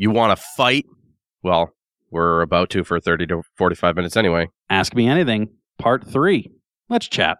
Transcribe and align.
You 0.00 0.10
want 0.10 0.34
to 0.34 0.42
fight? 0.56 0.86
Well, 1.42 1.74
we're 2.10 2.40
about 2.40 2.70
to 2.70 2.84
for 2.84 2.98
30 2.98 3.26
to 3.26 3.42
45 3.58 3.96
minutes 3.96 4.16
anyway. 4.16 4.48
Ask 4.70 4.94
Me 4.94 5.06
Anything, 5.06 5.50
Part 5.78 6.08
3. 6.08 6.50
Let's 6.88 7.06
chat. 7.06 7.36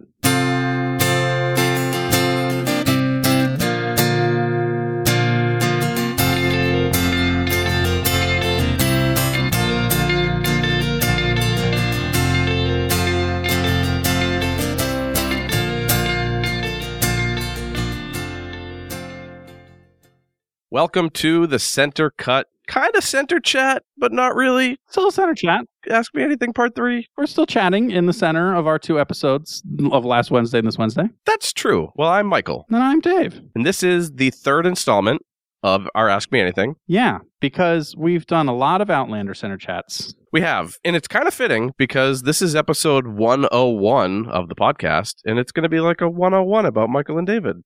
Welcome 20.73 21.11
to 21.11 21.49
the 21.49 21.59
Center 21.59 22.11
Cut, 22.11 22.47
kind 22.69 22.95
of 22.95 23.03
center 23.03 23.41
chat, 23.41 23.83
but 23.99 24.13
not 24.13 24.37
really. 24.37 24.79
Still 24.89 25.11
center 25.11 25.35
chat. 25.35 25.65
Ask 25.91 26.15
me 26.15 26.23
anything, 26.23 26.53
part 26.53 26.77
three. 26.77 27.09
We're 27.17 27.27
still 27.27 27.47
chatting 27.47 27.91
in 27.91 28.07
the 28.07 28.13
center 28.13 28.55
of 28.55 28.69
our 28.69 28.79
two 28.79 29.01
episodes 29.01 29.65
of 29.91 30.05
last 30.05 30.31
Wednesday 30.31 30.59
and 30.59 30.69
this 30.69 30.79
Wednesday. 30.79 31.09
That's 31.27 31.53
true. 31.53 31.91
Well, 31.97 32.09
I'm 32.09 32.27
Michael, 32.29 32.67
And 32.69 32.77
I'm 32.77 33.01
Dave. 33.01 33.41
and 33.57 33.67
this 33.67 33.83
is 33.83 34.13
the 34.13 34.31
third 34.31 34.65
installment 34.65 35.23
of 35.65 35.89
our 35.97 36.09
Ask 36.09 36.31
Me 36.31 36.41
Anything. 36.41 36.77
Yeah, 36.87 37.19
because 37.41 37.97
we've 37.99 38.27
done 38.27 38.47
a 38.47 38.55
lot 38.55 38.81
of 38.81 38.91
Outlander 38.91 39.35
center 39.35 39.57
chats. 39.59 40.15
We 40.33 40.41
have, 40.43 40.77
and 40.85 40.95
it's 40.95 41.09
kind 41.09 41.27
of 41.27 41.35
fitting 41.35 41.73
because 41.79 42.23
this 42.23 42.41
is 42.41 42.55
episode 42.55 43.09
101 43.09 44.27
of 44.29 44.49
the 44.49 44.55
podcast, 44.55 45.15
and 45.25 45.41
it's 45.41 45.51
going 45.51 45.65
to 45.65 45.69
be 45.69 45.81
like 45.81 46.01
a 46.01 46.09
101 46.09 46.65
about 46.65 46.91
Michael 46.91 47.19
and 47.19 47.27
David. 47.27 47.57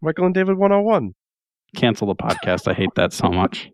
Michael 0.00 0.26
and 0.26 0.34
David 0.34 0.56
101. 0.56 1.14
Cancel 1.74 2.06
the 2.06 2.14
podcast. 2.14 2.68
I 2.68 2.74
hate 2.74 2.94
that 2.96 3.12
so 3.12 3.28
much. 3.28 3.70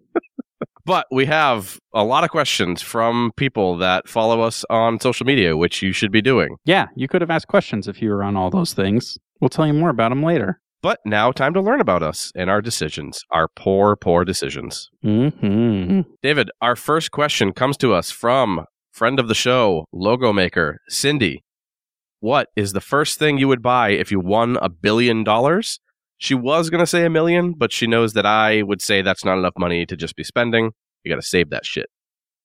But 0.86 1.06
we 1.12 1.26
have 1.26 1.78
a 1.94 2.02
lot 2.02 2.24
of 2.24 2.30
questions 2.30 2.82
from 2.82 3.32
people 3.36 3.76
that 3.78 4.08
follow 4.08 4.40
us 4.40 4.64
on 4.70 4.98
social 4.98 5.26
media, 5.26 5.56
which 5.56 5.82
you 5.82 5.92
should 5.92 6.10
be 6.10 6.22
doing. 6.22 6.56
Yeah, 6.64 6.86
you 6.96 7.06
could 7.06 7.20
have 7.20 7.30
asked 7.30 7.48
questions 7.48 7.86
if 7.86 8.00
you 8.02 8.10
were 8.10 8.22
on 8.24 8.36
all 8.36 8.50
those 8.50 8.72
things. 8.72 9.18
We'll 9.40 9.50
tell 9.50 9.66
you 9.66 9.74
more 9.74 9.90
about 9.90 10.08
them 10.08 10.22
later. 10.22 10.60
But 10.82 10.98
now, 11.04 11.30
time 11.30 11.52
to 11.54 11.60
learn 11.60 11.80
about 11.80 12.02
us 12.02 12.32
and 12.34 12.48
our 12.48 12.62
decisions, 12.62 13.22
our 13.30 13.48
poor, 13.54 13.94
poor 13.96 14.24
decisions. 14.24 14.88
hmm 15.02 16.00
David, 16.22 16.50
our 16.62 16.74
first 16.74 17.10
question 17.10 17.52
comes 17.52 17.76
to 17.76 17.92
us 17.92 18.10
from 18.10 18.64
friend 18.90 19.20
of 19.20 19.28
the 19.28 19.34
show, 19.34 19.84
logo 19.92 20.32
maker, 20.32 20.78
Cindy. 20.88 21.44
What 22.20 22.48
is 22.56 22.72
the 22.72 22.80
first 22.80 23.18
thing 23.18 23.38
you 23.38 23.48
would 23.48 23.62
buy 23.62 23.90
if 23.90 24.10
you 24.10 24.18
won 24.20 24.56
a 24.60 24.70
billion 24.70 25.22
dollars? 25.24 25.78
She 26.20 26.34
was 26.34 26.68
going 26.68 26.80
to 26.80 26.86
say 26.86 27.04
a 27.06 27.10
million, 27.10 27.54
but 27.56 27.72
she 27.72 27.86
knows 27.86 28.12
that 28.12 28.26
I 28.26 28.60
would 28.62 28.82
say 28.82 29.00
that's 29.00 29.24
not 29.24 29.38
enough 29.38 29.54
money 29.58 29.86
to 29.86 29.96
just 29.96 30.14
be 30.16 30.22
spending. 30.22 30.70
You 31.02 31.10
got 31.10 31.20
to 31.20 31.26
save 31.26 31.48
that 31.48 31.64
shit. 31.64 31.86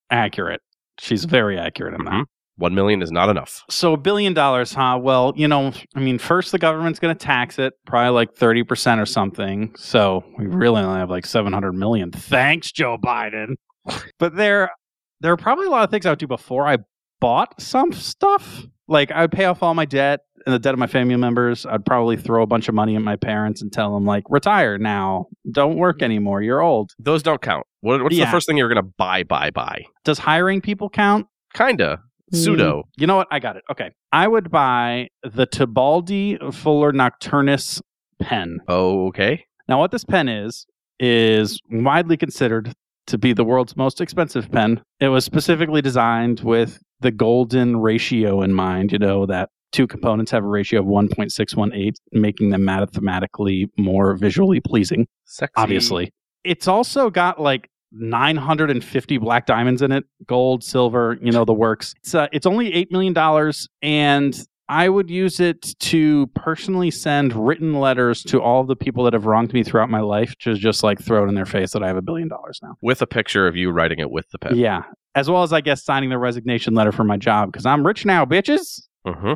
Accurate. 0.09 0.61
She's 0.97 1.25
very 1.25 1.59
accurate 1.59 1.93
in 1.93 2.05
that. 2.05 2.13
Mhm. 2.13 2.23
One 2.57 2.73
million 2.73 3.01
is 3.01 3.11
not 3.11 3.27
enough. 3.27 3.63
So 3.69 3.91
a 3.91 3.97
billion 3.97 4.33
dollars, 4.33 4.73
huh? 4.73 4.97
Well, 5.01 5.33
you 5.35 5.45
know, 5.45 5.73
I 5.93 5.99
mean, 5.99 6.17
first 6.19 6.53
the 6.53 6.57
government's 6.57 6.99
going 6.99 7.13
to 7.13 7.19
tax 7.25 7.59
it, 7.59 7.73
probably 7.85 8.11
like 8.11 8.33
thirty 8.33 8.63
percent 8.63 9.01
or 9.01 9.05
something. 9.05 9.73
So 9.77 10.23
we 10.37 10.45
really 10.45 10.81
only 10.81 10.99
have 10.99 11.09
like 11.09 11.25
seven 11.25 11.51
hundred 11.51 11.73
million. 11.73 12.11
Thanks, 12.11 12.71
Joe 12.71 12.97
Biden. 12.97 13.55
But 14.19 14.37
there, 14.37 14.71
there 15.19 15.33
are 15.33 15.37
probably 15.37 15.67
a 15.67 15.69
lot 15.69 15.83
of 15.83 15.91
things 15.91 16.05
I 16.05 16.11
would 16.11 16.19
do 16.19 16.27
before 16.27 16.65
I 16.65 16.77
bought 17.19 17.61
some 17.61 17.91
stuff. 17.91 18.63
Like 18.87 19.11
I 19.11 19.21
would 19.21 19.31
pay 19.31 19.45
off 19.45 19.63
all 19.63 19.73
my 19.73 19.85
debt 19.85 20.21
and 20.45 20.53
the 20.53 20.59
debt 20.59 20.73
of 20.73 20.79
my 20.79 20.87
family 20.87 21.15
members. 21.15 21.65
I'd 21.65 21.85
probably 21.85 22.17
throw 22.17 22.43
a 22.43 22.47
bunch 22.47 22.67
of 22.69 22.75
money 22.75 22.95
at 22.95 23.01
my 23.01 23.15
parents 23.15 23.61
and 23.61 23.71
tell 23.73 23.93
them 23.93 24.05
like, 24.05 24.23
retire 24.29 24.77
now, 24.77 25.25
don't 25.51 25.75
work 25.77 26.01
anymore, 26.01 26.41
you're 26.41 26.61
old. 26.61 26.91
Those 26.99 27.23
don't 27.23 27.41
count. 27.41 27.65
What, 27.81 28.03
what's 28.03 28.15
Yeah. 28.15 28.25
the 28.25 28.31
first 28.31 28.47
thing 28.47 28.57
you're 28.57 28.69
going 28.69 28.83
to 28.83 28.91
buy, 28.97 29.23
buy, 29.23 29.49
buy? 29.49 29.85
Does 30.03 30.19
hiring 30.19 30.61
people 30.61 30.89
count? 30.89 31.27
Kinda. 31.53 31.99
Pseudo. 32.33 32.79
Mm. 32.79 32.83
You 32.97 33.07
know 33.07 33.15
what? 33.17 33.27
I 33.31 33.39
got 33.39 33.55
it. 33.55 33.63
Okay. 33.71 33.91
I 34.11 34.27
would 34.27 34.49
buy 34.51 35.09
the 35.23 35.45
Tibaldi 35.47 36.39
Fulgor 36.39 36.91
Nocturnus 36.93 37.81
pen. 38.19 38.59
Oh, 38.67 39.07
okay. 39.07 39.45
Now, 39.67 39.79
what 39.79 39.91
this 39.91 40.03
pen 40.03 40.27
is, 40.27 40.65
is 40.99 41.59
widely 41.71 42.17
considered 42.17 42.73
to 43.07 43.17
be 43.17 43.33
the 43.33 43.43
world's 43.43 43.75
most 43.77 44.01
expensive 44.01 44.51
pen. 44.51 44.81
It 44.99 45.09
was 45.09 45.23
specifically 45.25 45.81
designed 45.81 46.39
with 46.39 46.79
the 47.01 47.11
golden 47.11 47.77
ratio 47.77 48.41
in 48.41 48.53
mind, 48.53 48.91
you 48.91 48.99
know, 48.99 49.25
that 49.25 49.49
two 49.71 49.87
components 49.87 50.31
have 50.31 50.43
a 50.43 50.47
ratio 50.47 50.79
of 50.79 50.85
1.618, 50.85 51.95
making 52.11 52.49
them 52.49 52.63
mathematically 52.65 53.69
more 53.77 54.15
visually 54.15 54.59
pleasing, 54.59 55.07
Sexy. 55.25 55.53
obviously. 55.57 56.13
It's 56.43 56.67
also 56.67 57.09
got 57.09 57.41
like 57.41 57.69
950 57.91 59.17
black 59.17 59.45
diamonds 59.45 59.81
in 59.81 59.91
it, 59.91 60.05
gold, 60.27 60.63
silver, 60.63 61.17
you 61.21 61.31
know, 61.31 61.45
the 61.45 61.53
works. 61.53 61.93
It's 61.97 62.15
uh, 62.15 62.27
it's 62.31 62.45
only 62.45 62.73
8 62.73 62.91
million 62.91 63.13
dollars 63.13 63.67
and 63.81 64.39
I 64.67 64.89
would 64.89 65.11
use 65.11 65.39
it 65.39 65.75
to 65.79 66.27
personally 66.27 66.89
send 66.89 67.33
written 67.33 67.73
letters 67.79 68.23
to 68.23 68.41
all 68.41 68.63
the 68.63 68.75
people 68.75 69.03
that 69.03 69.13
have 69.13 69.25
wronged 69.25 69.53
me 69.53 69.63
throughout 69.63 69.89
my 69.89 69.99
life 69.99 70.35
to 70.39 70.55
just 70.55 70.81
like 70.81 70.99
throw 70.99 71.23
it 71.23 71.29
in 71.29 71.35
their 71.35 71.45
face 71.45 71.73
that 71.73 71.83
I 71.83 71.87
have 71.87 71.97
a 71.97 72.01
billion 72.01 72.27
dollars 72.27 72.59
now. 72.63 72.75
With 72.81 73.01
a 73.01 73.07
picture 73.07 73.47
of 73.47 73.55
you 73.55 73.69
writing 73.69 73.99
it 73.99 74.09
with 74.09 74.27
the 74.31 74.39
pen. 74.39 74.57
Yeah. 74.57 74.83
As 75.15 75.29
well 75.29 75.43
as 75.43 75.53
I 75.53 75.61
guess 75.61 75.83
signing 75.83 76.09
the 76.09 76.17
resignation 76.17 76.73
letter 76.73 76.91
for 76.91 77.03
my 77.03 77.17
job 77.17 77.51
because 77.51 77.65
I'm 77.65 77.85
rich 77.85 78.05
now, 78.05 78.25
bitches. 78.25 78.81
hmm 79.07 79.33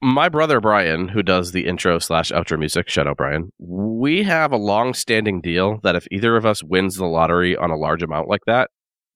My 0.00 0.28
brother 0.28 0.60
Bryan, 0.60 1.08
who 1.08 1.22
does 1.22 1.52
the 1.52 1.66
intro 1.66 1.98
slash 1.98 2.32
outro 2.32 2.58
music, 2.58 2.88
shout 2.88 3.06
out 3.06 3.18
Bryan. 3.18 3.50
We 3.58 4.22
have 4.22 4.52
a 4.52 4.56
long 4.56 4.94
standing 4.94 5.40
deal 5.40 5.80
that 5.82 5.96
if 5.96 6.06
either 6.10 6.36
of 6.36 6.46
us 6.46 6.64
wins 6.64 6.96
the 6.96 7.06
lottery 7.06 7.56
on 7.56 7.70
a 7.70 7.76
large 7.76 8.02
amount 8.02 8.28
like 8.28 8.42
that, 8.46 8.70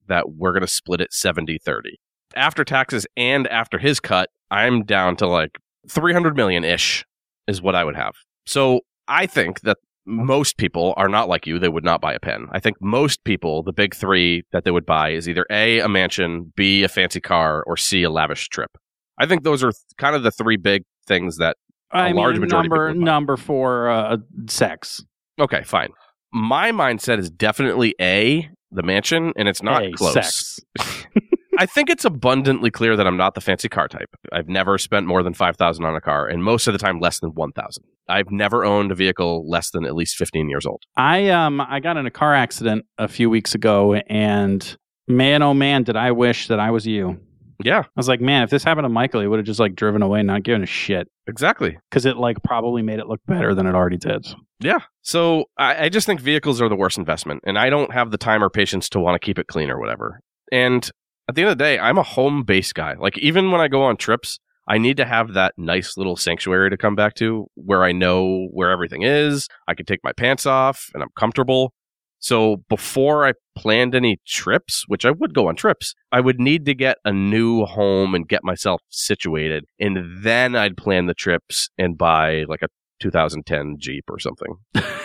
that 0.08 0.32
we're 0.32 0.52
going 0.52 0.60
to 0.60 0.66
split 0.68 1.00
it 1.00 1.12
70 1.12 1.58
30. 1.64 1.98
After 2.36 2.64
taxes 2.64 3.06
and 3.16 3.46
after 3.48 3.78
his 3.78 4.00
cut, 4.00 4.28
I'm 4.50 4.84
down 4.84 5.16
to 5.16 5.26
like 5.26 5.58
300 5.88 6.36
million 6.36 6.62
ish 6.64 7.04
is 7.48 7.62
what 7.62 7.74
I 7.74 7.84
would 7.84 7.96
have. 7.96 8.14
So 8.46 8.80
I 9.08 9.26
think 9.26 9.60
that 9.62 9.78
most 10.04 10.56
people 10.56 10.94
are 10.96 11.08
not 11.08 11.28
like 11.28 11.46
you. 11.46 11.58
They 11.58 11.68
would 11.68 11.84
not 11.84 12.00
buy 12.00 12.12
a 12.12 12.20
pen. 12.20 12.48
I 12.52 12.60
think 12.60 12.76
most 12.80 13.22
people, 13.24 13.62
the 13.62 13.72
big 13.72 13.94
three 13.94 14.44
that 14.52 14.64
they 14.64 14.70
would 14.70 14.86
buy 14.86 15.10
is 15.10 15.28
either 15.28 15.46
A, 15.50 15.80
a 15.80 15.88
mansion, 15.88 16.52
B, 16.56 16.82
a 16.82 16.88
fancy 16.88 17.20
car, 17.20 17.62
or 17.66 17.76
C, 17.76 18.02
a 18.02 18.10
lavish 18.10 18.48
trip. 18.48 18.70
I 19.18 19.26
think 19.26 19.44
those 19.44 19.62
are 19.62 19.72
kind 19.98 20.16
of 20.16 20.22
the 20.22 20.30
three 20.30 20.56
big 20.56 20.84
things 21.06 21.36
that. 21.36 21.56
I 21.90 22.12
large 22.12 22.34
mean, 22.34 22.42
majority 22.42 22.68
of 22.68 22.70
number 22.70 22.94
number 22.94 23.36
four, 23.36 23.90
uh, 23.90 24.16
sex. 24.48 25.04
Okay, 25.38 25.62
fine. 25.62 25.90
My 26.32 26.72
mindset 26.72 27.18
is 27.18 27.30
definitely 27.30 27.94
A, 28.00 28.48
the 28.70 28.82
mansion, 28.82 29.34
and 29.36 29.46
it's 29.46 29.62
not 29.62 29.84
A, 29.84 29.92
close. 29.92 30.58
I 31.58 31.66
think 31.66 31.90
it's 31.90 32.04
abundantly 32.04 32.70
clear 32.70 32.96
that 32.96 33.06
I'm 33.06 33.16
not 33.16 33.34
the 33.34 33.40
fancy 33.40 33.68
car 33.68 33.88
type. 33.88 34.08
I've 34.32 34.48
never 34.48 34.78
spent 34.78 35.06
more 35.06 35.22
than 35.22 35.34
5000 35.34 35.84
on 35.84 35.94
a 35.94 36.00
car, 36.00 36.26
and 36.26 36.42
most 36.42 36.66
of 36.66 36.72
the 36.72 36.78
time 36.78 37.00
less 37.00 37.20
than 37.20 37.30
1000 37.30 37.84
I've 38.08 38.30
never 38.30 38.64
owned 38.64 38.90
a 38.90 38.94
vehicle 38.94 39.48
less 39.48 39.70
than 39.70 39.84
at 39.84 39.94
least 39.94 40.16
15 40.16 40.48
years 40.48 40.66
old. 40.66 40.82
I 40.96 41.28
um 41.28 41.60
I 41.60 41.80
got 41.80 41.96
in 41.96 42.06
a 42.06 42.10
car 42.10 42.34
accident 42.34 42.84
a 42.98 43.08
few 43.08 43.30
weeks 43.30 43.54
ago, 43.54 43.94
and 43.94 44.76
man, 45.08 45.42
oh 45.42 45.54
man, 45.54 45.82
did 45.82 45.96
I 45.96 46.12
wish 46.12 46.48
that 46.48 46.60
I 46.60 46.70
was 46.70 46.86
you. 46.86 47.20
Yeah, 47.64 47.80
I 47.80 47.88
was 47.96 48.08
like, 48.08 48.20
man, 48.20 48.42
if 48.42 48.50
this 48.50 48.64
happened 48.64 48.86
to 48.86 48.88
Michael, 48.88 49.20
he 49.20 49.28
would 49.28 49.38
have 49.38 49.46
just 49.46 49.60
like 49.60 49.76
driven 49.76 50.02
away, 50.02 50.22
not 50.22 50.42
given 50.42 50.64
a 50.64 50.66
shit, 50.66 51.08
exactly. 51.28 51.78
because 51.90 52.06
it 52.06 52.16
like 52.16 52.42
probably 52.42 52.82
made 52.82 52.98
it 52.98 53.06
look 53.06 53.20
better 53.26 53.54
than 53.54 53.66
it 53.66 53.74
already 53.74 53.98
did. 53.98 54.26
Yeah. 54.58 54.80
So 55.02 55.44
I, 55.56 55.84
I 55.84 55.88
just 55.88 56.06
think 56.06 56.20
vehicles 56.20 56.60
are 56.60 56.68
the 56.68 56.76
worst 56.76 56.98
investment, 56.98 57.42
and 57.46 57.58
I 57.58 57.70
don't 57.70 57.92
have 57.92 58.10
the 58.10 58.18
time 58.18 58.42
or 58.42 58.50
patience 58.50 58.88
to 58.90 59.00
want 59.00 59.20
to 59.20 59.24
keep 59.24 59.38
it 59.38 59.46
clean 59.46 59.70
or 59.70 59.78
whatever. 59.78 60.20
And 60.50 60.90
at 61.28 61.34
the 61.34 61.42
end 61.42 61.50
of 61.50 61.58
the 61.58 61.64
day, 61.64 61.78
I'm 61.78 61.98
a 61.98 62.02
home 62.02 62.42
base 62.42 62.72
guy. 62.72 62.94
Like 62.94 63.18
even 63.18 63.50
when 63.50 63.60
I 63.60 63.68
go 63.68 63.82
on 63.82 63.96
trips, 63.96 64.38
I 64.68 64.78
need 64.78 64.96
to 64.98 65.04
have 65.04 65.34
that 65.34 65.54
nice 65.56 65.96
little 65.96 66.16
sanctuary 66.16 66.70
to 66.70 66.76
come 66.76 66.94
back 66.94 67.14
to 67.14 67.46
where 67.54 67.84
I 67.84 67.92
know 67.92 68.48
where 68.52 68.70
everything 68.70 69.02
is. 69.02 69.48
I 69.66 69.74
can 69.74 69.86
take 69.86 70.00
my 70.04 70.12
pants 70.12 70.46
off 70.46 70.88
and 70.94 71.02
I'm 71.02 71.10
comfortable. 71.16 71.72
So 72.20 72.58
before 72.68 73.26
I 73.26 73.32
planned 73.56 73.96
any 73.96 74.20
trips, 74.26 74.84
which 74.86 75.04
I 75.04 75.10
would 75.10 75.34
go 75.34 75.48
on 75.48 75.56
trips, 75.56 75.94
I 76.12 76.20
would 76.20 76.38
need 76.38 76.64
to 76.66 76.74
get 76.74 76.98
a 77.04 77.12
new 77.12 77.64
home 77.64 78.14
and 78.14 78.28
get 78.28 78.44
myself 78.44 78.80
situated. 78.90 79.64
And 79.80 80.22
then 80.22 80.54
I'd 80.54 80.76
plan 80.76 81.06
the 81.06 81.14
trips 81.14 81.68
and 81.76 81.98
buy 81.98 82.44
like 82.48 82.62
a 82.62 82.68
2010 83.00 83.76
Jeep 83.80 84.04
or 84.08 84.20
something. 84.20 84.54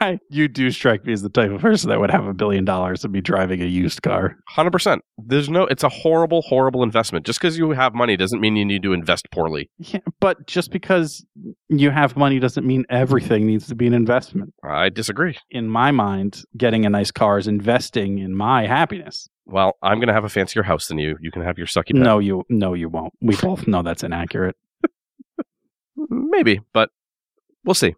I, 0.00 0.18
you 0.28 0.48
do 0.48 0.70
strike 0.70 1.04
me 1.04 1.12
as 1.12 1.22
the 1.22 1.30
type 1.30 1.50
of 1.50 1.60
person 1.60 1.88
that 1.90 1.98
would 1.98 2.10
have 2.10 2.26
a 2.26 2.34
billion 2.34 2.64
dollars 2.64 3.04
and 3.04 3.12
be 3.12 3.20
driving 3.20 3.62
a 3.62 3.66
used 3.66 4.02
car. 4.02 4.36
Hundred 4.48 4.70
percent. 4.70 5.02
There's 5.16 5.48
no. 5.48 5.64
It's 5.64 5.82
a 5.82 5.88
horrible, 5.88 6.42
horrible 6.42 6.82
investment. 6.82 7.24
Just 7.24 7.40
because 7.40 7.56
you 7.56 7.70
have 7.70 7.94
money 7.94 8.16
doesn't 8.16 8.40
mean 8.40 8.56
you 8.56 8.64
need 8.64 8.82
to 8.82 8.92
invest 8.92 9.30
poorly. 9.30 9.70
Yeah, 9.78 10.00
but 10.20 10.46
just 10.46 10.70
because 10.70 11.24
you 11.68 11.90
have 11.90 12.16
money 12.16 12.38
doesn't 12.38 12.66
mean 12.66 12.84
everything 12.90 13.46
needs 13.46 13.66
to 13.68 13.74
be 13.74 13.86
an 13.86 13.94
investment. 13.94 14.52
I 14.62 14.90
disagree. 14.90 15.38
In 15.50 15.68
my 15.68 15.90
mind, 15.90 16.42
getting 16.56 16.84
a 16.84 16.90
nice 16.90 17.10
car 17.10 17.38
is 17.38 17.48
investing 17.48 18.18
in 18.18 18.34
my 18.36 18.66
happiness. 18.66 19.28
Well, 19.46 19.72
I'm 19.82 19.98
gonna 20.00 20.12
have 20.12 20.24
a 20.24 20.28
fancier 20.28 20.62
house 20.62 20.88
than 20.88 20.98
you. 20.98 21.16
You 21.20 21.30
can 21.30 21.42
have 21.42 21.56
your 21.56 21.66
sucky. 21.66 21.92
pet. 21.92 21.96
No, 21.96 22.18
you 22.18 22.44
no, 22.50 22.74
you 22.74 22.88
won't. 22.90 23.14
We 23.22 23.36
both 23.36 23.66
know 23.66 23.82
that's 23.82 24.02
inaccurate. 24.02 24.56
maybe, 25.96 26.60
but 26.72 26.90
we'll 27.64 27.74
see. 27.74 27.94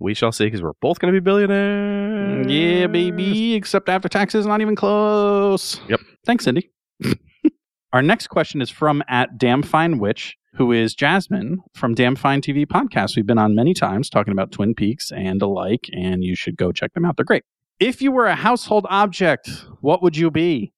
We 0.00 0.14
shall 0.14 0.32
see 0.32 0.46
because 0.46 0.62
we're 0.62 0.72
both 0.80 0.98
going 0.98 1.12
to 1.12 1.20
be 1.20 1.22
billionaires. 1.22 2.46
Yeah, 2.50 2.86
baby. 2.86 3.54
Except 3.54 3.88
after 3.90 4.08
taxes, 4.08 4.46
not 4.46 4.62
even 4.62 4.74
close. 4.74 5.78
Yep. 5.88 6.00
Thanks, 6.24 6.44
Cindy. 6.44 6.70
Our 7.92 8.00
next 8.00 8.28
question 8.28 8.62
is 8.62 8.70
from 8.70 9.02
at 9.08 9.36
Damn 9.36 9.62
Fine 9.62 9.98
Witch, 9.98 10.38
who 10.54 10.72
is 10.72 10.94
Jasmine 10.94 11.60
from 11.74 11.94
Damn 11.94 12.16
Fine 12.16 12.40
TV 12.40 12.66
podcast. 12.66 13.14
We've 13.14 13.26
been 13.26 13.38
on 13.38 13.54
many 13.54 13.74
times 13.74 14.08
talking 14.08 14.32
about 14.32 14.52
Twin 14.52 14.74
Peaks 14.74 15.12
and 15.12 15.42
alike, 15.42 15.90
and 15.92 16.24
you 16.24 16.34
should 16.34 16.56
go 16.56 16.72
check 16.72 16.94
them 16.94 17.04
out. 17.04 17.16
They're 17.16 17.24
great. 17.24 17.44
If 17.78 18.00
you 18.00 18.10
were 18.10 18.26
a 18.26 18.36
household 18.36 18.86
object, 18.88 19.50
what 19.82 20.02
would 20.02 20.16
you 20.16 20.30
be? 20.30 20.72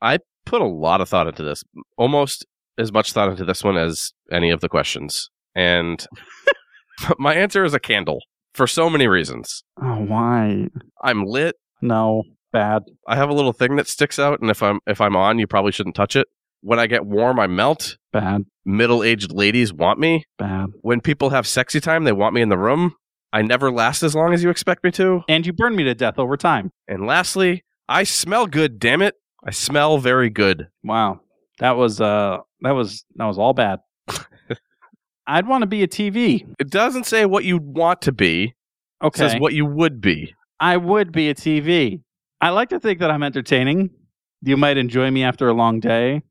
I 0.00 0.18
put 0.46 0.60
a 0.62 0.66
lot 0.66 1.00
of 1.00 1.08
thought 1.08 1.28
into 1.28 1.44
this, 1.44 1.62
almost 1.96 2.44
as 2.76 2.92
much 2.92 3.12
thought 3.12 3.28
into 3.28 3.44
this 3.44 3.62
one 3.62 3.76
as 3.76 4.12
any 4.32 4.50
of 4.50 4.60
the 4.60 4.68
questions. 4.68 5.30
And 5.54 6.04
my 7.18 7.34
answer 7.34 7.64
is 7.64 7.74
a 7.74 7.80
candle 7.80 8.20
for 8.54 8.66
so 8.66 8.88
many 8.90 9.06
reasons. 9.06 9.62
Oh, 9.80 9.96
why? 10.04 10.68
I'm 11.02 11.24
lit. 11.24 11.56
No, 11.80 12.22
bad. 12.52 12.82
I 13.08 13.16
have 13.16 13.28
a 13.28 13.34
little 13.34 13.52
thing 13.52 13.76
that 13.76 13.88
sticks 13.88 14.18
out, 14.18 14.40
and 14.40 14.50
if 14.50 14.62
I'm 14.62 14.80
if 14.86 15.00
I'm 15.00 15.16
on, 15.16 15.38
you 15.38 15.46
probably 15.46 15.72
shouldn't 15.72 15.96
touch 15.96 16.16
it. 16.16 16.28
When 16.60 16.78
I 16.78 16.86
get 16.86 17.04
warm, 17.04 17.40
I 17.40 17.48
melt. 17.48 17.98
Bad, 18.12 18.44
Middle 18.64 19.02
aged 19.02 19.32
ladies 19.32 19.72
want 19.72 19.98
me. 19.98 20.24
bad. 20.38 20.66
When 20.82 21.00
people 21.00 21.30
have 21.30 21.46
sexy 21.46 21.80
time, 21.80 22.04
they 22.04 22.12
want 22.12 22.34
me 22.34 22.42
in 22.42 22.50
the 22.50 22.58
room. 22.58 22.94
I 23.32 23.42
never 23.42 23.72
last 23.72 24.02
as 24.02 24.14
long 24.14 24.32
as 24.34 24.42
you 24.44 24.50
expect 24.50 24.84
me 24.84 24.90
to. 24.92 25.22
And 25.28 25.46
you 25.46 25.52
burn 25.54 25.74
me 25.74 25.84
to 25.84 25.94
death 25.94 26.18
over 26.18 26.36
time. 26.36 26.70
And 26.86 27.06
lastly, 27.06 27.64
I 27.88 28.04
smell 28.04 28.46
good, 28.46 28.78
damn 28.78 29.00
it. 29.02 29.14
I 29.44 29.50
smell 29.50 29.96
very 29.98 30.28
good. 30.30 30.68
Wow. 30.84 31.20
That 31.58 31.72
was 31.76 32.00
uh 32.00 32.38
that 32.60 32.72
was 32.72 33.04
that 33.16 33.24
was 33.24 33.38
all 33.38 33.54
bad. 33.54 33.80
I'd 35.26 35.46
want 35.46 35.62
to 35.62 35.66
be 35.66 35.82
a 35.82 35.88
TV. 35.88 36.46
It 36.58 36.70
doesn't 36.70 37.04
say 37.06 37.24
what 37.26 37.44
you 37.44 37.58
want 37.58 38.02
to 38.02 38.12
be, 38.12 38.54
Okay. 39.02 39.24
it 39.24 39.30
says 39.30 39.40
what 39.40 39.52
you 39.52 39.64
would 39.66 40.00
be. 40.00 40.34
I 40.60 40.76
would 40.76 41.12
be 41.12 41.28
a 41.28 41.34
TV. 41.34 42.00
I 42.40 42.50
like 42.50 42.68
to 42.70 42.80
think 42.80 42.98
that 43.00 43.10
I'm 43.10 43.22
entertaining. 43.22 43.90
You 44.42 44.56
might 44.56 44.76
enjoy 44.76 45.10
me 45.10 45.22
after 45.22 45.48
a 45.48 45.52
long 45.54 45.80
day. 45.80 46.22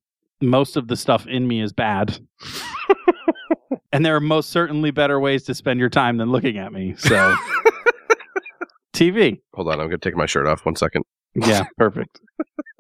Most 0.42 0.76
of 0.76 0.88
the 0.88 0.96
stuff 0.98 1.26
in 1.28 1.48
me 1.48 1.62
is 1.62 1.72
bad. 1.72 2.20
and 3.94 4.06
there 4.06 4.16
are 4.16 4.20
most 4.22 4.50
certainly 4.50 4.92
better 4.92 5.20
ways 5.20 5.44
to 5.44 5.54
spend 5.56 5.80
your 5.80 5.90
time 5.90 6.18
than 6.18 6.32
looking 6.32 6.58
at 6.58 6.74
me. 6.74 6.96
So 6.98 7.36
TV. 8.94 9.40
Hold 9.54 9.68
on, 9.70 9.74
I'm 9.80 9.88
going 9.88 9.92
to 9.92 9.98
take 10.10 10.16
my 10.18 10.26
shirt 10.26 10.48
off 10.48 10.66
one 10.66 10.76
second. 10.76 11.04
Yeah, 11.36 11.64
perfect. 11.78 12.20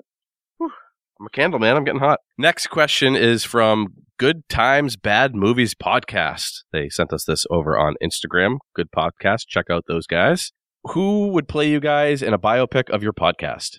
I'm 1.21 1.27
a 1.27 1.29
candle 1.29 1.59
man. 1.59 1.77
I'm 1.77 1.83
getting 1.83 1.99
hot. 1.99 2.19
Next 2.39 2.71
question 2.71 3.15
is 3.15 3.43
from 3.43 3.93
Good 4.17 4.49
Times 4.49 4.95
Bad 4.95 5.35
Movies 5.35 5.75
Podcast. 5.75 6.63
They 6.73 6.89
sent 6.89 7.13
us 7.13 7.25
this 7.25 7.45
over 7.51 7.77
on 7.77 7.93
Instagram. 8.03 8.57
Good 8.75 8.87
podcast. 8.91 9.45
Check 9.47 9.69
out 9.69 9.83
those 9.87 10.07
guys. 10.07 10.51
Who 10.85 11.27
would 11.27 11.47
play 11.47 11.69
you 11.69 11.79
guys 11.79 12.23
in 12.23 12.33
a 12.33 12.39
biopic 12.39 12.89
of 12.89 13.03
your 13.03 13.13
podcast? 13.13 13.77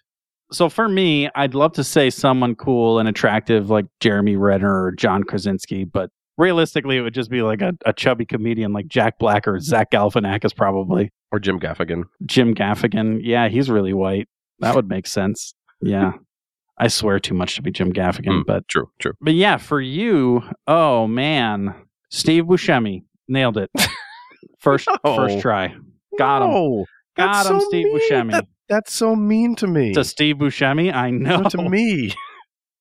So 0.52 0.68
for 0.68 0.88
me, 0.88 1.30
I'd 1.34 1.56
love 1.56 1.72
to 1.72 1.82
say 1.82 2.10
someone 2.10 2.54
cool 2.54 3.00
and 3.00 3.08
attractive 3.08 3.70
like 3.70 3.86
Jeremy 3.98 4.36
Renner 4.36 4.84
or 4.84 4.92
John 4.92 5.24
Krasinski, 5.24 5.82
but 5.82 6.10
realistically, 6.38 6.96
it 6.96 7.00
would 7.00 7.14
just 7.14 7.28
be 7.28 7.42
like 7.42 7.60
a, 7.60 7.72
a 7.84 7.92
chubby 7.92 8.24
comedian 8.24 8.72
like 8.72 8.86
Jack 8.86 9.18
Black 9.18 9.48
or 9.48 9.58
Zach 9.58 9.90
Galifianakis, 9.90 10.54
probably. 10.54 11.10
Or 11.32 11.40
Jim 11.40 11.58
Gaffigan? 11.58 12.04
Jim 12.24 12.54
Gaffigan. 12.54 13.18
Yeah, 13.20 13.48
he's 13.48 13.68
really 13.68 13.94
white. 13.94 14.28
That 14.60 14.76
would 14.76 14.88
make 14.88 15.08
sense. 15.08 15.54
Yeah. 15.80 16.12
I 16.78 16.88
swear 16.88 17.18
too 17.20 17.34
much 17.34 17.54
to 17.56 17.62
be 17.62 17.70
Jim 17.70 17.92
Gaffigan, 17.92 18.38
Hmm. 18.38 18.42
but 18.46 18.66
True, 18.68 18.90
true. 18.98 19.12
but 19.20 19.34
yeah, 19.34 19.56
for 19.58 19.80
you, 19.80 20.42
oh 20.66 21.06
man, 21.06 21.74
Steve 22.10 22.44
Buscemi 22.44 23.04
nailed 23.28 23.58
it. 23.58 23.70
First 24.58 24.88
No. 25.04 25.16
first 25.16 25.40
try. 25.40 25.74
Got 26.18 26.42
him. 26.42 26.84
Got 27.16 27.32
that's 27.34 27.48
him, 27.50 27.60
so 27.60 27.66
Steve 27.68 27.86
mean. 27.86 27.98
Buscemi. 28.00 28.30
That- 28.32 28.46
that's 28.68 28.92
so 28.94 29.14
mean 29.14 29.54
to 29.56 29.66
me. 29.66 29.92
To 29.92 30.02
Steve 30.04 30.36
Buscemi, 30.36 30.94
I 30.94 31.10
know. 31.10 31.40
No, 31.42 31.48
to 31.50 31.68
me. 31.68 32.12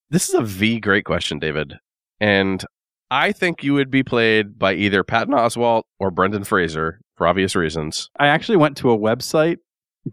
This 0.10 0.28
is 0.28 0.36
a 0.36 0.42
V 0.42 0.80
great 0.82 1.06
question, 1.06 1.40
David. 1.40 1.74
And 2.20 2.64
I 3.10 3.32
think 3.32 3.64
you 3.64 3.74
would 3.74 3.90
be 3.90 4.04
played 4.04 4.60
by 4.60 4.74
either 4.74 5.04
Patton 5.06 5.34
Oswalt 5.34 5.84
or 6.00 6.12
Brendan 6.12 6.44
Fraser 6.44 7.00
for 7.16 7.28
obvious 7.28 7.56
reasons. 7.56 8.10
I 8.20 8.28
actually 8.28 8.58
went 8.58 8.76
to 8.78 8.92
a 8.92 8.98
website 8.98 9.58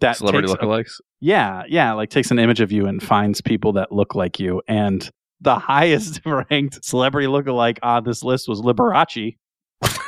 that 0.01 0.17
Celebrity 0.17 0.49
takes 0.49 0.61
a- 0.61 0.65
lookalikes. 0.67 0.93
yeah, 1.21 1.63
yeah, 1.69 1.93
like 1.93 2.11
takes 2.11 2.31
an 2.31 2.39
image 2.39 2.61
of 2.61 2.71
you 2.73 2.87
and 2.87 3.03
finds 3.03 3.41
people 3.41 3.73
that 3.75 3.91
look 3.93 4.15
like 4.15 4.39
you. 4.39 4.63
And 4.69 5.09
the 5.41 5.59
highest 5.59 6.21
ranked 6.27 6.85
celebrity 6.85 7.27
lookalike 7.29 7.79
on 7.83 8.05
this 8.05 8.23
list 8.23 8.49
was 8.49 8.61
Liberace. 8.61 9.37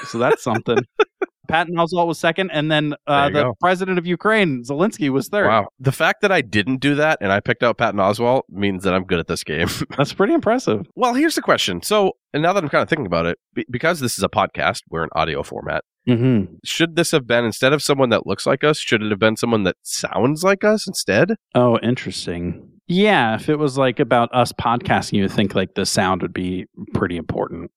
so 0.06 0.18
that's 0.18 0.42
something. 0.42 0.78
Patton 1.48 1.74
Oswalt 1.76 2.06
was 2.06 2.18
second, 2.18 2.50
and 2.50 2.70
then 2.70 2.94
uh, 3.06 3.28
the 3.28 3.42
go. 3.42 3.54
president 3.60 3.98
of 3.98 4.06
Ukraine, 4.06 4.62
Zelensky, 4.62 5.10
was 5.10 5.28
third. 5.28 5.48
Wow. 5.48 5.68
The 5.78 5.92
fact 5.92 6.20
that 6.22 6.30
I 6.30 6.42
didn't 6.42 6.78
do 6.78 6.94
that 6.96 7.18
and 7.20 7.32
I 7.32 7.40
picked 7.40 7.62
out 7.62 7.78
Patton 7.78 7.98
Oswalt 7.98 8.42
means 8.48 8.84
that 8.84 8.94
I'm 8.94 9.04
good 9.04 9.18
at 9.18 9.26
this 9.26 9.42
game. 9.42 9.68
That's 9.96 10.12
pretty 10.12 10.34
impressive. 10.34 10.86
well, 10.94 11.14
here's 11.14 11.34
the 11.34 11.42
question. 11.42 11.82
So, 11.82 12.12
and 12.32 12.42
now 12.42 12.52
that 12.52 12.62
I'm 12.62 12.70
kind 12.70 12.82
of 12.82 12.88
thinking 12.88 13.06
about 13.06 13.26
it, 13.26 13.38
be- 13.54 13.66
because 13.70 14.00
this 14.00 14.16
is 14.18 14.24
a 14.24 14.28
podcast, 14.28 14.82
we're 14.90 15.02
an 15.02 15.10
audio 15.14 15.42
format. 15.42 15.84
Mm-hmm. 16.08 16.54
Should 16.64 16.96
this 16.96 17.10
have 17.10 17.26
been 17.26 17.44
instead 17.44 17.72
of 17.72 17.82
someone 17.82 18.10
that 18.10 18.26
looks 18.26 18.46
like 18.46 18.64
us, 18.64 18.78
should 18.78 19.02
it 19.02 19.10
have 19.10 19.18
been 19.18 19.36
someone 19.36 19.64
that 19.64 19.76
sounds 19.82 20.42
like 20.42 20.64
us 20.64 20.86
instead? 20.86 21.34
Oh, 21.54 21.78
interesting. 21.78 22.70
Yeah, 22.86 23.36
if 23.36 23.48
it 23.48 23.56
was 23.56 23.78
like 23.78 24.00
about 24.00 24.34
us 24.34 24.52
podcasting, 24.52 25.12
you 25.12 25.22
would 25.22 25.32
think 25.32 25.54
like 25.54 25.74
the 25.74 25.86
sound 25.86 26.22
would 26.22 26.32
be 26.32 26.66
pretty 26.94 27.16
important. 27.16 27.70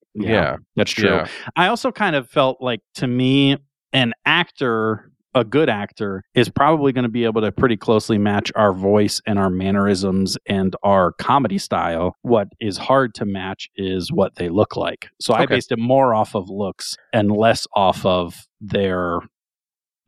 That's 0.76 0.92
true. 0.92 1.10
Yeah. 1.10 1.28
I 1.56 1.68
also 1.68 1.92
kind 1.92 2.16
of 2.16 2.30
felt 2.30 2.58
like 2.62 2.82
to 2.96 3.08
me, 3.08 3.58
an 3.92 4.14
actor, 4.26 5.12
a 5.36 5.44
good 5.44 5.70
actor, 5.70 6.24
is 6.36 6.50
probably 6.50 6.92
going 6.92 7.04
to 7.04 7.10
be 7.10 7.26
able 7.26 7.42
to 7.42 7.52
pretty 7.52 7.78
closely 7.78 8.18
match 8.18 8.52
our 8.56 8.74
voice 8.74 9.22
and 9.26 9.40
our 9.40 9.50
mannerisms 9.50 10.38
and 10.46 10.76
our 10.84 11.14
comedy 11.14 11.58
style. 11.58 12.16
What 12.22 12.50
is 12.60 12.78
hard 12.78 13.14
to 13.16 13.26
match 13.26 13.70
is 13.76 14.12
what 14.12 14.36
they 14.36 14.50
look 14.50 14.76
like. 14.76 15.10
So 15.20 15.34
I 15.34 15.46
based 15.46 15.72
it 15.72 15.80
more 15.80 16.14
off 16.14 16.36
of 16.36 16.50
looks 16.50 16.96
and 17.12 17.32
less 17.32 17.66
off 17.76 18.06
of 18.06 18.36
their 18.62 19.20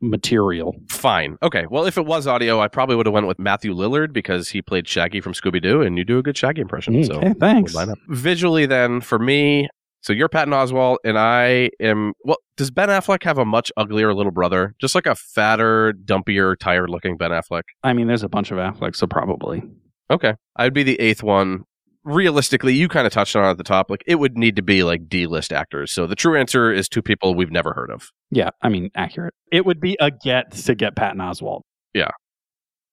material. 0.00 0.76
Fine. 0.90 1.38
Okay. 1.42 1.66
Well, 1.70 1.86
if 1.86 1.96
it 1.98 2.06
was 2.06 2.26
audio, 2.26 2.60
I 2.60 2.68
probably 2.68 2.96
would 2.96 3.06
have 3.06 3.12
went 3.12 3.26
with 3.26 3.38
Matthew 3.38 3.74
Lillard 3.74 4.12
because 4.12 4.50
he 4.50 4.62
played 4.62 4.86
Shaggy 4.86 5.20
from 5.20 5.32
Scooby 5.32 5.60
Doo, 5.60 5.82
and 5.82 5.96
you 5.98 6.04
do 6.04 6.18
a 6.18 6.22
good 6.22 6.36
Shaggy 6.36 6.60
impression. 6.60 6.94
Mm, 6.94 7.06
so 7.06 7.14
okay, 7.14 7.34
thanks. 7.38 7.72
would 7.72 7.78
line 7.78 7.90
up. 7.90 7.98
Visually, 8.08 8.66
then 8.66 9.00
for 9.00 9.18
me, 9.18 9.68
so 10.06 10.12
you're 10.12 10.28
Patton 10.28 10.54
Oswalt, 10.54 10.98
and 11.02 11.18
I 11.18 11.70
am. 11.80 12.12
Well, 12.22 12.36
does 12.56 12.70
Ben 12.70 12.88
Affleck 12.90 13.24
have 13.24 13.38
a 13.38 13.44
much 13.44 13.72
uglier 13.76 14.14
little 14.14 14.30
brother? 14.30 14.76
Just 14.80 14.94
like 14.94 15.04
a 15.04 15.16
fatter, 15.16 15.94
dumpier, 16.04 16.56
tired-looking 16.56 17.16
Ben 17.16 17.32
Affleck. 17.32 17.64
I 17.82 17.92
mean, 17.92 18.06
there's 18.06 18.22
a 18.22 18.28
bunch 18.28 18.52
of 18.52 18.58
Affleck, 18.58 18.94
so 18.94 19.08
probably. 19.08 19.64
Okay, 20.08 20.34
I'd 20.54 20.72
be 20.72 20.84
the 20.84 21.00
eighth 21.00 21.24
one. 21.24 21.64
Realistically, 22.04 22.72
you 22.72 22.86
kind 22.88 23.04
of 23.04 23.12
touched 23.12 23.34
on 23.34 23.44
it 23.44 23.50
at 23.50 23.58
the 23.58 23.64
top. 23.64 23.90
Like, 23.90 24.04
it 24.06 24.20
would 24.20 24.38
need 24.38 24.54
to 24.54 24.62
be 24.62 24.84
like 24.84 25.08
D-list 25.08 25.52
actors. 25.52 25.90
So 25.90 26.06
the 26.06 26.14
true 26.14 26.38
answer 26.38 26.72
is 26.72 26.88
two 26.88 27.02
people 27.02 27.34
we've 27.34 27.50
never 27.50 27.74
heard 27.74 27.90
of. 27.90 28.12
Yeah, 28.30 28.50
I 28.62 28.68
mean, 28.68 28.90
accurate. 28.94 29.34
It 29.50 29.66
would 29.66 29.80
be 29.80 29.96
a 29.98 30.12
get 30.12 30.52
to 30.52 30.76
get 30.76 30.94
Patton 30.94 31.18
Oswalt. 31.18 31.62
Yeah 31.94 32.10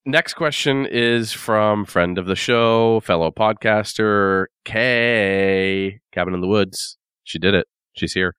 Next 0.05 0.33
question 0.33 0.85
is 0.85 1.31
from 1.31 1.85
friend 1.85 2.17
of 2.17 2.25
the 2.25 2.35
show, 2.35 2.99
fellow 2.99 3.31
podcaster, 3.31 4.47
Kay, 4.65 6.01
Cabin 6.11 6.33
in 6.33 6.41
the 6.41 6.47
Woods. 6.47 6.97
She 7.23 7.39
did 7.39 7.53
it. 7.53 7.67
She's 7.93 8.13
here. 8.13 8.35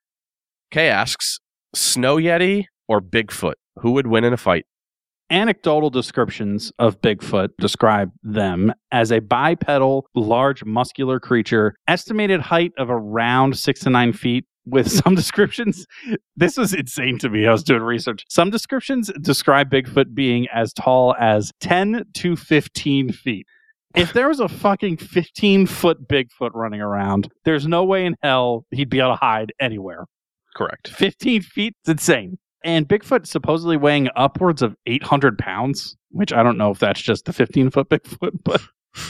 Kay 0.71 0.89
asks, 0.89 1.41
Snow 1.75 2.17
Yeti 2.17 2.67
or 2.89 3.01
Bigfoot? 3.01 3.55
Who 3.81 3.93
would 3.93 4.07
win 4.07 4.25
in 4.25 4.33
a 4.33 4.37
fight? 4.37 4.67
Anecdotal 5.31 5.89
descriptions 5.91 6.71
of 6.79 7.01
Bigfoot 7.01 7.49
describe 7.59 8.13
them 8.23 8.75
as 8.93 9.11
a 9.11 9.21
bipedal, 9.21 10.07
large, 10.15 10.65
muscular 10.65 11.19
creature, 11.19 11.75
estimated 11.89 12.41
height 12.41 12.73
of 12.77 12.91
around 12.91 13.57
six 13.57 13.81
to 13.81 13.91
nine 13.91 14.13
feet. 14.13 14.45
With 14.67 14.91
some 15.05 15.15
descriptions, 15.15 15.87
this 16.37 16.57
was 16.57 16.73
insane 16.73 17.19
to 17.19 17.29
me. 17.29 17.47
I 17.47 17.53
was 17.53 17.63
doing 17.63 17.83
research. 17.83 18.25
Some 18.29 18.51
descriptions 18.51 19.11
describe 19.21 19.71
Bigfoot 19.71 20.15
being 20.15 20.47
as 20.53 20.73
tall 20.73 21.15
as 21.19 21.53
10 21.61 22.05
to 22.15 22.37
15 22.37 23.13
feet. 23.13 23.47
If 23.95 24.13
there 24.13 24.29
was 24.29 24.41
a 24.41 24.49
fucking 24.49 24.97
15 24.97 25.67
foot 25.67 26.09
Bigfoot 26.09 26.51
running 26.53 26.81
around, 26.81 27.31
there's 27.45 27.67
no 27.67 27.85
way 27.85 28.05
in 28.07 28.17
hell 28.23 28.67
he'd 28.73 28.91
be 28.91 28.99
able 28.99 29.13
to 29.13 29.17
hide 29.17 29.53
anywhere. 29.61 30.07
Correct. 30.57 30.89
15 30.89 31.43
feet. 31.43 31.75
It's 31.81 31.89
insane. 31.89 32.39
And 32.65 32.89
Bigfoot 32.89 33.27
supposedly 33.27 33.77
weighing 33.77 34.09
upwards 34.17 34.63
of 34.63 34.75
800 34.87 35.39
pounds, 35.39 35.97
which 36.11 36.33
I 36.33 36.43
don't 36.43 36.59
know 36.59 36.71
if 36.71 36.79
that's 36.79 37.01
just 37.01 37.27
the 37.27 37.33
15 37.33 37.71
foot 37.71 37.89
Bigfoot, 37.89 38.39
but 38.45 38.61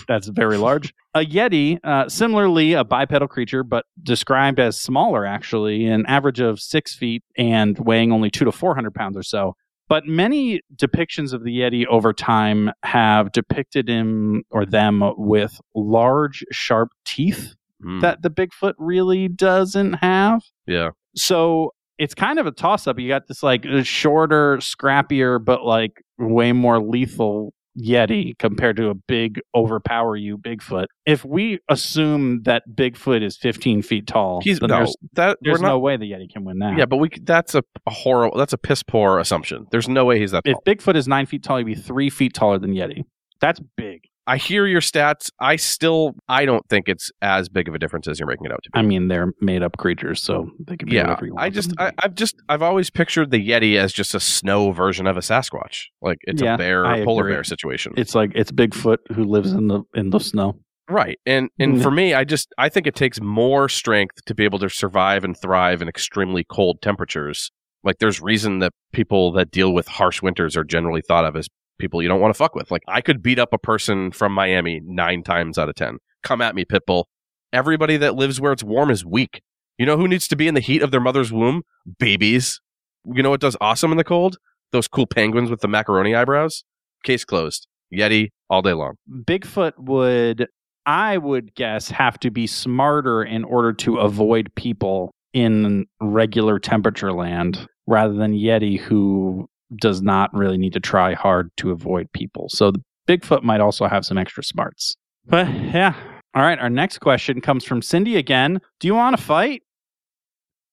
that's 0.09 0.29
very 0.29 0.59
large. 0.59 0.93
A 1.15 1.21
Yeti, 1.21 1.79
uh, 1.85 2.09
similarly 2.09 2.75
a 2.75 2.85
bipedal 2.85 3.29
creature, 3.29 3.63
but 3.63 3.87
described 4.03 4.59
as 4.59 4.79
smaller, 4.79 5.25
actually, 5.25 5.87
an 5.87 6.05
average 6.07 6.41
of 6.41 6.61
six 6.61 6.95
feet 6.95 7.23
and 7.39 7.79
weighing 7.79 8.13
only 8.13 8.31
two 8.31 8.45
to 8.45 8.53
400 8.53 8.95
pounds 8.95 9.17
or 9.17 9.23
so. 9.23 9.57
But 9.89 10.07
many 10.07 10.61
depictions 10.77 11.33
of 11.33 11.45
the 11.45 11.59
Yeti 11.59 11.87
over 11.87 12.13
time 12.13 12.71
have 12.85 13.33
depicted 13.33 13.89
him 13.89 14.43
or 14.51 14.65
them 14.65 15.03
with 15.17 15.61
large, 15.75 16.45
sharp 16.51 16.91
teeth 17.05 17.55
Hmm. 17.83 18.01
that 18.01 18.23
the 18.23 18.31
Bigfoot 18.31 18.75
really 18.79 19.29
doesn't 19.29 19.95
have. 19.95 20.41
yeah. 20.67 20.91
So 21.17 21.75
it's 21.99 22.15
kind 22.15 22.39
of 22.39 22.47
a 22.47 22.51
toss 22.51 22.87
up. 22.87 22.99
You 22.99 23.09
got 23.09 23.29
this 23.29 23.43
like 23.43 23.65
shorter, 23.83 24.57
scrappier, 24.59 25.45
but 25.45 25.65
like 25.65 26.03
way 26.19 26.53
more 26.53 26.81
lethal 26.83 27.53
Yeti 27.79 28.39
compared 28.39 28.77
to 28.77 28.89
a 28.89 28.95
big 28.95 29.41
overpower 29.55 30.17
you 30.17 30.39
Bigfoot. 30.39 30.87
If 31.07 31.25
we 31.25 31.59
assume 31.69 32.43
that 32.45 32.63
Bigfoot 32.73 33.23
is 33.23 33.37
15 33.37 33.83
feet 33.83 34.07
tall, 34.07 34.41
He's 34.43 34.61
no 34.61 34.69
there's, 34.69 34.97
that 35.15 35.39
there's 35.43 35.61
not. 35.61 35.69
no 35.69 35.79
way 35.79 35.97
the 35.97 36.11
Yeti 36.11 36.31
can 36.33 36.45
win 36.45 36.59
that. 36.61 36.79
yeah, 36.79 36.87
but 36.87 36.99
we 36.99 37.11
that's 37.23 37.55
a, 37.55 37.65
a 37.87 37.91
horrible. 37.91 38.37
That's 38.39 38.53
a 38.53 38.59
piss 38.59 38.83
poor 38.83 39.19
assumption. 39.19 39.67
There's 39.71 39.89
no 39.89 40.05
way 40.05 40.19
he's 40.19 40.31
that 40.31 40.43
If. 40.45 40.57
Bigfoot 40.67 40.95
is 40.97 41.09
nine 41.09 41.27
feet 41.27 41.43
tall, 41.43 41.59
he'd 41.59 41.65
be 41.65 41.75
three 41.75 42.11
feet 42.11 42.35
taller 42.35 42.59
than 42.59 42.75
Yeti. 42.75 43.05
That's 43.41 43.61
big. 43.77 44.09
I 44.27 44.39
hear 44.39 44.67
your 44.67 44.81
stats. 44.81 45.31
I 45.41 45.57
still 45.57 46.15
I 46.29 46.45
don't 46.47 46.67
think 46.69 46.89
it's 46.89 47.11
as 47.21 47.49
big 47.49 47.69
of 47.69 47.75
a 47.75 47.79
difference 47.79 48.09
as 48.09 48.19
you're 48.19 48.27
making 48.29 48.47
it 48.47 48.53
out 48.53 48.61
to 48.65 48.71
be. 48.71 48.79
I 48.79 48.83
mean, 48.83 49.09
they're 49.09 49.33
made 49.41 49.63
up 49.63 49.77
creatures, 49.77 50.23
so 50.23 50.51
they 50.67 50.77
can 50.77 50.89
be 50.89 50.97
yeah, 50.97 51.03
whatever 51.03 51.27
you 51.27 51.35
want. 51.35 51.45
I 51.45 51.51
just 51.51 51.73
I. 51.79 51.93
I've 51.99 52.15
just 52.15 52.37
I've 52.49 52.63
always 52.63 52.89
pictured 52.91 53.31
the 53.31 53.49
Yeti 53.49 53.77
as 53.77 53.93
just 53.93 54.15
a 54.15 54.21
snow 54.21 54.73
version 54.73 55.07
of 55.07 55.17
a 55.17 55.21
Sasquatch. 55.21 55.85
Like 56.01 56.19
it's 56.23 56.41
Yeah, 56.41 56.55
a 56.55 56.59
bear 56.59 56.87
I 56.87 57.05
polar 57.05 57.25
agree. 57.25 57.35
bear 57.35 57.45
situation. 57.45 57.93
it's 57.97 58.15
like 58.15 58.33
it's 58.35 58.51
Bigfoot 58.51 58.99
who 59.15 59.25
lives 59.25 59.53
in 59.53 59.69
the 59.69 59.83
in 59.95 60.11
the 60.11 60.21
snow. 60.21 60.57
Right. 60.89 61.19
And 61.27 61.49
and 61.59 61.77
Mm. 61.77 61.83
for 61.83 61.91
me, 61.91 62.15
I 62.15 62.25
just 62.25 62.49
I 62.59 62.69
think 62.69 62.87
it 62.87 62.95
takes 62.95 63.21
more 63.21 63.69
strength 63.69 64.25
to 64.27 64.35
be 64.35 64.45
able 64.45 64.59
to 64.61 64.69
survive 64.71 65.25
and 65.25 65.37
thrive 65.39 65.83
in 65.83 65.89
extremely 65.89 66.45
cold 66.45 66.81
temperatures. 66.83 67.51
Like 67.83 67.99
there's 67.99 68.21
reason 68.23 68.61
that 68.61 68.73
people 68.93 69.33
that 69.33 69.51
deal 69.51 69.75
with 69.75 69.87
harsh 69.89 70.23
winters 70.23 70.57
are 70.57 70.65
generally 70.65 71.03
thought 71.07 71.27
of 71.27 71.37
as 71.37 71.47
people 71.79 72.03
you 72.03 72.09
don't 72.09 72.21
want 72.21 72.35
to 72.35 72.39
fuck 72.39 72.55
with. 72.55 72.71
Like 72.71 72.83
I 72.89 73.01
could 73.01 73.23
beat 73.23 73.39
up 73.39 73.53
a 73.53 73.59
person 73.59 74.11
from 74.11 74.33
Miami 74.33 74.81
9 74.85 75.23
times 75.23 75.59
out 75.59 75.69
of 75.69 75.75
10. 75.75 75.99
Come 76.23 76.41
at 76.41 76.55
me, 76.55 76.65
Pitbull. 76.65 77.05
Everybody 77.53 77.97
that 77.99 78.15
lives 78.15 78.41
where 78.41 78.53
it's 78.53 78.65
warm 78.65 78.91
is 78.91 79.05
weak. 79.05 79.43
You 79.79 79.87
know 79.87 79.97
who 79.97 80.09
needs 80.09 80.29
to 80.29 80.37
be 80.37 80.49
in 80.49 80.55
the 80.55 80.61
heat 80.61 80.83
of 80.83 80.91
their 80.91 81.01
mother's 81.01 81.33
womb? 81.33 81.63
Babies. 81.99 82.61
You 83.05 83.23
know 83.23 83.31
what 83.31 83.41
does 83.41 83.57
awesome 83.61 83.91
in 83.91 83.99
the 83.99 84.05
cold? 84.05 84.39
Those 84.73 84.89
cool 84.89 85.07
penguins 85.07 85.51
with 85.51 85.61
the 85.61 85.69
macaroni 85.69 86.15
eyebrows. 86.15 86.65
Case 87.05 87.25
closed. 87.25 87.67
Yeti 87.93 88.31
all 88.49 88.63
day 88.63 88.73
long. 88.73 88.95
Bigfoot 89.11 89.73
would, 89.79 90.49
I 90.87 91.19
would 91.19 91.55
guess, 91.55 91.91
have 91.91 92.19
to 92.21 92.31
be 92.31 92.47
smarter 92.47 93.23
in 93.23 93.45
order 93.45 93.73
to 93.75 93.99
avoid 93.99 94.53
people 94.55 95.13
in 95.33 95.87
regular 96.01 96.59
temperature 96.59 97.13
land 97.13 97.67
rather 97.87 98.15
than 98.15 98.33
Yeti, 98.33 98.79
who 98.79 99.49
does 99.77 100.03
not 100.03 100.33
really 100.35 100.59
need 100.59 100.73
to 100.73 100.81
try 100.81 101.15
hard 101.15 101.51
to 101.59 101.71
avoid 101.71 102.11
people. 102.13 102.49
So 102.49 102.71
the 102.71 102.83
Bigfoot 103.09 103.43
might 103.43 103.61
also 103.61 103.87
have 103.87 104.05
some 104.05 104.19
extra 104.19 104.43
smarts. 104.45 104.97
But 105.27 105.49
yeah. 105.49 105.95
All 106.35 106.43
right. 106.43 106.59
Our 106.59 106.71
next 106.71 106.99
question 106.99 107.41
comes 107.41 107.65
from 107.65 107.83
Cindy 107.83 108.17
again. 108.17 108.61
Do 108.81 108.87
you 108.87 108.95
want 108.95 109.17
to 109.17 109.23
fight? 109.23 109.63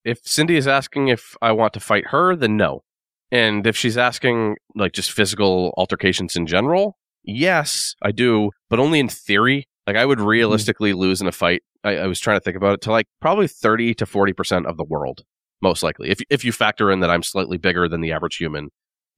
if 0.04 0.20
Cindy 0.24 0.56
is 0.56 0.68
asking 0.68 1.08
if 1.10 1.36
I 1.42 1.52
want 1.52 1.74
to 1.74 1.80
fight 1.80 2.08
her, 2.08 2.36
then 2.36 2.58
no. 2.58 2.84
And 3.32 3.66
if 3.66 3.78
she's 3.78 3.98
asking 3.98 4.58
like 4.76 4.94
just 4.94 5.12
physical 5.12 5.74
altercations 5.78 6.36
in 6.36 6.48
general, 6.48 6.98
yes, 7.24 7.96
I 8.02 8.12
do, 8.12 8.52
but 8.70 8.80
only 8.80 9.00
in 9.00 9.10
theory. 9.10 9.66
Like 9.88 9.96
I 9.96 10.06
would 10.06 10.20
mm-hmm. 10.20 10.28
realistically 10.28 10.94
lose 10.94 11.22
in 11.22 11.28
a 11.28 11.32
fight. 11.32 11.64
I, 11.84 11.98
I 11.98 12.08
was 12.08 12.20
trying 12.20 12.38
to 12.38 12.44
think 12.44 12.58
about 12.58 12.74
it 12.74 12.82
to 12.82 12.92
like 12.92 13.08
probably 13.20 13.48
thirty 13.48 13.94
to 13.96 14.06
forty 14.06 14.34
percent 14.34 14.68
of 14.68 14.78
the 14.78 14.84
world, 14.84 15.24
most 15.62 15.82
likely. 15.82 16.10
If 16.10 16.20
if 16.30 16.46
you 16.46 16.52
factor 16.52 16.92
in 16.92 17.00
that 17.00 17.10
I'm 17.10 17.24
slightly 17.24 17.58
bigger 17.58 17.88
than 17.88 18.02
the 18.02 18.12
average 18.12 18.38
human, 18.38 18.70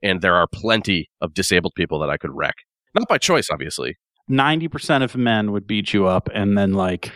and 0.03 0.21
there 0.21 0.35
are 0.35 0.45
plenty 0.47 1.09
of 1.21 1.33
disabled 1.33 1.73
people 1.75 1.97
that 1.99 2.09
I 2.11 2.17
could 2.17 2.31
wreck, 2.31 2.55
not 2.93 3.07
by 3.07 3.17
choice, 3.17 3.47
obviously. 3.51 3.95
90% 4.29 5.03
of 5.03 5.15
men 5.17 5.51
would 5.51 5.65
beat 5.65 5.93
you 5.93 6.05
up, 6.05 6.29
and 6.33 6.55
then 6.57 6.73
like 6.73 7.11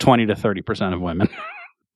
20 0.00 0.26
to 0.26 0.34
30% 0.34 0.92
of 0.94 1.00
women. 1.00 1.28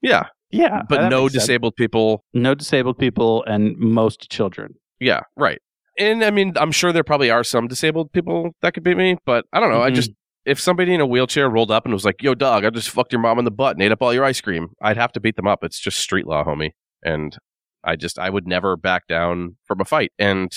Yeah, 0.00 0.26
yeah. 0.52 0.82
but 0.88 1.08
no 1.08 1.22
makes 1.24 1.32
sense. 1.32 1.42
disabled 1.42 1.74
people 1.74 2.24
no 2.32 2.54
disabled 2.54 2.98
people 2.98 3.42
and 3.48 3.76
most 3.78 4.30
children. 4.30 4.74
Yeah, 5.00 5.22
right. 5.36 5.58
And 5.98 6.22
I 6.22 6.30
mean, 6.30 6.52
I'm 6.54 6.70
sure 6.70 6.92
there 6.92 7.02
probably 7.02 7.30
are 7.32 7.42
some 7.42 7.66
disabled 7.66 8.12
people 8.12 8.52
that 8.62 8.74
could 8.74 8.84
beat 8.84 8.96
me, 8.96 9.16
but 9.26 9.44
I 9.52 9.58
don't 9.58 9.70
know. 9.72 9.82
I 9.82 9.90
Mhm. 9.90 9.94
just 9.96 10.10
if 10.46 10.60
somebody 10.60 10.94
in 10.94 11.00
a 11.00 11.06
wheelchair 11.06 11.50
rolled 11.50 11.72
up 11.72 11.84
and 11.84 11.92
was 11.92 12.04
like, 12.04 12.22
"Yo, 12.22 12.34
dog, 12.36 12.64
I 12.64 12.70
just 12.70 12.90
fucked 12.90 13.12
your 13.12 13.20
mom 13.20 13.40
in 13.40 13.44
the 13.44 13.50
butt 13.50 13.74
and 13.74 13.82
ate 13.82 13.90
up 13.90 14.00
all 14.00 14.14
your 14.14 14.24
ice 14.24 14.40
cream," 14.40 14.68
I'd 14.80 14.96
have 14.96 15.10
to 15.14 15.20
beat 15.20 15.34
them 15.34 15.48
up. 15.48 15.64
It's 15.64 15.80
just 15.80 15.98
street 15.98 16.28
law, 16.28 16.44
homie. 16.44 16.70
And 17.02 17.36
I 17.84 17.96
just 17.96 18.18
I 18.18 18.30
would 18.30 18.46
never 18.46 18.76
back 18.76 19.06
down 19.06 19.56
from 19.64 19.80
a 19.80 19.84
fight. 19.84 20.12
And 20.18 20.52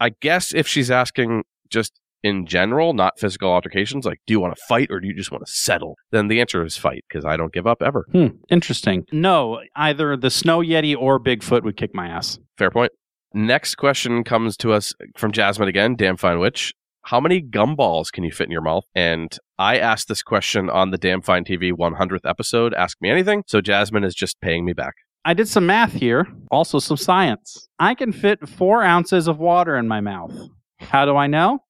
I 0.00 0.10
guess 0.20 0.54
if 0.54 0.66
she's 0.66 0.90
asking 0.90 1.44
just 1.70 1.92
in 2.22 2.46
general, 2.46 2.92
not 2.92 3.18
physical 3.18 3.50
altercations, 3.50 4.04
like, 4.04 4.20
do 4.26 4.32
you 4.32 4.40
want 4.40 4.56
to 4.56 4.62
fight 4.68 4.88
or 4.90 5.00
do 5.00 5.06
you 5.06 5.14
just 5.14 5.30
want 5.30 5.46
to 5.46 5.52
settle? 5.52 5.96
Then 6.10 6.28
the 6.28 6.40
answer 6.40 6.64
is 6.64 6.76
fight 6.76 7.04
because 7.08 7.24
I 7.24 7.36
don't 7.36 7.52
give 7.52 7.66
up 7.66 7.82
ever. 7.82 8.04
Hmm, 8.12 8.28
interesting. 8.50 9.04
No, 9.12 9.60
either 9.76 10.16
the 10.16 10.30
snow 10.30 10.60
yeti 10.60 10.96
or 10.96 11.20
Bigfoot 11.20 11.62
would 11.62 11.76
kick 11.76 11.94
my 11.94 12.08
ass. 12.08 12.38
Fair 12.58 12.70
point. 12.70 12.92
Next 13.32 13.74
question 13.76 14.24
comes 14.24 14.56
to 14.58 14.72
us 14.72 14.94
from 15.16 15.30
Jasmine 15.32 15.68
again, 15.68 15.94
damn 15.94 16.16
fine 16.16 16.38
witch. 16.38 16.72
How 17.02 17.20
many 17.20 17.40
gumballs 17.40 18.10
can 18.10 18.24
you 18.24 18.32
fit 18.32 18.46
in 18.46 18.50
your 18.50 18.62
mouth? 18.62 18.84
And 18.92 19.36
I 19.58 19.78
asked 19.78 20.08
this 20.08 20.24
question 20.24 20.68
on 20.68 20.90
the 20.90 20.98
Damn 20.98 21.22
Fine 21.22 21.44
TV 21.44 21.70
100th 21.70 22.28
episode, 22.28 22.74
Ask 22.74 22.98
Me 23.00 23.08
Anything. 23.08 23.44
So 23.46 23.60
Jasmine 23.60 24.02
is 24.02 24.14
just 24.14 24.40
paying 24.40 24.64
me 24.64 24.72
back. 24.72 24.94
I 25.26 25.34
did 25.34 25.48
some 25.48 25.66
math 25.66 25.92
here, 25.92 26.28
also 26.52 26.78
some 26.78 26.96
science. 26.96 27.68
I 27.80 27.96
can 27.96 28.12
fit 28.12 28.48
four 28.48 28.84
ounces 28.84 29.26
of 29.26 29.40
water 29.40 29.76
in 29.76 29.88
my 29.88 30.00
mouth. 30.00 30.32
How 30.78 31.04
do 31.04 31.16
I 31.16 31.26
know? 31.26 31.64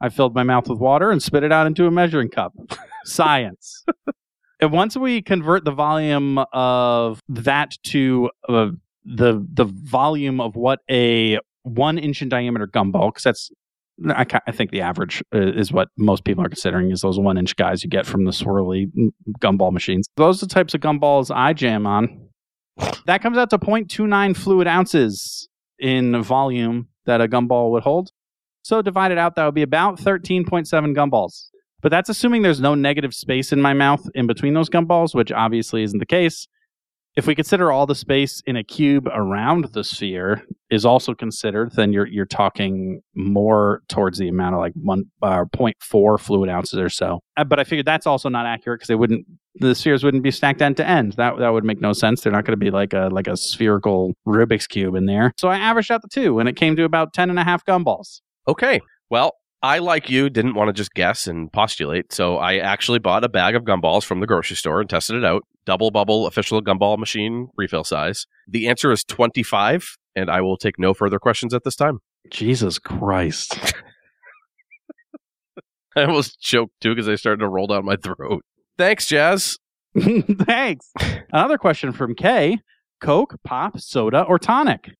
I 0.00 0.08
filled 0.08 0.34
my 0.34 0.44
mouth 0.44 0.66
with 0.66 0.78
water 0.78 1.10
and 1.10 1.22
spit 1.22 1.44
it 1.44 1.52
out 1.52 1.66
into 1.66 1.86
a 1.86 1.90
measuring 1.90 2.30
cup. 2.30 2.54
Science. 3.04 3.84
and 4.62 4.72
once 4.72 4.96
we 4.96 5.20
convert 5.20 5.66
the 5.66 5.72
volume 5.72 6.38
of 6.54 7.20
that 7.28 7.72
to 7.88 8.30
uh, 8.48 8.70
the 9.04 9.46
the 9.52 9.64
volume 9.66 10.40
of 10.40 10.56
what 10.56 10.78
a 10.90 11.38
one 11.64 11.98
inch 11.98 12.22
in 12.22 12.30
diameter 12.30 12.66
gumball, 12.66 13.08
because 13.08 13.24
that's 13.24 13.50
I, 14.08 14.24
I 14.46 14.52
think 14.52 14.70
the 14.70 14.80
average 14.80 15.22
uh, 15.34 15.38
is 15.38 15.70
what 15.70 15.88
most 15.98 16.24
people 16.24 16.46
are 16.46 16.48
considering 16.48 16.90
is 16.90 17.02
those 17.02 17.18
one 17.18 17.36
inch 17.36 17.56
guys 17.56 17.84
you 17.84 17.90
get 17.90 18.06
from 18.06 18.24
the 18.24 18.30
swirly 18.30 18.86
mm, 18.86 19.10
gumball 19.38 19.70
machines. 19.70 20.08
Those 20.16 20.42
are 20.42 20.46
the 20.46 20.54
types 20.54 20.72
of 20.72 20.80
gumballs 20.80 21.30
I 21.34 21.52
jam 21.52 21.86
on. 21.86 22.30
That 23.06 23.22
comes 23.22 23.36
out 23.36 23.50
to 23.50 23.58
0.29 23.58 24.36
fluid 24.36 24.66
ounces 24.66 25.48
in 25.78 26.22
volume 26.22 26.88
that 27.06 27.20
a 27.20 27.28
gumball 27.28 27.70
would 27.72 27.82
hold. 27.82 28.10
So 28.62 28.80
divided 28.80 29.18
out, 29.18 29.34
that 29.34 29.44
would 29.44 29.54
be 29.54 29.62
about 29.62 29.98
13.7 29.98 30.68
gumballs. 30.96 31.48
But 31.80 31.90
that's 31.90 32.08
assuming 32.08 32.42
there's 32.42 32.60
no 32.60 32.76
negative 32.76 33.12
space 33.12 33.52
in 33.52 33.60
my 33.60 33.72
mouth 33.72 34.08
in 34.14 34.28
between 34.28 34.54
those 34.54 34.70
gumballs, 34.70 35.14
which 35.14 35.32
obviously 35.32 35.82
isn't 35.82 35.98
the 35.98 36.06
case. 36.06 36.46
If 37.16 37.26
we 37.26 37.34
consider 37.34 37.70
all 37.70 37.84
the 37.84 37.94
space 37.94 38.40
in 38.46 38.56
a 38.56 38.64
cube 38.64 39.06
around 39.12 39.64
the 39.72 39.84
sphere 39.84 40.46
is 40.70 40.86
also 40.86 41.12
considered, 41.12 41.72
then 41.72 41.92
you're 41.92 42.06
you're 42.06 42.24
talking 42.24 43.02
more 43.14 43.82
towards 43.88 44.16
the 44.16 44.28
amount 44.28 44.54
of 44.54 44.60
like 44.60 44.72
one 44.74 45.04
uh, 45.20 45.44
0.4 45.54 46.18
fluid 46.18 46.48
ounces 46.48 46.78
or 46.78 46.88
so. 46.88 47.20
Uh, 47.36 47.44
but 47.44 47.58
I 47.58 47.64
figured 47.64 47.84
that's 47.84 48.06
also 48.06 48.30
not 48.30 48.46
accurate 48.46 48.78
because 48.78 48.88
they 48.88 48.94
wouldn't 48.94 49.26
the 49.56 49.74
spheres 49.74 50.02
wouldn't 50.02 50.22
be 50.22 50.30
stacked 50.30 50.62
end 50.62 50.76
to 50.78 50.88
end. 50.88 51.12
That 51.14 51.38
that 51.38 51.50
would 51.50 51.64
make 51.64 51.80
no 51.80 51.92
sense. 51.92 52.22
They're 52.22 52.32
not 52.32 52.44
going 52.44 52.58
to 52.58 52.64
be 52.64 52.70
like 52.70 52.92
a 52.92 53.08
like 53.12 53.26
a 53.26 53.36
spherical 53.36 54.14
Rubik's 54.26 54.66
cube 54.66 54.94
in 54.94 55.06
there. 55.06 55.32
So 55.36 55.48
I 55.48 55.58
averaged 55.58 55.90
out 55.90 56.02
the 56.02 56.08
two, 56.08 56.38
and 56.38 56.48
it 56.48 56.56
came 56.56 56.76
to 56.76 56.84
about 56.84 57.12
10 57.12 57.30
and 57.30 57.38
a 57.38 57.44
half 57.44 57.64
gumballs. 57.64 58.20
Okay. 58.48 58.80
Well, 59.10 59.34
I, 59.62 59.78
like 59.78 60.10
you, 60.10 60.28
didn't 60.28 60.54
want 60.54 60.68
to 60.68 60.72
just 60.72 60.92
guess 60.92 61.28
and 61.28 61.52
postulate. 61.52 62.12
So 62.12 62.38
I 62.38 62.56
actually 62.56 62.98
bought 62.98 63.22
a 63.22 63.28
bag 63.28 63.54
of 63.54 63.62
gumballs 63.62 64.04
from 64.04 64.18
the 64.18 64.26
grocery 64.26 64.56
store 64.56 64.80
and 64.80 64.90
tested 64.90 65.16
it 65.16 65.24
out. 65.24 65.42
Double 65.64 65.92
bubble 65.92 66.26
official 66.26 66.60
gumball 66.60 66.98
machine 66.98 67.48
refill 67.56 67.84
size. 67.84 68.26
The 68.48 68.68
answer 68.68 68.90
is 68.90 69.04
25, 69.04 69.96
and 70.16 70.28
I 70.28 70.40
will 70.40 70.56
take 70.56 70.80
no 70.80 70.94
further 70.94 71.20
questions 71.20 71.54
at 71.54 71.62
this 71.62 71.76
time. 71.76 72.00
Jesus 72.28 72.80
Christ. 72.80 73.56
I 75.96 76.04
almost 76.04 76.40
choked 76.40 76.80
too 76.80 76.94
because 76.94 77.08
I 77.08 77.14
started 77.14 77.40
to 77.40 77.48
roll 77.48 77.68
down 77.68 77.84
my 77.84 77.96
throat. 77.96 78.42
Thanks, 78.78 79.06
Jazz. 79.06 79.58
Thanks. 79.98 80.90
Another 81.32 81.58
question 81.58 81.92
from 81.92 82.14
Kay 82.14 82.58
Coke, 83.00 83.36
pop, 83.44 83.78
soda, 83.80 84.22
or 84.22 84.38
tonic? 84.38 84.90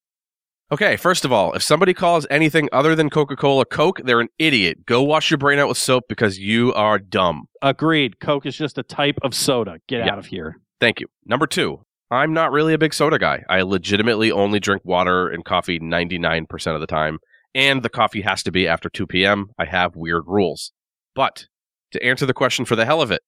Okay, 0.70 0.96
first 0.96 1.24
of 1.26 1.32
all, 1.32 1.52
if 1.52 1.62
somebody 1.62 1.92
calls 1.92 2.26
anything 2.30 2.68
other 2.72 2.94
than 2.94 3.10
Coca 3.10 3.36
Cola 3.36 3.64
Coke, 3.66 4.00
they're 4.04 4.20
an 4.20 4.28
idiot. 4.38 4.86
Go 4.86 5.02
wash 5.02 5.30
your 5.30 5.36
brain 5.38 5.58
out 5.58 5.68
with 5.68 5.76
soap 5.76 6.04
because 6.08 6.38
you 6.38 6.72
are 6.72 6.98
dumb. 6.98 7.44
Agreed. 7.60 8.20
Coke 8.20 8.46
is 8.46 8.56
just 8.56 8.78
a 8.78 8.82
type 8.82 9.18
of 9.22 9.34
soda. 9.34 9.78
Get 9.86 10.06
Yeah. 10.06 10.12
out 10.12 10.18
of 10.18 10.26
here. 10.26 10.56
Thank 10.80 10.98
you. 11.00 11.08
Number 11.26 11.46
two, 11.46 11.84
I'm 12.10 12.32
not 12.32 12.52
really 12.52 12.72
a 12.72 12.78
big 12.78 12.94
soda 12.94 13.18
guy. 13.18 13.44
I 13.50 13.62
legitimately 13.62 14.32
only 14.32 14.60
drink 14.60 14.82
water 14.84 15.28
and 15.28 15.44
coffee 15.44 15.78
99% 15.78 16.74
of 16.74 16.80
the 16.80 16.86
time, 16.86 17.18
and 17.54 17.82
the 17.82 17.90
coffee 17.90 18.22
has 18.22 18.42
to 18.44 18.50
be 18.50 18.66
after 18.66 18.88
2 18.88 19.06
p.m. 19.06 19.50
I 19.58 19.66
have 19.66 19.94
weird 19.94 20.24
rules. 20.26 20.72
But 21.14 21.46
to 21.92 22.02
answer 22.02 22.24
the 22.24 22.34
question 22.34 22.64
for 22.64 22.76
the 22.76 22.86
hell 22.86 23.02
of 23.02 23.10
it, 23.10 23.20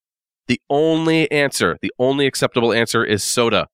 the 0.46 0.60
only 0.70 1.30
answer, 1.30 1.78
the 1.82 1.92
only 1.98 2.26
acceptable 2.26 2.72
answer 2.72 3.04
is 3.04 3.22
soda. 3.22 3.68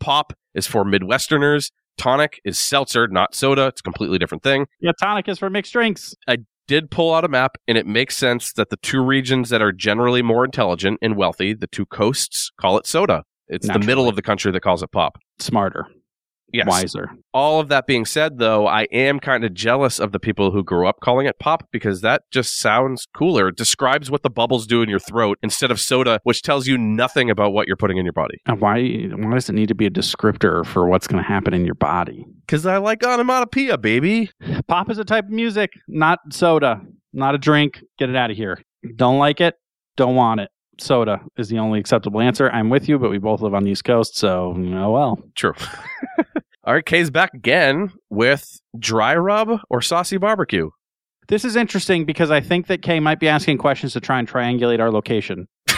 Pop 0.00 0.32
is 0.54 0.66
for 0.66 0.84
Midwesterners. 0.84 1.70
Tonic 1.96 2.40
is 2.44 2.58
seltzer, 2.58 3.06
not 3.08 3.34
soda. 3.34 3.66
It's 3.68 3.80
a 3.80 3.84
completely 3.84 4.18
different 4.18 4.42
thing. 4.42 4.66
Yeah, 4.80 4.92
tonic 5.00 5.28
is 5.28 5.38
for 5.38 5.48
mixed 5.48 5.72
drinks. 5.72 6.14
I 6.26 6.38
did 6.66 6.90
pull 6.90 7.14
out 7.14 7.24
a 7.24 7.28
map, 7.28 7.56
and 7.68 7.78
it 7.78 7.86
makes 7.86 8.16
sense 8.16 8.52
that 8.54 8.70
the 8.70 8.76
two 8.78 9.02
regions 9.02 9.50
that 9.50 9.62
are 9.62 9.72
generally 9.72 10.22
more 10.22 10.44
intelligent 10.44 10.98
and 11.02 11.16
wealthy, 11.16 11.54
the 11.54 11.66
two 11.66 11.86
coasts, 11.86 12.50
call 12.60 12.78
it 12.78 12.86
soda. 12.86 13.22
It's 13.48 13.68
the 13.68 13.78
middle 13.78 14.08
of 14.08 14.16
the 14.16 14.22
country 14.22 14.50
that 14.52 14.60
calls 14.60 14.82
it 14.82 14.90
pop. 14.90 15.18
Smarter. 15.38 15.86
Yes. 16.54 16.66
wiser. 16.68 17.10
All 17.32 17.58
of 17.58 17.68
that 17.68 17.86
being 17.86 18.04
said, 18.04 18.38
though, 18.38 18.66
I 18.66 18.82
am 18.92 19.18
kind 19.18 19.44
of 19.44 19.54
jealous 19.54 19.98
of 19.98 20.12
the 20.12 20.20
people 20.20 20.52
who 20.52 20.62
grew 20.62 20.86
up 20.86 21.00
calling 21.00 21.26
it 21.26 21.38
pop 21.40 21.66
because 21.72 22.00
that 22.02 22.22
just 22.30 22.58
sounds 22.58 23.06
cooler. 23.14 23.48
It 23.48 23.56
describes 23.56 24.10
what 24.10 24.22
the 24.22 24.30
bubbles 24.30 24.66
do 24.66 24.80
in 24.80 24.88
your 24.88 25.00
throat 25.00 25.38
instead 25.42 25.70
of 25.70 25.80
soda, 25.80 26.20
which 26.22 26.42
tells 26.42 26.68
you 26.68 26.78
nothing 26.78 27.28
about 27.28 27.52
what 27.52 27.66
you're 27.66 27.76
putting 27.76 27.98
in 27.98 28.04
your 28.04 28.12
body. 28.12 28.38
And 28.46 28.60
why 28.60 28.82
why 29.14 29.34
does 29.34 29.48
it 29.48 29.54
need 29.54 29.68
to 29.68 29.74
be 29.74 29.86
a 29.86 29.90
descriptor 29.90 30.64
for 30.64 30.86
what's 30.86 31.08
going 31.08 31.22
to 31.22 31.28
happen 31.28 31.54
in 31.54 31.64
your 31.64 31.74
body? 31.74 32.24
Because 32.46 32.66
I 32.66 32.76
like 32.76 33.02
onomatopoeia, 33.02 33.78
baby. 33.78 34.30
Pop 34.68 34.90
is 34.90 34.98
a 34.98 35.04
type 35.04 35.24
of 35.24 35.30
music, 35.30 35.70
not 35.88 36.20
soda, 36.30 36.82
not 37.12 37.34
a 37.34 37.38
drink. 37.38 37.82
Get 37.98 38.10
it 38.10 38.16
out 38.16 38.30
of 38.30 38.36
here. 38.36 38.62
Don't 38.94 39.18
like 39.18 39.40
it, 39.40 39.54
don't 39.96 40.14
want 40.14 40.40
it. 40.40 40.50
Soda 40.78 41.20
is 41.36 41.48
the 41.48 41.58
only 41.58 41.80
acceptable 41.80 42.20
answer. 42.20 42.50
I'm 42.50 42.70
with 42.70 42.88
you, 42.88 42.98
but 42.98 43.10
we 43.10 43.18
both 43.18 43.40
live 43.40 43.54
on 43.54 43.64
the 43.64 43.70
East 43.70 43.84
Coast, 43.84 44.16
so 44.16 44.54
oh 44.56 44.90
well. 44.90 45.22
True. 45.34 45.54
All 46.64 46.72
right, 46.74 46.84
Kay's 46.84 47.10
back 47.10 47.34
again 47.34 47.92
with 48.08 48.60
dry 48.78 49.14
rub 49.16 49.60
or 49.68 49.82
saucy 49.82 50.16
barbecue. 50.16 50.70
This 51.28 51.44
is 51.44 51.56
interesting 51.56 52.04
because 52.04 52.30
I 52.30 52.40
think 52.40 52.66
that 52.68 52.82
Kay 52.82 53.00
might 53.00 53.20
be 53.20 53.28
asking 53.28 53.58
questions 53.58 53.92
to 53.94 54.00
try 54.00 54.18
and 54.18 54.28
triangulate 54.28 54.80
our 54.80 54.90
location. 54.90 55.46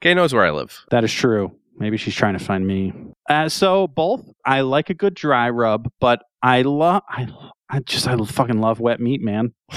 Kay 0.00 0.14
knows 0.14 0.34
where 0.34 0.44
I 0.44 0.50
live. 0.50 0.84
That 0.90 1.04
is 1.04 1.12
true. 1.12 1.52
Maybe 1.78 1.96
she's 1.96 2.14
trying 2.14 2.36
to 2.36 2.44
find 2.44 2.66
me. 2.66 2.92
Uh, 3.28 3.48
so 3.48 3.86
both, 3.86 4.24
I 4.44 4.62
like 4.62 4.90
a 4.90 4.94
good 4.94 5.14
dry 5.14 5.48
rub, 5.50 5.90
but 6.00 6.22
I 6.42 6.62
love, 6.62 7.02
I, 7.08 7.28
I 7.70 7.80
just, 7.80 8.08
I 8.08 8.16
fucking 8.16 8.60
love 8.60 8.80
wet 8.80 9.00
meat, 9.00 9.22
man. 9.22 9.54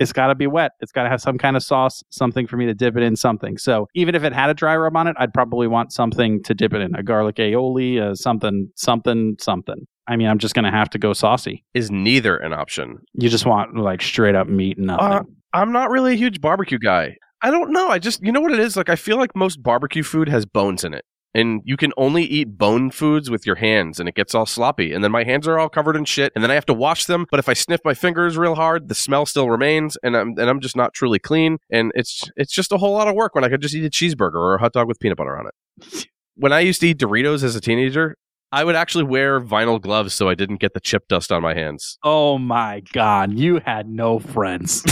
It's 0.00 0.12
got 0.12 0.28
to 0.28 0.34
be 0.34 0.46
wet. 0.46 0.72
It's 0.80 0.92
got 0.92 1.04
to 1.04 1.08
have 1.08 1.20
some 1.20 1.38
kind 1.38 1.56
of 1.56 1.62
sauce, 1.62 2.02
something 2.10 2.46
for 2.46 2.56
me 2.56 2.66
to 2.66 2.74
dip 2.74 2.96
it 2.96 3.02
in, 3.02 3.16
something. 3.16 3.58
So 3.58 3.88
even 3.94 4.14
if 4.14 4.24
it 4.24 4.32
had 4.32 4.50
a 4.50 4.54
dry 4.54 4.76
rub 4.76 4.96
on 4.96 5.06
it, 5.06 5.16
I'd 5.18 5.32
probably 5.32 5.66
want 5.66 5.92
something 5.92 6.42
to 6.44 6.54
dip 6.54 6.74
it 6.74 6.80
in, 6.80 6.94
a 6.94 7.02
garlic 7.02 7.36
aioli, 7.36 8.00
uh, 8.00 8.14
something, 8.14 8.70
something, 8.74 9.36
something. 9.40 9.86
I 10.06 10.16
mean, 10.16 10.26
I'm 10.26 10.38
just 10.38 10.54
gonna 10.54 10.70
have 10.70 10.90
to 10.90 10.98
go 10.98 11.12
saucy. 11.12 11.64
Is 11.72 11.90
neither 11.90 12.36
an 12.36 12.52
option. 12.52 12.98
You 13.14 13.28
just 13.28 13.46
want 13.46 13.76
like 13.76 14.02
straight 14.02 14.34
up 14.34 14.48
meat 14.48 14.76
and 14.76 14.88
nothing. 14.88 15.06
Uh, 15.06 15.22
I'm 15.52 15.72
not 15.72 15.90
really 15.90 16.14
a 16.14 16.16
huge 16.16 16.40
barbecue 16.40 16.78
guy. 16.78 17.16
I 17.40 17.50
don't 17.50 17.72
know. 17.72 17.88
I 17.88 17.98
just, 17.98 18.22
you 18.22 18.32
know 18.32 18.40
what 18.40 18.52
it 18.52 18.58
is? 18.58 18.76
Like, 18.76 18.88
I 18.88 18.96
feel 18.96 19.18
like 19.18 19.36
most 19.36 19.62
barbecue 19.62 20.02
food 20.02 20.28
has 20.28 20.46
bones 20.46 20.82
in 20.82 20.94
it. 20.94 21.04
And 21.34 21.62
you 21.64 21.76
can 21.76 21.92
only 21.96 22.22
eat 22.22 22.56
bone 22.56 22.90
foods 22.90 23.28
with 23.28 23.44
your 23.44 23.56
hands, 23.56 23.98
and 23.98 24.08
it 24.08 24.14
gets 24.14 24.34
all 24.34 24.46
sloppy. 24.46 24.92
And 24.92 25.02
then 25.02 25.10
my 25.10 25.24
hands 25.24 25.48
are 25.48 25.58
all 25.58 25.68
covered 25.68 25.96
in 25.96 26.04
shit, 26.04 26.32
and 26.34 26.44
then 26.44 26.50
I 26.50 26.54
have 26.54 26.66
to 26.66 26.74
wash 26.74 27.06
them. 27.06 27.26
But 27.30 27.40
if 27.40 27.48
I 27.48 27.54
sniff 27.54 27.80
my 27.84 27.94
fingers 27.94 28.38
real 28.38 28.54
hard, 28.54 28.88
the 28.88 28.94
smell 28.94 29.26
still 29.26 29.50
remains, 29.50 29.96
and 30.02 30.16
I'm 30.16 30.28
and 30.38 30.48
I'm 30.48 30.60
just 30.60 30.76
not 30.76 30.94
truly 30.94 31.18
clean. 31.18 31.58
And 31.70 31.90
it's 31.94 32.22
it's 32.36 32.52
just 32.52 32.70
a 32.72 32.78
whole 32.78 32.92
lot 32.92 33.08
of 33.08 33.14
work 33.14 33.34
when 33.34 33.44
I 33.44 33.48
could 33.48 33.62
just 33.62 33.74
eat 33.74 33.84
a 33.84 33.90
cheeseburger 33.90 34.34
or 34.34 34.54
a 34.54 34.60
hot 34.60 34.72
dog 34.72 34.86
with 34.86 35.00
peanut 35.00 35.18
butter 35.18 35.36
on 35.36 35.46
it. 35.48 36.06
when 36.36 36.52
I 36.52 36.60
used 36.60 36.80
to 36.82 36.88
eat 36.88 36.98
Doritos 36.98 37.42
as 37.42 37.56
a 37.56 37.60
teenager, 37.60 38.16
I 38.52 38.62
would 38.62 38.76
actually 38.76 39.04
wear 39.04 39.40
vinyl 39.40 39.80
gloves 39.80 40.14
so 40.14 40.28
I 40.28 40.36
didn't 40.36 40.60
get 40.60 40.74
the 40.74 40.80
chip 40.80 41.08
dust 41.08 41.32
on 41.32 41.42
my 41.42 41.54
hands. 41.54 41.98
oh 42.04 42.38
my 42.38 42.82
god, 42.92 43.32
you 43.36 43.60
had 43.64 43.88
no 43.88 44.20
friends. 44.20 44.84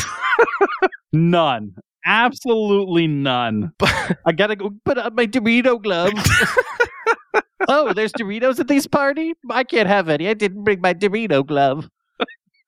none. 1.13 1.77
Absolutely 2.05 3.07
none. 3.07 3.73
I 3.81 4.33
gotta 4.33 4.57
go 4.57 4.71
put 4.85 4.99
on 4.99 5.15
my 5.15 5.27
Dorito 5.27 5.81
gloves. 5.81 6.15
oh, 7.69 7.93
there's 7.93 8.13
Doritos 8.13 8.59
at 8.59 8.69
this 8.69 8.87
party? 8.87 9.35
I 9.51 9.65
can't 9.65 9.89
have 9.89 10.09
any. 10.09 10.29
I 10.29 10.35
didn't 10.35 10.65
bring 10.65 10.81
my 10.81 10.95
Dorito 10.95 11.47
glove. 11.47 11.89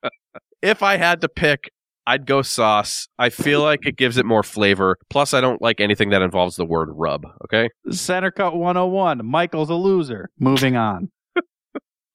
if 0.63 0.83
I 0.83 0.97
had 0.97 1.21
to 1.23 1.29
pick, 1.29 1.71
I'd 2.07 2.27
go 2.27 2.43
sauce. 2.43 3.09
I 3.19 3.31
feel 3.31 3.63
like 3.63 3.87
it 3.87 3.97
gives 3.97 4.19
it 4.19 4.27
more 4.27 4.43
flavor. 4.43 4.99
Plus, 5.09 5.33
I 5.33 5.41
don't 5.41 5.63
like 5.63 5.81
anything 5.81 6.11
that 6.11 6.23
involves 6.23 6.57
the 6.57 6.67
word 6.67 6.91
rub. 6.93 7.27
Okay. 7.45 7.71
Center 7.91 8.31
Cut 8.31 8.55
101. 8.55 9.25
Michael's 9.25 9.71
a 9.71 9.75
loser. 9.75 10.31
Moving 10.39 10.77
on. 10.77 11.11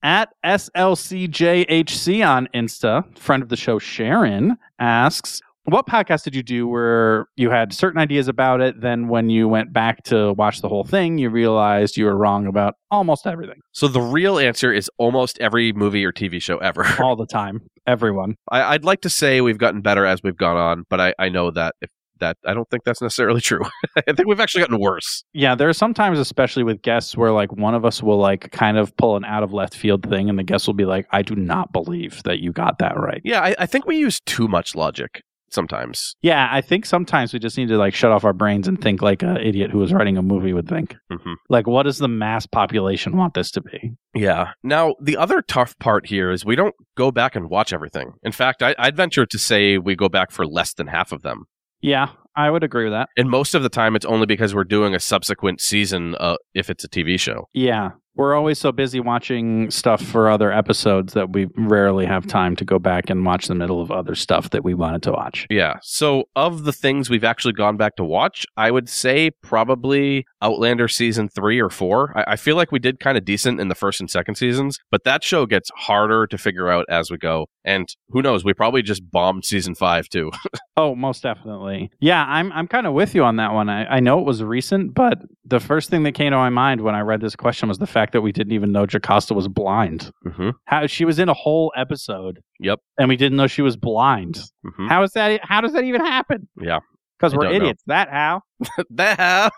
At 0.01 0.29
SLCJHC 0.45 2.25
on 2.25 2.47
Insta, 2.53 3.17
friend 3.17 3.43
of 3.43 3.49
the 3.49 3.57
show 3.57 3.79
Sharon 3.79 4.57
asks, 4.79 5.41
What 5.69 5.85
podcast 5.85 6.23
did 6.23 6.35
you 6.35 6.43
do 6.43 6.67
where 6.67 7.27
you 7.35 7.49
had 7.49 7.73
certain 7.73 7.99
ideas 7.99 8.27
about 8.27 8.61
it? 8.61 8.81
Then, 8.81 9.07
when 9.07 9.29
you 9.29 9.47
went 9.47 9.71
back 9.71 10.03
to 10.05 10.33
watch 10.33 10.61
the 10.61 10.69
whole 10.69 10.83
thing, 10.83 11.17
you 11.17 11.29
realized 11.29 11.97
you 11.97 12.05
were 12.05 12.17
wrong 12.17 12.47
about 12.47 12.75
almost 12.89 13.27
everything, 13.27 13.59
So 13.71 13.87
the 13.87 14.01
real 14.01 14.39
answer 14.39 14.73
is 14.73 14.89
almost 14.97 15.37
every 15.39 15.71
movie 15.73 16.03
or 16.03 16.11
TV 16.11 16.41
show 16.41 16.57
ever. 16.57 16.85
all 16.99 17.15
the 17.15 17.27
time, 17.27 17.61
everyone. 17.85 18.35
I, 18.51 18.73
I'd 18.73 18.83
like 18.83 19.01
to 19.01 19.09
say 19.09 19.41
we've 19.41 19.59
gotten 19.59 19.81
better 19.81 20.05
as 20.05 20.23
we've 20.23 20.37
gone 20.37 20.57
on, 20.57 20.85
but 20.89 20.99
I, 20.99 21.13
I 21.19 21.29
know 21.29 21.51
that 21.51 21.75
if 21.81 21.89
that 22.19 22.37
I 22.45 22.53
don't 22.53 22.69
think 22.69 22.83
that's 22.83 23.01
necessarily 23.01 23.41
true. 23.49 23.61
I 23.95 24.13
think 24.13 24.27
we've 24.27 24.39
actually 24.39 24.61
gotten 24.61 24.79
worse. 24.79 25.23
Yeah, 25.33 25.55
there 25.55 25.69
are 25.69 25.73
sometimes, 25.73 26.19
especially 26.19 26.63
with 26.63 26.81
guests, 26.81 27.15
where 27.15 27.31
like 27.31 27.51
one 27.53 27.75
of 27.75 27.85
us 27.85 28.03
will 28.03 28.17
like 28.17 28.51
kind 28.51 28.77
of 28.77 28.95
pull 28.97 29.15
an 29.15 29.25
out 29.25 29.43
of 29.43 29.53
left 29.53 29.75
field 29.75 30.07
thing, 30.09 30.29
and 30.29 30.39
the 30.39 30.43
guest 30.43 30.67
will 30.67 30.73
be 30.73 30.85
like, 30.85 31.07
"I 31.11 31.21
do 31.21 31.35
not 31.35 31.71
believe 31.71 32.23
that 32.23 32.39
you 32.39 32.51
got 32.51 32.79
that 32.79 32.97
right." 32.97 33.21
Yeah, 33.23 33.41
I, 33.41 33.55
I 33.59 33.65
think 33.65 33.85
we 33.85 33.97
use 33.97 34.19
too 34.25 34.47
much 34.47 34.75
logic 34.75 35.21
sometimes. 35.53 36.15
Yeah, 36.21 36.47
I 36.51 36.61
think 36.61 36.85
sometimes 36.85 37.33
we 37.33 37.39
just 37.39 37.57
need 37.57 37.67
to 37.69 37.77
like 37.77 37.93
shut 37.93 38.11
off 38.11 38.23
our 38.25 38.33
brains 38.33 38.67
and 38.67 38.81
think 38.81 39.01
like 39.01 39.21
an 39.23 39.37
idiot 39.37 39.71
who 39.71 39.79
was 39.79 39.93
writing 39.93 40.17
a 40.17 40.21
movie 40.21 40.53
would 40.53 40.67
think. 40.67 40.95
hmm 41.11 41.33
Like, 41.49 41.67
what 41.67 41.83
does 41.83 41.97
the 41.97 42.07
mass 42.07 42.45
population 42.45 43.17
want 43.17 43.33
this 43.33 43.51
to 43.51 43.61
be? 43.61 43.93
Yeah. 44.13 44.51
Now, 44.63 44.95
the 45.01 45.17
other 45.17 45.41
tough 45.41 45.77
part 45.79 46.07
here 46.07 46.31
is 46.31 46.45
we 46.45 46.55
don't 46.55 46.75
go 46.95 47.11
back 47.11 47.35
and 47.35 47.49
watch 47.49 47.73
everything. 47.73 48.13
In 48.23 48.31
fact, 48.31 48.61
I, 48.63 48.75
I'd 48.77 48.95
venture 48.95 49.25
to 49.25 49.37
say 49.39 49.77
we 49.77 49.95
go 49.95 50.09
back 50.09 50.31
for 50.31 50.45
less 50.45 50.73
than 50.73 50.87
half 50.87 51.11
of 51.11 51.21
them. 51.21 51.45
Yeah, 51.81 52.09
I 52.35 52.49
would 52.49 52.63
agree 52.63 52.83
with 52.83 52.93
that. 52.93 53.07
And 53.15 53.29
most 53.29 53.55
of 53.55 53.63
the 53.63 53.69
time, 53.69 53.95
it's 53.95 54.05
only 54.05 54.25
because 54.25 54.53
we're 54.53 54.65
doing 54.65 54.93
a 54.93 54.99
subsequent 54.99 55.61
season 55.61 56.15
uh, 56.19 56.35
if 56.53 56.69
it's 56.69 56.83
a 56.83 56.89
TV 56.89 57.17
show. 57.19 57.47
Yeah. 57.53 57.91
We're 58.19 58.35
always 58.35 58.59
so 58.59 58.73
busy 58.73 58.99
watching 58.99 59.71
stuff 59.71 60.01
for 60.01 60.29
other 60.29 60.51
episodes 60.51 61.13
that 61.13 61.31
we 61.31 61.47
rarely 61.55 62.05
have 62.05 62.27
time 62.27 62.53
to 62.57 62.65
go 62.65 62.77
back 62.77 63.09
and 63.09 63.25
watch 63.25 63.47
the 63.47 63.55
middle 63.55 63.81
of 63.81 63.91
other 63.91 64.13
stuff 64.13 64.49
that 64.49 64.61
we 64.61 64.73
wanted 64.73 65.03
to 65.03 65.13
watch. 65.13 65.47
Yeah. 65.49 65.77
So, 65.81 66.25
of 66.35 66.65
the 66.65 66.73
things 66.73 67.09
we've 67.09 67.23
actually 67.23 67.53
gone 67.53 67.77
back 67.77 67.95
to 67.95 68.03
watch, 68.03 68.45
I 68.57 68.71
would 68.71 68.89
say 68.89 69.31
probably 69.41 70.25
Outlander 70.41 70.89
season 70.89 71.29
three 71.29 71.61
or 71.61 71.69
four. 71.69 72.11
I, 72.13 72.33
I 72.33 72.35
feel 72.35 72.57
like 72.57 72.73
we 72.73 72.79
did 72.79 72.99
kind 72.99 73.17
of 73.17 73.23
decent 73.23 73.61
in 73.61 73.69
the 73.69 73.75
first 73.75 74.01
and 74.01 74.11
second 74.11 74.35
seasons, 74.35 74.79
but 74.91 75.05
that 75.05 75.23
show 75.23 75.45
gets 75.45 75.71
harder 75.77 76.27
to 76.27 76.37
figure 76.37 76.69
out 76.69 76.87
as 76.89 77.09
we 77.09 77.17
go. 77.17 77.45
And 77.63 77.87
who 78.09 78.21
knows? 78.21 78.43
We 78.43 78.53
probably 78.53 78.81
just 78.81 79.09
bombed 79.09 79.45
season 79.45 79.75
five 79.75 80.09
too. 80.09 80.31
Oh, 80.79 80.95
most 80.95 81.23
definitely. 81.23 81.91
Yeah, 81.99 82.23
I'm 82.25 82.53
I'm 82.53 82.65
kind 82.65 82.87
of 82.87 82.93
with 82.93 83.13
you 83.13 83.25
on 83.25 83.35
that 83.35 83.51
one. 83.51 83.67
I, 83.67 83.97
I 83.97 83.99
know 83.99 84.17
it 84.19 84.25
was 84.25 84.41
recent, 84.41 84.93
but 84.93 85.19
the 85.43 85.59
first 85.59 85.89
thing 85.89 86.03
that 86.03 86.13
came 86.13 86.31
to 86.31 86.37
my 86.37 86.47
mind 86.47 86.79
when 86.79 86.95
I 86.95 87.01
read 87.01 87.19
this 87.19 87.35
question 87.35 87.67
was 87.67 87.79
the 87.79 87.85
fact 87.85 88.08
that 88.11 88.21
we 88.21 88.31
didn't 88.31 88.53
even 88.53 88.71
know 88.71 88.85
Jocasta 88.85 89.33
was 89.33 89.47
blind. 89.47 90.11
mm-hmm. 90.25 90.49
How 90.65 90.87
she 90.87 91.05
was 91.05 91.19
in 91.19 91.29
a 91.29 91.33
whole 91.33 91.71
episode. 91.75 92.41
Yep. 92.59 92.79
And 92.97 93.09
we 93.09 93.15
didn't 93.15 93.37
know 93.37 93.47
she 93.47 93.61
was 93.61 93.77
blind. 93.77 94.39
Mm-hmm. 94.65 94.87
How 94.87 95.03
is 95.03 95.11
that? 95.13 95.41
How 95.43 95.61
does 95.61 95.73
that 95.73 95.83
even 95.83 96.01
happen? 96.01 96.47
Yeah. 96.59 96.79
Because 97.17 97.35
we're 97.35 97.43
don't 97.43 97.53
know. 97.53 97.57
idiots. 97.57 97.83
That 97.87 98.09
how? 98.09 98.41
that. 98.91 99.19
How? 99.19 99.49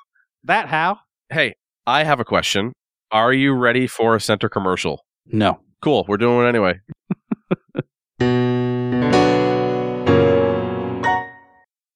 That 0.43 0.67
how? 0.67 0.99
Hey, 1.29 1.55
I 1.85 2.03
have 2.03 2.19
a 2.19 2.25
question. 2.25 2.73
Are 3.11 3.33
you 3.33 3.53
ready 3.53 3.87
for 3.87 4.15
a 4.15 4.19
center 4.21 4.49
commercial? 4.49 5.05
No. 5.27 5.59
Cool. 5.81 6.05
We're 6.07 6.17
doing 6.17 6.45
it 6.45 6.49
anyway. 6.49 6.79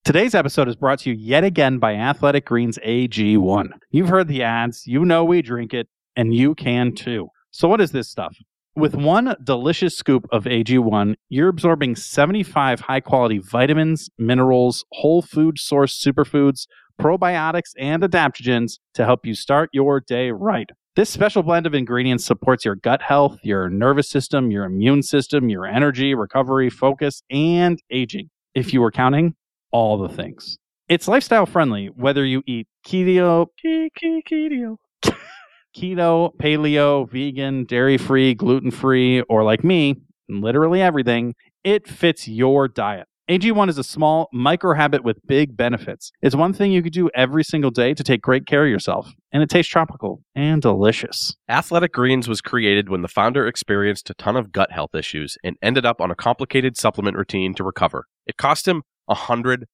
Today's 0.06 0.36
episode 0.36 0.68
is 0.68 0.76
brought 0.76 1.00
to 1.00 1.10
you 1.10 1.16
yet 1.16 1.42
again 1.42 1.78
by 1.78 1.94
Athletic 1.94 2.44
Greens 2.46 2.78
AG1. 2.86 3.70
You've 3.90 4.08
heard 4.08 4.28
the 4.28 4.44
ads, 4.44 4.86
you 4.86 5.04
know 5.04 5.24
we 5.24 5.42
drink 5.42 5.74
it, 5.74 5.88
and 6.16 6.34
you 6.34 6.54
can 6.54 6.94
too. 6.94 7.28
So, 7.50 7.68
what 7.68 7.80
is 7.80 7.92
this 7.92 8.10
stuff? 8.10 8.36
With 8.74 8.94
one 8.94 9.34
delicious 9.42 9.96
scoop 9.96 10.26
of 10.32 10.44
AG1, 10.44 11.14
you're 11.30 11.48
absorbing 11.48 11.96
75 11.96 12.80
high 12.80 13.00
quality 13.00 13.38
vitamins, 13.38 14.10
minerals, 14.18 14.84
whole 14.92 15.22
food 15.22 15.58
source 15.58 15.98
superfoods, 15.98 16.66
probiotics, 17.00 17.72
and 17.78 18.02
adaptogens 18.02 18.78
to 18.92 19.06
help 19.06 19.24
you 19.24 19.34
start 19.34 19.70
your 19.72 20.00
day 20.00 20.30
right. 20.30 20.68
This 20.94 21.10
special 21.10 21.42
blend 21.42 21.66
of 21.66 21.74
ingredients 21.74 22.24
supports 22.24 22.64
your 22.64 22.74
gut 22.74 23.02
health, 23.02 23.38
your 23.42 23.68
nervous 23.68 24.08
system, 24.10 24.50
your 24.50 24.64
immune 24.64 25.02
system, 25.02 25.48
your 25.48 25.66
energy, 25.66 26.14
recovery, 26.14 26.70
focus, 26.70 27.22
and 27.30 27.78
aging. 27.90 28.30
If 28.54 28.72
you 28.72 28.80
were 28.80 28.90
counting, 28.90 29.34
all 29.72 29.98
the 29.98 30.08
things. 30.08 30.58
It's 30.88 31.08
lifestyle 31.08 31.46
friendly, 31.46 31.86
whether 31.88 32.24
you 32.24 32.42
eat 32.46 32.68
keto, 32.86 33.46
ke- 33.46 33.92
ke- 33.94 34.24
keto, 34.26 34.76
keto, 35.76 36.34
paleo, 36.36 37.08
vegan, 37.10 37.64
dairy 37.64 37.98
free, 37.98 38.34
gluten 38.34 38.70
free, 38.70 39.20
or 39.22 39.44
like 39.44 39.62
me, 39.62 39.96
literally 40.28 40.80
everything, 40.80 41.34
it 41.64 41.86
fits 41.86 42.26
your 42.26 42.66
diet. 42.68 43.06
AG1 43.28 43.68
is 43.68 43.76
a 43.76 43.82
small 43.82 44.28
micro 44.32 44.72
habit 44.72 45.02
with 45.02 45.18
big 45.26 45.56
benefits. 45.56 46.12
It's 46.22 46.36
one 46.36 46.52
thing 46.52 46.70
you 46.70 46.80
could 46.80 46.92
do 46.92 47.10
every 47.12 47.42
single 47.42 47.72
day 47.72 47.92
to 47.92 48.04
take 48.04 48.22
great 48.22 48.46
care 48.46 48.64
of 48.64 48.70
yourself, 48.70 49.12
and 49.32 49.42
it 49.42 49.50
tastes 49.50 49.70
tropical 49.70 50.22
and 50.36 50.62
delicious. 50.62 51.34
Athletic 51.48 51.92
Greens 51.92 52.28
was 52.28 52.40
created 52.40 52.88
when 52.88 53.02
the 53.02 53.08
founder 53.08 53.48
experienced 53.48 54.08
a 54.10 54.14
ton 54.14 54.36
of 54.36 54.52
gut 54.52 54.70
health 54.70 54.94
issues 54.94 55.36
and 55.42 55.56
ended 55.60 55.84
up 55.84 56.00
on 56.00 56.12
a 56.12 56.14
complicated 56.14 56.76
supplement 56.76 57.16
routine 57.16 57.52
to 57.54 57.64
recover. 57.64 58.06
It 58.28 58.36
cost 58.36 58.68
him 58.68 58.84
$100 59.10 59.64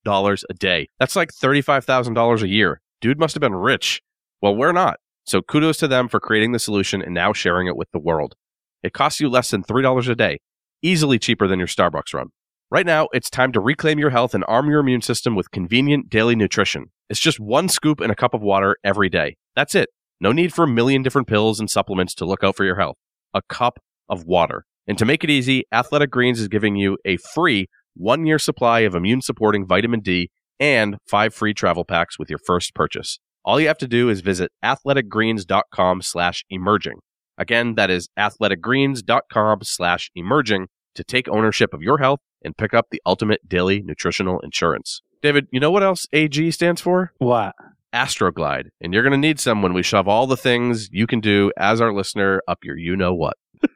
a 0.48 0.54
day. 0.54 0.88
That's 0.98 1.14
like 1.14 1.30
$35,000 1.30 2.42
a 2.42 2.48
year. 2.48 2.80
Dude 3.02 3.20
must 3.20 3.34
have 3.34 3.42
been 3.42 3.54
rich. 3.54 4.00
Well, 4.40 4.56
we're 4.56 4.72
not. 4.72 4.98
So 5.24 5.40
kudos 5.42 5.78
to 5.78 5.88
them 5.88 6.08
for 6.08 6.20
creating 6.20 6.52
the 6.52 6.58
solution 6.58 7.02
and 7.02 7.14
now 7.14 7.32
sharing 7.32 7.66
it 7.66 7.76
with 7.76 7.90
the 7.92 7.98
world. 7.98 8.35
It 8.82 8.92
costs 8.92 9.20
you 9.20 9.28
less 9.28 9.50
than 9.50 9.62
$3 9.62 10.08
a 10.08 10.14
day, 10.14 10.40
easily 10.82 11.18
cheaper 11.18 11.46
than 11.46 11.58
your 11.58 11.68
Starbucks 11.68 12.12
run. 12.12 12.28
Right 12.70 12.87
now, 12.87 13.08
it's 13.12 13.28
time 13.28 13.52
to 13.52 13.61
reclaim 13.61 13.98
your 13.98 14.11
health 14.11 14.35
and 14.35 14.44
arm 14.48 14.68
your 14.70 14.80
immune 14.80 15.02
system 15.02 15.35
with 15.35 15.50
convenient 15.50 16.08
daily 16.08 16.35
nutrition. 16.35 16.87
It's 17.11 17.20
just 17.20 17.38
one 17.38 17.68
scoop 17.68 18.00
in 18.00 18.11
a 18.11 18.16
cup 18.16 18.32
of 18.32 18.40
water 18.40 18.76
every 18.82 19.11
day. 19.11 19.37
That's 19.54 19.74
it. 19.74 19.90
No 20.20 20.32
need 20.32 20.54
for 20.54 20.64
a 20.64 20.68
million 20.68 21.02
different 21.02 21.28
pills 21.28 21.61
and 21.61 21.70
supplements 21.70 22.14
to 22.14 22.24
look 22.24 22.42
out 22.42 22.56
for 22.56 22.64
your 22.64 22.78
health. 22.78 22.96
A 23.35 23.42
cup 23.48 23.78
of 24.08 24.24
water. 24.24 24.64
And 24.87 24.96
to 24.98 25.04
make 25.04 25.22
it 25.22 25.30
easy, 25.30 25.64
Athletic 25.70 26.11
Greens 26.11 26.40
is 26.40 26.48
giving 26.48 26.76
you 26.76 26.96
a 27.04 27.18
free 27.18 27.66
one 27.94 28.24
year 28.26 28.38
supply 28.38 28.80
of 28.80 28.94
immune 28.94 29.20
supporting 29.20 29.66
vitamin 29.66 30.00
D 30.00 30.30
and 30.58 30.96
five 31.06 31.35
free 31.35 31.54
travel 31.54 31.85
packs 31.85 32.18
with 32.18 32.30
your 32.30 32.38
first 32.46 32.74
purchase. 32.74 33.18
All 33.44 33.61
you 33.61 33.66
have 33.66 33.78
to 33.78 33.88
do 33.88 34.09
is 34.09 34.20
visit 34.20 34.52
athleticgreens.com 34.64 36.02
slash 36.02 36.44
emerging. 36.48 36.98
Again, 37.37 37.74
that 37.74 37.90
is 37.90 38.09
athleticgreens.com 38.18 39.59
slash 39.62 40.11
emerging 40.14 40.68
to 40.94 41.02
take 41.02 41.28
ownership 41.28 41.74
of 41.74 41.83
your 41.83 41.98
health 41.98 42.20
and 42.44 42.57
pick 42.57 42.74
up 42.74 42.87
the 42.90 43.02
ultimate 43.05 43.48
daily 43.48 43.83
nutritional 43.83 44.38
insurance. 44.40 45.02
David, 45.22 45.46
you 45.50 45.61
know 45.61 45.70
what 45.70 45.83
else 45.83 46.07
AG 46.12 46.50
stands 46.52 46.81
for? 46.81 47.12
What? 47.18 47.55
Astroglide. 47.92 48.68
And 48.81 48.92
you're 48.92 49.02
going 49.02 49.12
to 49.12 49.18
need 49.18 49.40
some 49.40 49.62
when 49.62 49.72
we 49.72 49.83
shove 49.83 50.09
all 50.09 50.26
the 50.26 50.37
things 50.37 50.88
you 50.92 51.07
can 51.07 51.20
do 51.20 51.50
as 51.57 51.81
our 51.81 51.92
listener 51.92 52.42
up 52.46 52.59
your 52.64 52.76
you 52.76 52.96
know 52.96 53.14
what. 53.14 53.37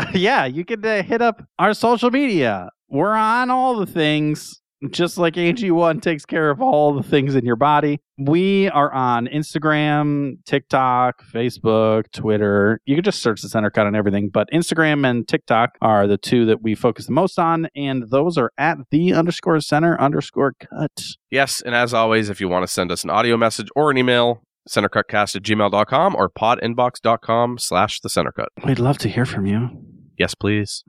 yeah, 0.14 0.44
you 0.44 0.64
can 0.64 0.84
uh, 0.84 1.02
hit 1.02 1.22
up 1.22 1.42
our 1.58 1.74
social 1.74 2.10
media. 2.10 2.70
We're 2.88 3.14
on 3.14 3.50
all 3.50 3.76
the 3.76 3.86
things 3.86 4.59
just 4.88 5.18
like 5.18 5.34
AG1 5.34 6.00
takes 6.00 6.24
care 6.24 6.50
of 6.50 6.62
all 6.62 6.94
the 6.94 7.02
things 7.02 7.34
in 7.34 7.44
your 7.44 7.56
body. 7.56 8.00
We 8.18 8.68
are 8.70 8.92
on 8.92 9.26
Instagram, 9.26 10.44
TikTok, 10.46 11.22
Facebook, 11.24 12.10
Twitter. 12.12 12.80
You 12.86 12.96
can 12.96 13.04
just 13.04 13.22
search 13.22 13.42
the 13.42 13.48
center 13.48 13.70
cut 13.70 13.86
on 13.86 13.94
everything, 13.94 14.30
but 14.30 14.48
Instagram 14.52 15.08
and 15.08 15.26
TikTok 15.28 15.76
are 15.82 16.06
the 16.06 16.18
two 16.18 16.46
that 16.46 16.62
we 16.62 16.74
focus 16.74 17.06
the 17.06 17.12
most 17.12 17.38
on, 17.38 17.68
and 17.74 18.10
those 18.10 18.38
are 18.38 18.52
at 18.58 18.78
the 18.90 19.12
underscore 19.12 19.60
center 19.60 20.00
underscore 20.00 20.54
cut. 20.58 21.04
Yes, 21.30 21.60
and 21.60 21.74
as 21.74 21.92
always, 21.92 22.30
if 22.30 22.40
you 22.40 22.48
want 22.48 22.62
to 22.62 22.72
send 22.72 22.90
us 22.90 23.04
an 23.04 23.10
audio 23.10 23.36
message 23.36 23.68
or 23.76 23.90
an 23.90 23.98
email, 23.98 24.42
centercutcast 24.68 25.36
at 25.36 25.42
gmail.com 25.42 26.14
or 26.14 26.28
podinbox.com 26.30 27.58
slash 27.58 28.00
the 28.00 28.08
centercut. 28.08 28.48
We'd 28.64 28.78
love 28.78 28.98
to 28.98 29.08
hear 29.08 29.24
from 29.26 29.46
you. 29.46 29.70
Yes, 30.18 30.34
please. 30.34 30.84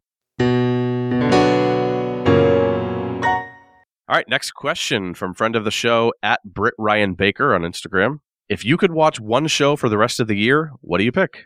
All 4.11 4.17
right, 4.17 4.27
next 4.27 4.51
question 4.51 5.13
from 5.13 5.33
friend 5.33 5.55
of 5.55 5.63
the 5.63 5.71
show 5.71 6.11
at 6.21 6.41
Britt 6.43 6.73
Ryan 6.77 7.13
Baker 7.13 7.55
on 7.55 7.61
Instagram. 7.61 8.17
If 8.49 8.65
you 8.65 8.75
could 8.75 8.91
watch 8.91 9.21
one 9.21 9.47
show 9.47 9.77
for 9.77 9.87
the 9.87 9.97
rest 9.97 10.19
of 10.19 10.27
the 10.27 10.35
year, 10.35 10.73
what 10.81 10.97
do 10.97 11.05
you 11.05 11.13
pick? 11.13 11.45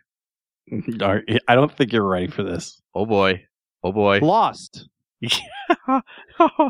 I 1.00 1.54
don't 1.54 1.72
think 1.78 1.94
you're 1.94 2.08
ready 2.08 2.26
for 2.26 2.42
this. 2.42 2.82
Oh 2.96 3.06
boy. 3.06 3.44
Oh 3.84 3.92
boy. 3.92 4.18
Lost. 4.18 4.90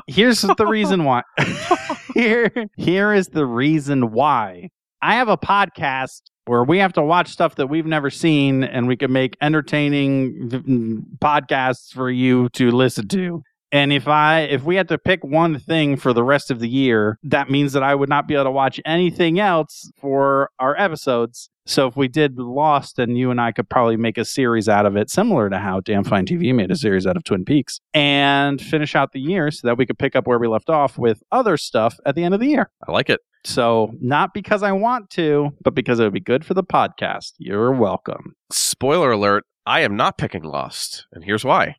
Here's 0.08 0.42
the 0.42 0.66
reason 0.68 1.06
why. 1.06 1.22
here, 2.14 2.52
here 2.76 3.14
is 3.14 3.30
the 3.30 3.46
reason 3.46 4.12
why. 4.12 4.72
I 5.02 5.16
have 5.16 5.30
a 5.30 5.38
podcast 5.38 6.24
where 6.44 6.66
we 6.66 6.78
have 6.80 6.92
to 6.94 7.04
watch 7.04 7.30
stuff 7.30 7.56
that 7.56 7.68
we've 7.68 7.86
never 7.86 8.10
seen 8.10 8.66
and 8.66 8.90
we 8.90 8.98
can 8.98 9.14
make 9.14 9.38
entertaining 9.42 11.06
podcasts 11.20 11.94
for 11.94 12.10
you 12.10 12.50
to 12.50 12.70
listen 12.72 13.08
to. 13.08 13.44
And 13.76 13.92
if 13.92 14.08
I 14.08 14.44
if 14.44 14.64
we 14.64 14.78
had 14.78 14.88
to 14.88 14.98
pick 14.98 15.22
one 15.22 15.60
thing 15.60 15.98
for 15.98 16.14
the 16.14 16.24
rest 16.24 16.50
of 16.50 16.62
the 16.62 16.70
year, 16.70 17.20
that 17.24 17.50
means 17.50 17.74
that 17.74 17.84
I 17.84 17.94
would 17.94 18.08
not 18.08 18.26
be 18.26 18.34
able 18.34 18.46
to 18.46 18.52
watch 18.52 18.80
anything 18.86 19.38
else 19.38 19.92
for 19.98 20.50
our 20.60 20.80
episodes. 20.80 21.50
So 21.66 21.86
if 21.86 21.98
we 21.98 22.08
did 22.08 22.40
Lost, 22.40 23.00
and 23.00 23.18
you 23.18 23.32
and 23.32 23.42
I 23.42 23.52
could 23.52 23.68
probably 23.68 23.98
make 23.98 24.18
a 24.18 24.24
series 24.24 24.70
out 24.70 24.86
of 24.86 24.96
it, 24.96 25.10
similar 25.10 25.50
to 25.50 25.60
how 25.60 25.82
Damn 25.82 26.06
Fine 26.06 26.26
TV 26.26 26.56
made 26.56 26.72
a 26.72 26.78
series 26.78 27.06
out 27.06 27.18
of 27.18 27.26
Twin 27.26 27.44
Peaks, 27.44 27.82
and 27.94 28.62
finish 28.62 28.96
out 28.96 29.12
the 29.12 29.20
year 29.20 29.52
so 29.52 29.68
that 29.68 29.78
we 29.78 29.86
could 29.86 30.00
pick 30.00 30.16
up 30.16 30.26
where 30.26 30.40
we 30.40 30.48
left 30.48 30.70
off 30.70 30.98
with 30.98 31.22
other 31.34 31.58
stuff 31.58 32.00
at 32.06 32.16
the 32.16 32.24
end 32.24 32.34
of 32.34 32.40
the 32.40 32.48
year. 32.48 32.72
I 32.88 32.94
like 32.94 33.10
it. 33.10 33.20
So 33.44 33.92
not 34.00 34.34
because 34.34 34.64
I 34.64 34.72
want 34.72 35.10
to, 35.12 35.52
but 35.62 35.76
because 35.76 36.00
it 36.00 36.04
would 36.04 36.14
be 36.14 36.22
good 36.22 36.46
for 36.46 36.54
the 36.54 36.64
podcast. 36.64 37.34
You're 37.40 37.74
welcome. 37.74 38.38
Spoiler 38.54 39.12
alert, 39.12 39.44
I 39.66 39.82
am 39.82 39.98
not 39.98 40.18
picking 40.18 40.44
Lost, 40.44 41.08
and 41.12 41.26
here's 41.26 41.44
why. 41.44 41.76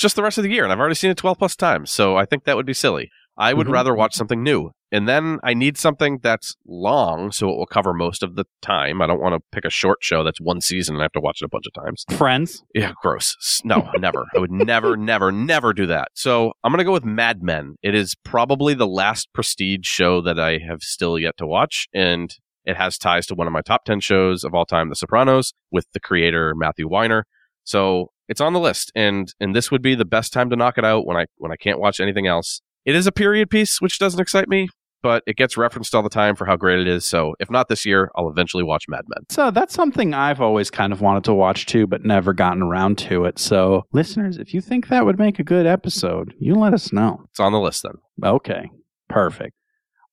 Just 0.00 0.16
the 0.16 0.22
rest 0.22 0.38
of 0.38 0.44
the 0.44 0.50
year, 0.50 0.64
and 0.64 0.72
I've 0.72 0.78
already 0.80 0.94
seen 0.94 1.10
it 1.10 1.16
12 1.18 1.38
plus 1.38 1.54
times, 1.56 1.90
so 1.90 2.16
I 2.16 2.24
think 2.24 2.44
that 2.44 2.56
would 2.56 2.66
be 2.66 2.72
silly. 2.74 3.10
I 3.36 3.52
would 3.54 3.66
Mhm. 3.66 3.72
rather 3.72 3.94
watch 3.94 4.14
something 4.14 4.42
new. 4.42 4.70
And 4.92 5.06
then 5.08 5.38
I 5.44 5.54
need 5.54 5.76
something 5.78 6.18
that's 6.22 6.56
long, 6.66 7.32
so 7.32 7.48
it 7.50 7.56
will 7.56 7.66
cover 7.66 7.92
most 7.94 8.22
of 8.22 8.34
the 8.34 8.44
time. 8.60 9.00
I 9.00 9.06
don't 9.06 9.20
want 9.20 9.34
to 9.34 9.40
pick 9.52 9.64
a 9.64 9.70
short 9.70 9.98
show 10.02 10.24
that's 10.24 10.40
one 10.40 10.60
season 10.60 10.94
and 10.96 11.02
I 11.02 11.04
have 11.04 11.12
to 11.12 11.20
watch 11.20 11.40
it 11.40 11.44
a 11.44 11.48
bunch 11.48 11.64
of 11.66 11.72
times. 11.84 12.04
Friends. 12.18 12.62
Yeah, 12.74 12.92
gross. 13.00 13.60
No, 13.64 13.88
never. 13.98 14.26
I 14.34 14.38
would 14.40 14.50
never, 14.50 14.96
never, 14.96 15.30
never 15.30 15.72
do 15.72 15.86
that. 15.86 16.08
So 16.14 16.52
I'm 16.64 16.72
going 16.72 16.78
to 16.78 16.84
go 16.84 16.92
with 16.92 17.04
Mad 17.04 17.42
Men. 17.42 17.76
It 17.82 17.94
is 17.94 18.14
probably 18.24 18.74
the 18.74 18.86
last 18.86 19.28
prestige 19.32 19.86
show 19.86 20.20
that 20.22 20.40
I 20.40 20.58
have 20.66 20.82
still 20.82 21.18
yet 21.18 21.36
to 21.38 21.46
watch. 21.46 21.86
And 21.94 22.34
it 22.64 22.76
has 22.76 22.98
ties 22.98 23.26
to 23.26 23.34
one 23.34 23.46
of 23.46 23.52
my 23.52 23.62
top 23.62 23.84
10 23.84 24.00
shows 24.00 24.44
of 24.44 24.54
all 24.54 24.66
time, 24.66 24.88
The 24.88 24.96
Sopranos, 24.96 25.52
with 25.70 25.86
the 25.92 26.00
creator, 26.00 26.52
Matthew 26.56 26.88
Weiner. 26.88 27.26
So 27.70 28.10
it's 28.28 28.40
on 28.40 28.52
the 28.52 28.60
list. 28.60 28.90
And, 28.94 29.32
and 29.38 29.54
this 29.54 29.70
would 29.70 29.80
be 29.80 29.94
the 29.94 30.04
best 30.04 30.32
time 30.32 30.50
to 30.50 30.56
knock 30.56 30.76
it 30.76 30.84
out 30.84 31.06
when 31.06 31.16
I, 31.16 31.26
when 31.36 31.52
I 31.52 31.56
can't 31.56 31.78
watch 31.78 32.00
anything 32.00 32.26
else. 32.26 32.60
It 32.84 32.96
is 32.96 33.06
a 33.06 33.12
period 33.12 33.48
piece, 33.48 33.80
which 33.80 33.98
doesn't 33.98 34.20
excite 34.20 34.48
me, 34.48 34.68
but 35.02 35.22
it 35.24 35.36
gets 35.36 35.56
referenced 35.56 35.94
all 35.94 36.02
the 36.02 36.08
time 36.08 36.34
for 36.34 36.46
how 36.46 36.56
great 36.56 36.80
it 36.80 36.88
is. 36.88 37.04
So 37.04 37.34
if 37.38 37.48
not 37.48 37.68
this 37.68 37.86
year, 37.86 38.10
I'll 38.16 38.28
eventually 38.28 38.64
watch 38.64 38.86
Mad 38.88 39.04
Men. 39.06 39.24
So 39.28 39.52
that's 39.52 39.72
something 39.72 40.14
I've 40.14 40.40
always 40.40 40.68
kind 40.68 40.92
of 40.92 41.00
wanted 41.00 41.22
to 41.24 41.34
watch 41.34 41.66
too, 41.66 41.86
but 41.86 42.04
never 42.04 42.32
gotten 42.32 42.62
around 42.62 42.98
to 42.98 43.24
it. 43.24 43.38
So, 43.38 43.84
listeners, 43.92 44.38
if 44.38 44.52
you 44.52 44.60
think 44.60 44.88
that 44.88 45.04
would 45.04 45.18
make 45.18 45.38
a 45.38 45.44
good 45.44 45.66
episode, 45.66 46.34
you 46.40 46.54
let 46.56 46.74
us 46.74 46.92
know. 46.92 47.22
It's 47.30 47.40
on 47.40 47.52
the 47.52 47.60
list 47.60 47.84
then. 47.84 47.92
Okay, 48.24 48.68
perfect. 49.08 49.54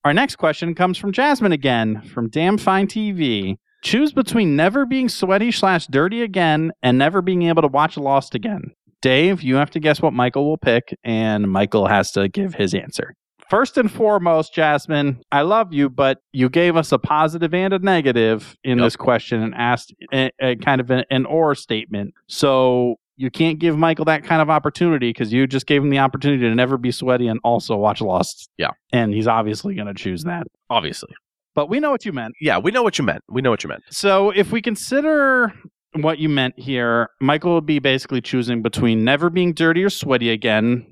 Our 0.06 0.14
next 0.14 0.36
question 0.36 0.76
comes 0.76 0.98
from 0.98 1.12
Jasmine 1.12 1.52
again 1.52 2.02
from 2.02 2.30
Damn 2.30 2.58
Fine 2.58 2.88
TV. 2.88 3.58
Choose 3.88 4.12
between 4.12 4.58
never 4.58 4.86
being 4.86 5.08
sweaty 5.08 5.50
slash 5.50 5.88
dirty 5.88 6.22
again 6.22 6.74
and 6.84 6.98
never 6.98 7.22
being 7.22 7.44
able 7.44 7.62
to 7.62 7.70
watch 7.70 7.96
Lost 7.96 8.36
again. 8.36 8.74
Dave, 9.02 9.42
you 9.42 9.56
have 9.56 9.72
to 9.72 9.80
guess 9.80 10.02
what 10.02 10.12
Michael 10.12 10.46
will 10.46 10.58
pick, 10.58 10.94
and 11.06 11.50
Michael 11.50 11.88
has 11.88 12.12
to 12.12 12.28
give 12.28 12.54
his 12.54 12.74
answer. 12.74 13.14
First 13.50 13.78
and 13.78 13.90
foremost, 13.90 14.54
Jasmine, 14.54 15.22
I 15.32 15.44
love 15.44 15.72
you, 15.72 15.90
but 15.90 16.18
you 16.34 16.50
gave 16.50 16.76
us 16.76 16.92
a 16.92 17.00
positive 17.00 17.54
and 17.54 17.72
a 17.72 17.80
negative 17.80 18.58
in 18.62 18.78
Yep. 18.78 18.86
this 18.86 18.96
question 18.98 19.42
and 19.42 19.56
asked 19.56 19.94
a, 20.14 20.32
a 20.42 20.58
kind 20.58 20.82
of 20.82 20.92
an, 20.92 21.06
an 21.10 21.26
or 21.26 21.56
statement. 21.56 22.14
So 22.28 22.96
you 23.16 23.32
can't 23.32 23.58
give 23.58 23.78
Michael 23.78 24.04
that 24.04 24.26
kind 24.26 24.42
of 24.42 24.50
opportunity 24.50 25.12
because 25.12 25.32
you 25.32 25.48
just 25.48 25.66
gave 25.66 25.82
him 25.82 25.92
the 25.92 26.00
opportunity 26.00 26.44
to 26.44 26.54
never 26.54 26.78
be 26.78 26.92
sweaty 26.92 27.30
and 27.30 27.40
also 27.42 27.78
watch 27.78 28.02
Lost. 28.02 28.50
Yeah. 28.58 28.72
And 28.92 29.14
he's 29.14 29.28
obviously 29.28 29.76
going 29.76 29.88
to 29.88 29.94
choose 29.94 30.26
that. 30.26 30.46
Obviously. 30.70 31.14
But 31.58 31.70
we 31.70 31.80
know 31.80 31.90
what 31.90 32.06
you 32.06 32.14
meant. 32.14 32.36
Yeah, 32.40 32.60
we 32.60 32.70
know 32.70 32.84
what 32.84 33.00
you 33.00 33.04
meant. 33.04 33.24
We 33.32 33.42
know 33.42 33.50
what 33.50 33.64
you 33.64 33.68
meant. 33.68 33.82
So 33.90 34.30
if 34.30 34.52
we 34.52 34.62
consider 34.62 35.52
what 35.96 36.20
you 36.20 36.30
meant 36.30 36.54
here, 36.56 37.10
Michael 37.20 37.56
would 37.56 37.66
be 37.66 37.80
basically 37.80 38.22
choosing 38.22 38.62
between 38.62 39.04
never 39.04 39.32
being 39.32 39.54
dirty 39.54 39.84
or 39.84 39.90
sweaty 39.90 40.30
again 40.30 40.86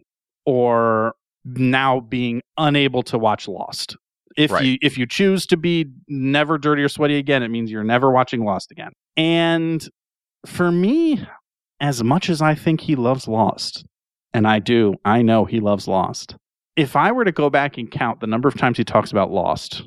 or 0.43 1.13
now 1.43 1.99
being 1.99 2.41
unable 2.57 3.03
to 3.03 3.19
watch 3.19 3.47
Lost. 3.47 3.95
If 4.37 4.49
Right. 4.49 4.65
you 4.65 4.77
if 4.81 4.97
you 4.97 5.05
choose 5.05 5.45
to 5.45 5.55
be 5.55 5.85
never 6.07 6.57
dirty 6.57 6.81
or 6.81 6.89
sweaty 6.89 7.17
again, 7.19 7.43
it 7.43 7.49
means 7.49 7.69
you're 7.69 7.83
never 7.83 8.09
watching 8.09 8.43
Lost 8.43 8.71
again. 8.71 8.91
And 9.15 9.87
for 10.47 10.71
me, 10.71 11.23
as 11.79 12.03
much 12.03 12.27
as 12.27 12.41
I 12.41 12.55
think 12.55 12.81
he 12.81 12.95
loves 12.95 13.27
Lost, 13.27 13.85
and 14.33 14.47
I 14.47 14.57
do, 14.57 14.95
I 15.05 15.21
know 15.21 15.45
he 15.45 15.59
loves 15.59 15.87
Lost. 15.87 16.35
If 16.75 16.95
I 16.95 17.11
were 17.11 17.23
to 17.23 17.31
go 17.31 17.51
back 17.51 17.77
and 17.77 17.89
count 17.91 18.19
the 18.19 18.27
number 18.27 18.49
of 18.49 18.55
times 18.55 18.77
he 18.77 18.83
talks 18.83 19.11
about 19.11 19.29
Lost, 19.29 19.83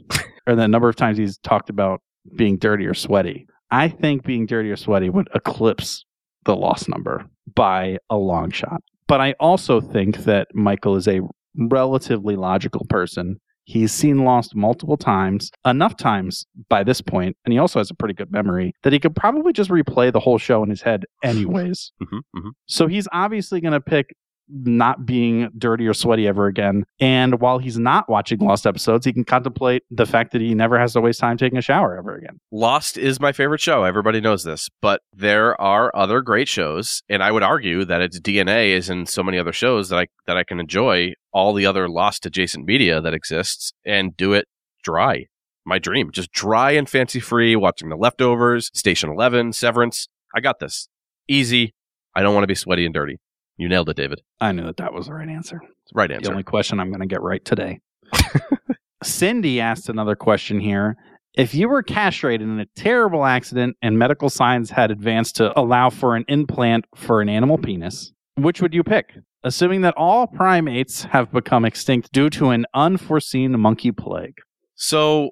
or 0.48 0.56
the 0.56 0.66
number 0.66 0.88
of 0.88 0.96
times 0.96 1.18
he's 1.18 1.38
talked 1.38 1.70
about 1.70 2.00
being 2.36 2.56
dirty 2.56 2.86
or 2.86 2.94
sweaty, 2.94 3.46
I 3.70 3.88
think 3.88 4.24
being 4.24 4.46
dirty 4.46 4.70
or 4.70 4.76
sweaty 4.76 5.10
would 5.10 5.28
eclipse 5.34 6.04
the 6.44 6.56
Lost 6.56 6.88
number 6.88 7.26
by 7.54 7.98
a 8.10 8.16
long 8.16 8.50
shot. 8.50 8.82
But 9.06 9.20
I 9.20 9.34
also 9.38 9.80
think 9.80 10.18
that 10.24 10.48
Michael 10.54 10.96
is 10.96 11.06
a 11.06 11.20
relatively 11.54 12.36
logical 12.36 12.86
person. 12.88 13.38
He's 13.64 13.92
seen 13.92 14.24
Lost 14.24 14.54
multiple 14.56 14.96
times, 14.96 15.50
enough 15.66 15.96
times 15.96 16.46
by 16.70 16.82
this 16.84 17.02
point, 17.02 17.36
and 17.44 17.52
he 17.52 17.58
also 17.58 17.78
has 17.80 17.90
a 17.90 17.94
pretty 17.94 18.14
good 18.14 18.32
memory 18.32 18.72
that 18.82 18.94
he 18.94 18.98
could 18.98 19.14
probably 19.14 19.52
just 19.52 19.68
replay 19.68 20.10
the 20.10 20.20
whole 20.20 20.38
show 20.38 20.62
in 20.62 20.70
his 20.70 20.80
head, 20.80 21.04
anyways. 21.22 21.92
hmm 22.00 22.18
hmm 22.34 22.48
So 22.66 22.86
he's 22.86 23.06
obviously 23.12 23.60
going 23.60 23.72
to 23.72 23.80
pick 23.80 24.14
not 24.50 25.06
being 25.06 25.50
dirty 25.58 25.86
or 25.86 25.94
sweaty 25.94 26.26
ever 26.26 26.46
again. 26.46 26.84
And 27.00 27.40
while 27.40 27.58
he's 27.58 27.78
not 27.78 28.08
watching 28.08 28.38
Lost 28.38 28.66
episodes, 28.66 29.04
he 29.06 29.12
can 29.12 29.24
contemplate 29.24 29.82
the 29.90 30.06
fact 30.06 30.32
that 30.32 30.40
he 30.40 30.54
never 30.54 30.78
has 30.78 30.92
to 30.94 31.00
waste 31.00 31.20
time 31.20 31.36
taking 31.36 31.58
a 31.58 31.62
shower 31.62 31.96
ever 31.98 32.16
again. 32.16 32.40
Lost 32.50 32.96
is 32.98 33.20
my 33.20 33.32
favorite 33.32 33.60
show. 33.60 33.84
Everybody 33.84 34.20
knows 34.20 34.44
this, 34.44 34.68
but 34.80 35.02
there 35.12 35.60
are 35.60 35.90
other 35.94 36.20
great 36.20 36.48
shows, 36.48 37.02
and 37.08 37.22
I 37.22 37.30
would 37.30 37.42
argue 37.42 37.84
that 37.84 38.00
its 38.00 38.20
DNA 38.20 38.70
is 38.70 38.88
in 38.90 39.06
so 39.06 39.22
many 39.22 39.38
other 39.38 39.52
shows 39.52 39.88
that 39.88 39.98
I 39.98 40.06
that 40.26 40.36
I 40.36 40.44
can 40.44 40.60
enjoy 40.60 41.14
all 41.32 41.52
the 41.52 41.66
other 41.66 41.88
Lost 41.88 42.26
adjacent 42.26 42.64
media 42.66 43.00
that 43.00 43.14
exists 43.14 43.72
and 43.84 44.16
do 44.16 44.32
it 44.32 44.46
dry. 44.82 45.26
my 45.66 45.78
dream. 45.78 46.10
Just 46.10 46.32
dry 46.32 46.70
and 46.70 46.88
fancy 46.88 47.20
free, 47.20 47.54
watching 47.54 47.90
the 47.90 47.96
leftovers, 47.96 48.70
Station 48.72 49.10
11, 49.10 49.52
Severance. 49.52 50.08
I 50.34 50.40
got 50.40 50.60
this. 50.60 50.88
Easy. 51.28 51.74
I 52.14 52.22
don't 52.22 52.32
want 52.34 52.44
to 52.44 52.48
be 52.48 52.54
sweaty 52.54 52.86
and 52.86 52.94
dirty. 52.94 53.18
You 53.58 53.68
nailed 53.68 53.90
it, 53.90 53.96
David. 53.96 54.22
I 54.40 54.52
knew 54.52 54.64
that 54.64 54.76
that 54.78 54.94
was 54.94 55.06
the 55.06 55.14
right 55.14 55.28
answer. 55.28 55.60
Right 55.92 56.08
The 56.08 56.14
answer. 56.14 56.30
only 56.30 56.44
question 56.44 56.80
I'm 56.80 56.88
going 56.90 57.00
to 57.00 57.06
get 57.06 57.20
right 57.22 57.44
today. 57.44 57.80
Cindy 59.02 59.60
asked 59.60 59.88
another 59.88 60.16
question 60.16 60.60
here. 60.60 60.96
If 61.34 61.54
you 61.54 61.68
were 61.68 61.82
castrated 61.82 62.48
in 62.48 62.58
a 62.58 62.66
terrible 62.76 63.24
accident 63.24 63.76
and 63.82 63.98
medical 63.98 64.30
science 64.30 64.70
had 64.70 64.90
advanced 64.90 65.36
to 65.36 65.58
allow 65.58 65.90
for 65.90 66.16
an 66.16 66.24
implant 66.28 66.84
for 66.96 67.20
an 67.20 67.28
animal 67.28 67.58
penis, 67.58 68.12
which 68.36 68.62
would 68.62 68.74
you 68.74 68.82
pick? 68.82 69.14
Assuming 69.44 69.82
that 69.82 69.94
all 69.96 70.26
primates 70.26 71.04
have 71.04 71.30
become 71.32 71.64
extinct 71.64 72.12
due 72.12 72.30
to 72.30 72.50
an 72.50 72.66
unforeseen 72.74 73.58
monkey 73.58 73.92
plague. 73.92 74.34
So, 74.74 75.30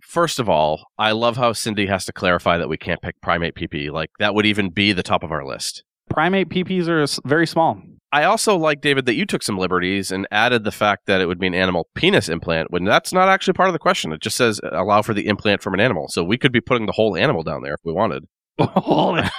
first 0.00 0.38
of 0.38 0.48
all, 0.48 0.84
I 0.96 1.12
love 1.12 1.36
how 1.36 1.52
Cindy 1.52 1.86
has 1.86 2.04
to 2.06 2.12
clarify 2.12 2.58
that 2.58 2.68
we 2.68 2.76
can't 2.76 3.02
pick 3.02 3.20
primate 3.20 3.54
PP. 3.56 3.90
Like, 3.90 4.10
that 4.20 4.34
would 4.34 4.46
even 4.46 4.70
be 4.70 4.92
the 4.92 5.02
top 5.02 5.24
of 5.24 5.32
our 5.32 5.44
list. 5.44 5.82
Primate 6.18 6.48
PPs 6.48 6.88
are 6.88 7.06
very 7.28 7.46
small. 7.46 7.80
I 8.10 8.24
also 8.24 8.56
like, 8.56 8.80
David, 8.80 9.06
that 9.06 9.14
you 9.14 9.24
took 9.24 9.40
some 9.40 9.56
liberties 9.56 10.10
and 10.10 10.26
added 10.32 10.64
the 10.64 10.72
fact 10.72 11.06
that 11.06 11.20
it 11.20 11.26
would 11.26 11.38
be 11.38 11.46
an 11.46 11.54
animal 11.54 11.86
penis 11.94 12.28
implant 12.28 12.72
when 12.72 12.82
that's 12.82 13.12
not 13.12 13.28
actually 13.28 13.52
part 13.52 13.68
of 13.68 13.72
the 13.72 13.78
question. 13.78 14.12
It 14.12 14.20
just 14.20 14.36
says 14.36 14.60
uh, 14.64 14.70
allow 14.72 15.00
for 15.02 15.14
the 15.14 15.28
implant 15.28 15.62
from 15.62 15.74
an 15.74 15.80
animal. 15.80 16.08
So 16.08 16.24
we 16.24 16.36
could 16.36 16.50
be 16.50 16.60
putting 16.60 16.86
the 16.86 16.92
whole 16.92 17.16
animal 17.16 17.44
down 17.44 17.62
there 17.62 17.74
if 17.74 17.80
we 17.84 17.92
wanted. 17.92 18.24
I 18.58 19.30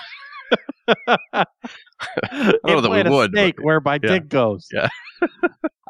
don't 2.32 2.63
know 2.65 2.82
that 2.82 2.89
we 2.89 3.04
would, 3.10 3.34
but- 3.34 3.56
where 3.62 3.82
my 3.82 3.96
Yeah. 4.02 4.10
dick 4.12 4.30
goes. 4.30 4.68
Yeah. 4.72 4.88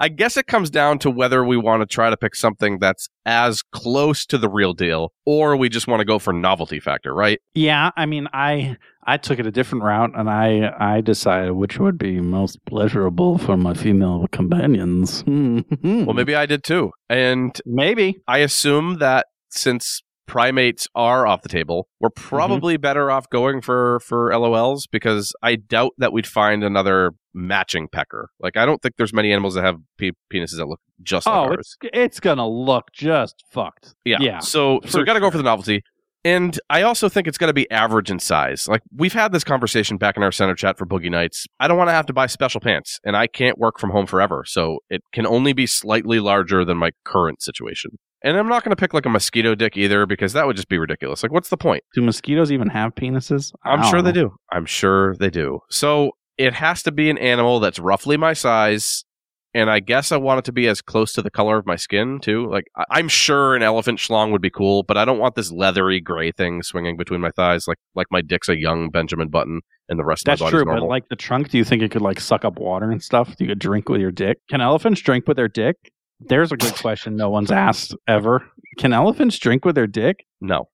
I 0.02 0.08
guess 0.08 0.38
it 0.38 0.48
comes 0.48 0.70
down 0.70 0.98
to 1.00 1.12
whether 1.12 1.44
we 1.44 1.58
want 1.58 1.82
to 1.82 1.86
try 1.86 2.10
to 2.10 2.16
pick 2.16 2.34
something 2.34 2.80
that's 2.80 3.10
as 3.26 3.62
close 3.62 4.26
to 4.28 4.38
the 4.38 4.48
real 4.50 4.74
deal 4.74 5.12
or 5.26 5.58
we 5.58 5.68
just 5.68 5.88
want 5.88 6.00
to 6.00 6.06
go 6.06 6.20
for 6.20 6.32
novelty 6.32 6.80
factor, 6.80 7.14
right? 7.14 7.42
Yeah, 7.54 7.92
I 7.98 8.06
mean, 8.06 8.30
I 8.32 8.78
I 9.10 9.18
took 9.18 9.40
it 9.40 9.48
a 9.48 9.52
different 9.52 9.84
route, 9.84 10.12
and 10.16 10.30
I 10.30 10.72
I 10.80 11.02
decided 11.02 11.54
which 11.54 11.80
would 11.80 11.98
be 11.98 12.22
most 12.22 12.64
pleasurable 12.66 13.40
for 13.40 13.58
my 13.58 13.74
female 13.74 14.28
companions. 14.32 15.24
Well, 15.82 16.14
maybe 16.14 16.36
I 16.36 16.46
did 16.46 16.64
too. 16.64 16.92
And 17.10 17.60
maybe. 17.66 18.18
I 18.28 18.40
assume 18.40 19.00
that 19.00 19.28
since 19.50 20.02
primates 20.28 20.88
are 20.94 21.26
off 21.26 21.42
the 21.42 21.50
table, 21.50 21.88
we're 22.00 22.10
mm-hmm. 22.10 22.28
probably 22.28 22.78
better 22.78 23.10
off 23.10 23.28
going 23.30 23.62
for 23.62 24.00
for 24.02 24.30
LOLs 24.30 24.84
because 24.92 25.34
I 25.42 25.56
doubt 25.56 25.94
that 25.98 26.14
we'd 26.14 26.28
find 26.28 26.64
another 26.64 27.14
matching 27.34 27.88
pecker. 27.88 28.30
Like 28.40 28.58
I 28.58 28.66
don't 28.66 28.82
think 28.82 28.96
there's 28.98 29.14
many 29.14 29.32
animals 29.32 29.56
that 29.56 29.64
have 29.64 29.78
pe- 29.98 30.12
penises 30.32 30.58
that 30.58 30.68
look 30.68 30.82
just 31.02 31.26
like 31.26 31.36
Oh, 31.36 31.52
ours. 31.52 31.78
it's 31.82 31.92
it's 31.94 32.20
gonna 32.20 32.48
look 32.48 32.92
just 32.94 33.44
fucked. 33.52 33.96
Yeah. 34.06 34.18
yeah, 34.22 34.40
So 34.40 34.82
so 34.86 35.00
we 35.00 35.06
got 35.06 35.14
to 35.14 35.20
go 35.20 35.32
for 35.32 35.38
the 35.38 35.44
novelty. 35.44 35.82
And 36.26 36.60
I 36.70 36.82
also 36.82 37.08
think 37.08 37.28
it's 37.28 37.38
going 37.38 37.50
to 37.50 37.54
be 37.54 37.70
average 37.72 38.12
in 38.12 38.20
size. 38.20 38.68
Like 38.68 38.82
we've 38.96 39.14
had 39.14 39.32
this 39.32 39.44
conversation 39.44 39.98
back 39.98 40.18
in 40.18 40.24
our 40.24 40.32
center 40.32 40.56
chat 40.56 40.78
for 40.78 40.86
Boogie 40.86 41.10
Nights. 41.10 41.48
I 41.60 41.68
don't 41.68 41.78
want 41.78 41.90
to 41.90 41.94
have 41.94 42.06
to 42.08 42.14
buy 42.14 42.28
special 42.28 42.60
pants 42.60 43.00
and 43.06 43.16
I 43.16 43.28
can't 43.28 43.58
work 43.58 43.80
from 43.80 43.92
home 43.92 44.06
forever. 44.06 44.44
So 44.46 44.80
it 44.90 45.02
can 45.14 45.26
only 45.26 45.54
be 45.54 45.66
slightly 45.66 46.20
larger 46.20 46.66
than 46.66 46.78
my 46.78 46.92
current 47.06 47.42
situation. 47.42 47.92
And 48.22 48.36
I'm 48.36 48.50
not 48.50 48.66
going 48.66 48.76
to 48.76 48.80
pick 48.80 48.94
like 48.94 49.06
a 49.06 49.10
mosquito 49.10 49.56
dick 49.56 49.78
either 49.78 50.06
because 50.06 50.34
that 50.34 50.46
would 50.46 50.58
just 50.58 50.68
be 50.68 50.78
ridiculous. 50.78 51.24
Like 51.24 51.32
what's 51.32 51.50
the 51.50 51.58
point? 51.58 51.84
Do 51.94 52.02
mosquitoes 52.02 52.52
even 52.52 52.68
have 52.68 52.96
penises? 52.96 53.54
I'm 53.64 53.84
sure 53.90 54.02
they 54.02 54.12
do. 54.12 54.36
I'm 54.52 54.66
sure 54.66 55.16
they 55.16 55.30
do. 55.30 55.62
So 55.70 56.12
it 56.38 56.54
has 56.54 56.84
to 56.84 56.92
be 56.92 57.10
an 57.10 57.18
animal 57.18 57.62
that's 57.62 57.80
roughly 57.80 58.18
my 58.18 58.34
size. 58.34 59.06
And 59.54 59.70
I 59.72 59.80
guess 59.80 60.12
I 60.12 60.18
want 60.18 60.40
it 60.40 60.46
to 60.46 60.52
be 60.52 60.68
as 60.68 60.80
close 60.82 61.12
to 61.14 61.24
the 61.24 61.32
color 61.32 61.58
of 61.58 61.66
my 61.66 61.76
skin 61.76 62.20
too. 62.22 62.48
Like 62.52 62.66
I- 62.78 62.86
I'm 62.92 63.08
sure 63.08 63.56
an 63.56 63.64
elephant 63.64 63.98
schlong 64.00 64.32
would 64.32 64.42
be 64.42 64.52
cool, 64.52 64.84
but 64.84 64.96
I 64.98 65.06
don't 65.06 65.18
want 65.18 65.34
this 65.36 65.52
leathery 65.52 66.00
gray 66.00 66.32
thing 66.32 66.62
swinging 66.62 66.98
between 66.98 67.20
my 67.22 67.32
thighs, 67.32 67.68
like 67.68 67.78
like 67.96 68.08
my 68.12 68.22
dick's 68.22 68.48
a 68.50 68.58
young 68.58 68.90
Benjamin 68.92 69.30
Button, 69.30 69.62
and 69.88 69.98
the 70.00 70.06
rest 70.06 70.24
That's 70.26 70.40
of 70.42 70.46
my 70.46 70.52
body's 70.52 70.60
true, 70.60 70.66
normal. 70.66 70.84
but 70.86 70.90
like 70.90 71.10
the 71.10 71.16
trunk, 71.16 71.50
do 71.50 71.58
you 71.58 71.64
think 71.64 71.82
it 71.82 71.90
could 71.92 72.04
like 72.04 72.20
suck 72.20 72.46
up 72.46 72.60
water 72.60 72.92
and 72.92 73.02
stuff? 73.02 73.34
You 73.40 73.48
could 73.48 73.60
drink 73.60 73.90
with 73.90 74.02
your 74.02 74.12
dick. 74.12 74.38
Can 74.50 74.62
elephants 74.62 75.02
drink 75.02 75.28
with 75.28 75.38
their 75.38 75.48
dick? 75.48 75.78
There's 76.20 76.52
a 76.52 76.58
good 76.58 76.74
question 76.82 77.16
no 77.16 77.30
one's 77.32 77.52
asked 77.52 77.96
ever. 78.08 78.46
Can 78.78 78.94
elephants 78.94 79.40
drink 79.40 79.66
with 79.66 79.74
their 79.76 79.88
dick? 79.88 80.26
no, 80.42 80.70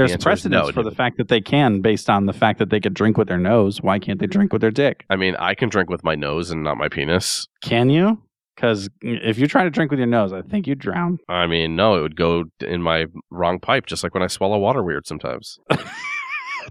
There's 0.00 0.12
is 0.12 0.22
precedence 0.22 0.66
no, 0.66 0.72
for 0.72 0.82
the 0.82 0.90
fact 0.90 1.18
that 1.18 1.28
they 1.28 1.40
can, 1.40 1.80
based 1.80 2.08
on 2.08 2.26
the 2.26 2.32
fact 2.32 2.58
that 2.58 2.70
they 2.70 2.80
could 2.80 2.94
drink 2.94 3.16
with 3.16 3.28
their 3.28 3.38
nose. 3.38 3.80
Why 3.80 3.98
can't 3.98 4.18
they 4.18 4.26
drink 4.26 4.52
with 4.52 4.60
their 4.60 4.70
dick? 4.70 5.04
I 5.10 5.16
mean 5.16 5.36
I 5.36 5.54
can 5.54 5.68
drink 5.68 5.90
with 5.90 6.04
my 6.04 6.14
nose 6.14 6.50
and 6.50 6.62
not 6.62 6.76
my 6.76 6.88
penis. 6.88 7.46
Can 7.62 7.90
you? 7.90 8.22
Because 8.54 8.90
if 9.00 9.38
you 9.38 9.46
try 9.46 9.64
to 9.64 9.70
drink 9.70 9.90
with 9.90 9.98
your 9.98 10.06
nose, 10.06 10.32
I 10.32 10.42
think 10.42 10.66
you'd 10.66 10.78
drown. 10.78 11.18
I 11.28 11.46
mean 11.46 11.76
no, 11.76 11.96
it 11.96 12.02
would 12.02 12.16
go 12.16 12.44
in 12.60 12.82
my 12.82 13.06
wrong 13.30 13.60
pipe, 13.60 13.86
just 13.86 14.02
like 14.02 14.14
when 14.14 14.22
I 14.22 14.26
swallow 14.26 14.58
water 14.58 14.82
weird 14.82 15.06
sometimes. 15.06 15.58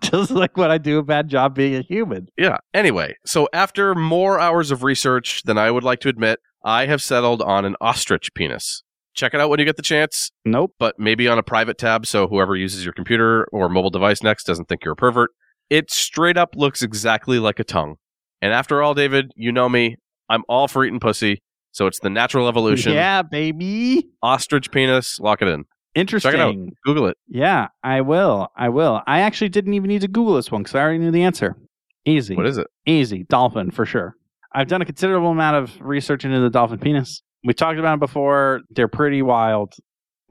Just 0.02 0.32
like 0.32 0.56
when 0.56 0.72
I 0.72 0.78
do 0.78 1.00
a 1.00 1.04
bad 1.04 1.28
job 1.28 1.56
being 1.56 1.76
a 1.76 1.82
human. 1.82 2.30
Yeah. 2.38 2.58
Anyway, 2.74 3.18
so 3.26 3.50
after 3.54 3.96
more 3.96 4.39
hours 4.39 4.72
of 4.72 4.84
research 4.84 5.44
than 5.44 5.58
I 5.58 5.72
would 5.72 5.84
like 5.84 6.00
to 6.02 6.10
admit, 6.10 6.39
I 6.63 6.86
have 6.86 7.02
settled 7.02 7.42
on 7.42 7.65
an 7.65 7.76
ostrich 7.82 8.34
penis. 8.34 8.84
Check 9.15 9.34
it 9.34 9.41
out 9.41 9.50
when 9.50 9.60
you 9.60 9.65
get 9.65 9.76
the 9.76 9.82
chance, 9.82 10.30
Nope. 10.45 10.74
but 10.80 10.95
maybe 11.00 11.28
on 11.28 11.38
a 11.38 11.43
private 11.43 11.78
tab 11.78 12.06
so 12.06 12.28
whoever 12.28 12.56
uses 12.56 12.86
your 12.86 12.93
computer 12.93 13.48
or 13.52 13.67
mobile 13.67 13.89
device 13.89 14.22
next 14.24 14.45
doesn't 14.45 14.65
think 14.65 14.84
you're 14.86 14.93
a 14.93 14.95
pervert. 14.95 15.32
It 15.69 15.91
straight 15.91 16.38
up 16.38 16.56
looks 16.56 16.82
exactly 16.82 17.39
like 17.39 17.60
a 17.60 17.63
tongue. 17.63 17.95
And 18.41 18.54
after 18.54 18.82
all, 18.82 18.93
David, 18.93 19.32
you 19.36 19.52
know 19.52 19.67
me. 19.67 19.98
I'm 20.30 20.43
all 20.48 20.67
for 20.67 20.86
eating 20.86 21.00
pussy. 21.00 21.41
So 21.72 21.86
it's 21.88 22.00
the 22.00 22.10
natural 22.10 22.48
evolution. 22.48 22.93
Yeah, 22.93 23.22
baby. 23.22 24.08
Ostrich 24.24 24.72
penis, 24.72 25.19
lock 25.19 25.41
it 25.41 25.48
in. 25.48 25.65
Interesting. 25.95 26.32
Check 26.32 26.39
it 26.39 26.41
out. 26.43 26.56
Google 26.86 27.08
it. 27.08 27.17
Yeah, 27.28 27.67
I 27.84 28.02
will. 28.02 28.48
I 28.56 28.69
will. 28.69 29.02
I 29.08 29.22
actually 29.22 29.50
didn't 29.50 29.74
even 29.74 29.88
need 29.89 30.02
to 30.02 30.08
Google 30.08 30.36
this 30.36 30.52
one 30.52 30.62
because 30.63 30.76
I 30.76 30.82
already 30.82 31.00
knew 31.00 31.12
the 31.12 31.24
answer. 31.24 31.56
Easy. 32.06 32.36
What 32.36 32.45
is 32.45 32.58
it? 32.58 32.67
Easy. 32.86 33.26
Dolphin 33.28 33.72
for 33.72 33.86
sure. 33.86 34.15
I've 34.54 34.67
done 34.67 34.82
a 34.82 34.86
considerable 34.86 35.30
amount 35.30 35.58
of 35.58 35.80
research 35.82 36.26
into 36.26 36.39
the 36.39 36.50
dolphin 36.50 36.80
penis. 36.80 37.22
We 37.43 37.54
talked 37.54 37.80
about 37.80 37.95
it 37.95 37.99
before. 37.99 38.62
They're 38.69 38.88
pretty 38.88 39.21
wild. 39.21 39.73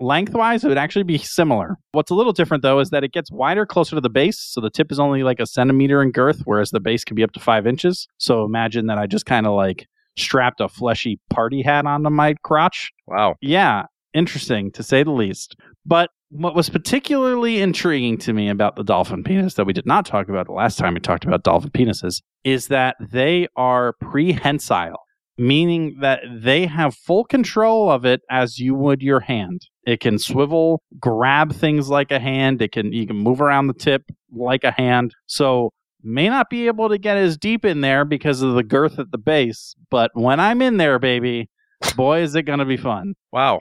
Lengthwise, 0.00 0.62
it 0.62 0.68
would 0.68 0.78
actually 0.78 1.02
be 1.02 1.18
similar. 1.18 1.76
What's 1.92 2.10
a 2.10 2.14
little 2.14 2.32
different 2.32 2.62
though 2.62 2.78
is 2.78 2.90
that 2.90 3.02
it 3.02 3.12
gets 3.12 3.32
wider 3.32 3.66
closer 3.66 3.96
to 3.96 4.00
the 4.00 4.10
base. 4.10 4.38
So 4.38 4.60
the 4.60 4.70
tip 4.70 4.92
is 4.92 5.00
only 5.00 5.24
like 5.24 5.40
a 5.40 5.46
centimeter 5.46 6.02
in 6.02 6.12
girth, 6.12 6.42
whereas 6.44 6.70
the 6.70 6.80
base 6.80 7.02
can 7.04 7.16
be 7.16 7.24
up 7.24 7.32
to 7.32 7.40
five 7.40 7.66
inches. 7.66 8.06
So 8.18 8.44
imagine 8.44 8.86
that 8.86 8.98
I 8.98 9.06
just 9.06 9.26
kind 9.26 9.46
of 9.46 9.54
like 9.54 9.86
strapped 10.16 10.60
a 10.60 10.68
fleshy 10.68 11.18
party 11.30 11.62
hat 11.62 11.86
onto 11.86 12.10
my 12.10 12.34
crotch. 12.44 12.92
Wow. 13.06 13.36
Yeah, 13.40 13.86
interesting 14.14 14.70
to 14.72 14.82
say 14.82 15.02
the 15.02 15.10
least. 15.10 15.56
But 15.84 16.10
what 16.30 16.54
was 16.54 16.68
particularly 16.68 17.60
intriguing 17.60 18.18
to 18.18 18.32
me 18.32 18.48
about 18.48 18.76
the 18.76 18.84
dolphin 18.84 19.24
penis 19.24 19.54
that 19.54 19.64
we 19.64 19.72
did 19.72 19.86
not 19.86 20.04
talk 20.04 20.28
about 20.28 20.46
the 20.46 20.52
last 20.52 20.78
time 20.78 20.94
we 20.94 21.00
talked 21.00 21.24
about 21.24 21.42
dolphin 21.42 21.70
penises 21.70 22.20
is 22.44 22.68
that 22.68 22.96
they 23.00 23.48
are 23.56 23.94
prehensile, 24.00 25.00
meaning 25.38 25.96
that 26.00 26.20
they 26.30 26.66
have 26.66 26.94
full 26.94 27.24
control 27.24 27.90
of 27.90 28.04
it 28.04 28.20
as 28.30 28.58
you 28.58 28.74
would 28.74 29.00
your 29.00 29.20
hand. 29.20 29.62
It 29.86 30.00
can 30.00 30.18
swivel, 30.18 30.82
grab 30.98 31.54
things 31.54 31.88
like 31.88 32.10
a 32.10 32.18
hand. 32.18 32.60
It 32.60 32.72
can 32.72 32.92
you 32.92 33.06
can 33.06 33.16
move 33.16 33.40
around 33.40 33.68
the 33.68 33.74
tip 33.74 34.02
like 34.30 34.64
a 34.64 34.72
hand. 34.72 35.14
So 35.26 35.70
may 36.02 36.28
not 36.28 36.50
be 36.50 36.66
able 36.66 36.88
to 36.88 36.98
get 36.98 37.16
as 37.16 37.36
deep 37.36 37.64
in 37.64 37.80
there 37.80 38.04
because 38.04 38.42
of 38.42 38.54
the 38.54 38.62
girth 38.62 38.98
at 38.98 39.10
the 39.10 39.18
base, 39.18 39.74
but 39.90 40.10
when 40.14 40.40
I'm 40.40 40.62
in 40.62 40.76
there, 40.76 40.98
baby, 40.98 41.48
boy, 41.96 42.20
is 42.20 42.34
it 42.34 42.42
going 42.42 42.60
to 42.60 42.64
be 42.64 42.76
fun. 42.76 43.14
Wow. 43.32 43.60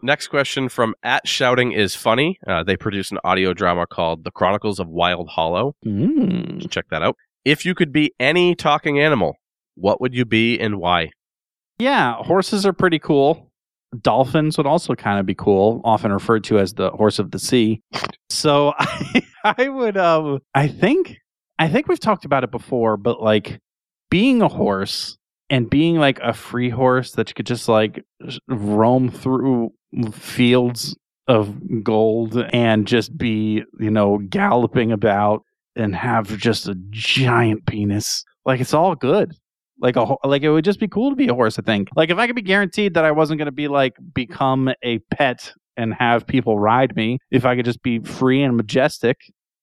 Next 0.00 0.28
question 0.28 0.68
from 0.68 0.94
at 1.02 1.26
shouting 1.26 1.72
is 1.72 1.96
funny. 1.96 2.38
Uh, 2.46 2.62
they 2.62 2.76
produce 2.76 3.10
an 3.10 3.18
audio 3.24 3.52
drama 3.52 3.86
called 3.86 4.22
The 4.24 4.30
Chronicles 4.30 4.78
of 4.78 4.88
Wild 4.88 5.28
Hollow. 5.28 5.74
Mm. 5.84 6.70
Check 6.70 6.86
that 6.90 7.02
out. 7.02 7.16
If 7.44 7.64
you 7.64 7.74
could 7.74 7.92
be 7.92 8.12
any 8.20 8.54
talking 8.54 9.00
animal, 9.00 9.34
what 9.74 10.00
would 10.00 10.14
you 10.14 10.24
be 10.24 10.58
and 10.58 10.78
why? 10.78 11.10
Yeah, 11.78 12.14
horses 12.16 12.66
are 12.66 12.72
pretty 12.72 12.98
cool. 12.98 13.50
Dolphins 14.02 14.58
would 14.58 14.66
also 14.66 14.94
kind 14.94 15.18
of 15.18 15.26
be 15.26 15.34
cool, 15.34 15.80
often 15.84 16.12
referred 16.12 16.44
to 16.44 16.58
as 16.58 16.74
the 16.74 16.90
horse 16.90 17.18
of 17.18 17.30
the 17.30 17.38
sea. 17.38 17.80
So 18.28 18.74
I, 18.78 19.22
I 19.44 19.68
would 19.68 19.96
um 19.96 20.40
I 20.54 20.68
think 20.68 21.16
I 21.58 21.68
think 21.68 21.88
we've 21.88 22.00
talked 22.00 22.24
about 22.24 22.44
it 22.44 22.50
before, 22.50 22.96
but 22.96 23.22
like 23.22 23.58
being 24.10 24.42
a 24.42 24.48
horse 24.48 25.16
and 25.50 25.70
being 25.70 25.96
like 25.96 26.18
a 26.20 26.32
free 26.34 26.70
horse 26.70 27.12
that 27.12 27.28
you 27.30 27.34
could 27.34 27.46
just 27.46 27.68
like 27.68 28.04
roam 28.48 29.10
through 29.10 29.72
fields 30.12 30.96
of 31.26 31.82
gold 31.82 32.36
and 32.52 32.86
just 32.86 33.16
be, 33.16 33.62
you 33.78 33.90
know, 33.90 34.18
galloping 34.28 34.92
about 34.92 35.42
and 35.76 35.94
have 35.94 36.36
just 36.36 36.68
a 36.68 36.74
giant 36.90 37.66
penis. 37.66 38.24
Like 38.44 38.60
it's 38.60 38.74
all 38.74 38.94
good. 38.94 39.34
Like 39.80 39.96
a 39.96 40.16
like 40.24 40.42
it 40.42 40.50
would 40.50 40.64
just 40.64 40.80
be 40.80 40.88
cool 40.88 41.10
to 41.10 41.16
be 41.16 41.28
a 41.28 41.34
horse, 41.34 41.58
I 41.58 41.62
think. 41.62 41.88
Like 41.94 42.10
if 42.10 42.18
I 42.18 42.26
could 42.26 42.36
be 42.36 42.42
guaranteed 42.42 42.94
that 42.94 43.04
I 43.04 43.12
wasn't 43.12 43.38
going 43.38 43.46
to 43.46 43.52
be 43.52 43.68
like 43.68 43.94
become 44.12 44.70
a 44.82 44.98
pet 45.10 45.52
and 45.76 45.94
have 45.94 46.26
people 46.26 46.58
ride 46.58 46.96
me, 46.96 47.18
if 47.30 47.44
I 47.44 47.54
could 47.54 47.64
just 47.64 47.82
be 47.82 48.00
free 48.00 48.42
and 48.42 48.56
majestic, 48.56 49.16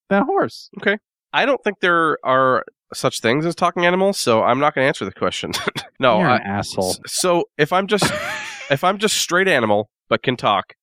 a 0.09 0.23
horse. 0.23 0.69
Okay. 0.81 0.97
I 1.33 1.45
don't 1.45 1.61
think 1.63 1.81
there 1.81 2.17
are 2.23 2.63
such 2.93 3.19
things 3.19 3.45
as 3.45 3.55
talking 3.55 3.85
animals, 3.85 4.17
so 4.17 4.43
I'm 4.43 4.59
not 4.59 4.73
going 4.73 4.85
to 4.85 4.87
answer 4.87 5.03
the 5.03 5.11
question. 5.11 5.51
no, 5.99 6.19
You're 6.19 6.29
I, 6.29 6.37
asshole. 6.37 6.95
so 7.07 7.43
if 7.57 7.73
I'm 7.73 7.87
just 7.87 8.09
if 8.69 8.83
I'm 8.83 8.97
just 8.97 9.17
straight 9.17 9.47
animal 9.47 9.89
but 10.07 10.23
can 10.23 10.37
talk, 10.37 10.75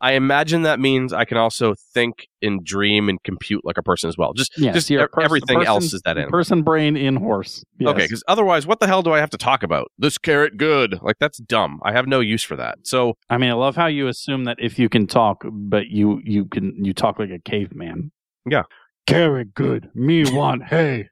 I 0.00 0.12
imagine 0.12 0.62
that 0.62 0.80
means 0.80 1.12
I 1.12 1.24
can 1.24 1.36
also 1.36 1.74
think 1.92 2.26
and 2.40 2.64
dream 2.64 3.08
and 3.08 3.22
compute 3.22 3.64
like 3.64 3.76
a 3.76 3.82
person 3.82 4.08
as 4.08 4.16
well. 4.16 4.32
Just 4.32 4.52
Yes, 4.58 4.74
just 4.74 4.90
e- 4.90 4.96
pers- 4.96 5.08
everything 5.22 5.58
person- 5.58 5.68
else 5.68 5.92
is 5.92 6.00
that 6.04 6.16
animal. 6.16 6.30
Person 6.30 6.62
brain 6.62 6.96
in 6.96 7.16
horse. 7.16 7.62
Yes. 7.78 7.90
Okay, 7.90 8.04
because 8.04 8.24
otherwise, 8.26 8.66
what 8.66 8.80
the 8.80 8.86
hell 8.86 9.02
do 9.02 9.12
I 9.12 9.18
have 9.18 9.30
to 9.30 9.38
talk 9.38 9.62
about? 9.62 9.90
This 9.98 10.16
carrot 10.18 10.56
good. 10.56 10.98
Like 11.02 11.16
that's 11.20 11.38
dumb. 11.38 11.80
I 11.84 11.92
have 11.92 12.06
no 12.06 12.20
use 12.20 12.42
for 12.42 12.56
that. 12.56 12.78
So 12.84 13.14
I 13.28 13.36
mean, 13.38 13.50
I 13.50 13.54
love 13.54 13.76
how 13.76 13.86
you 13.86 14.08
assume 14.08 14.44
that 14.44 14.56
if 14.60 14.78
you 14.78 14.88
can 14.88 15.06
talk, 15.06 15.44
but 15.50 15.88
you 15.88 16.20
you 16.24 16.46
can 16.46 16.82
you 16.84 16.94
talk 16.94 17.18
like 17.18 17.30
a 17.30 17.38
caveman. 17.38 18.10
Yeah. 18.48 18.62
Carrot 19.06 19.54
good. 19.54 19.90
Me 19.94 20.24
want 20.32 20.64
hay. 20.64 21.08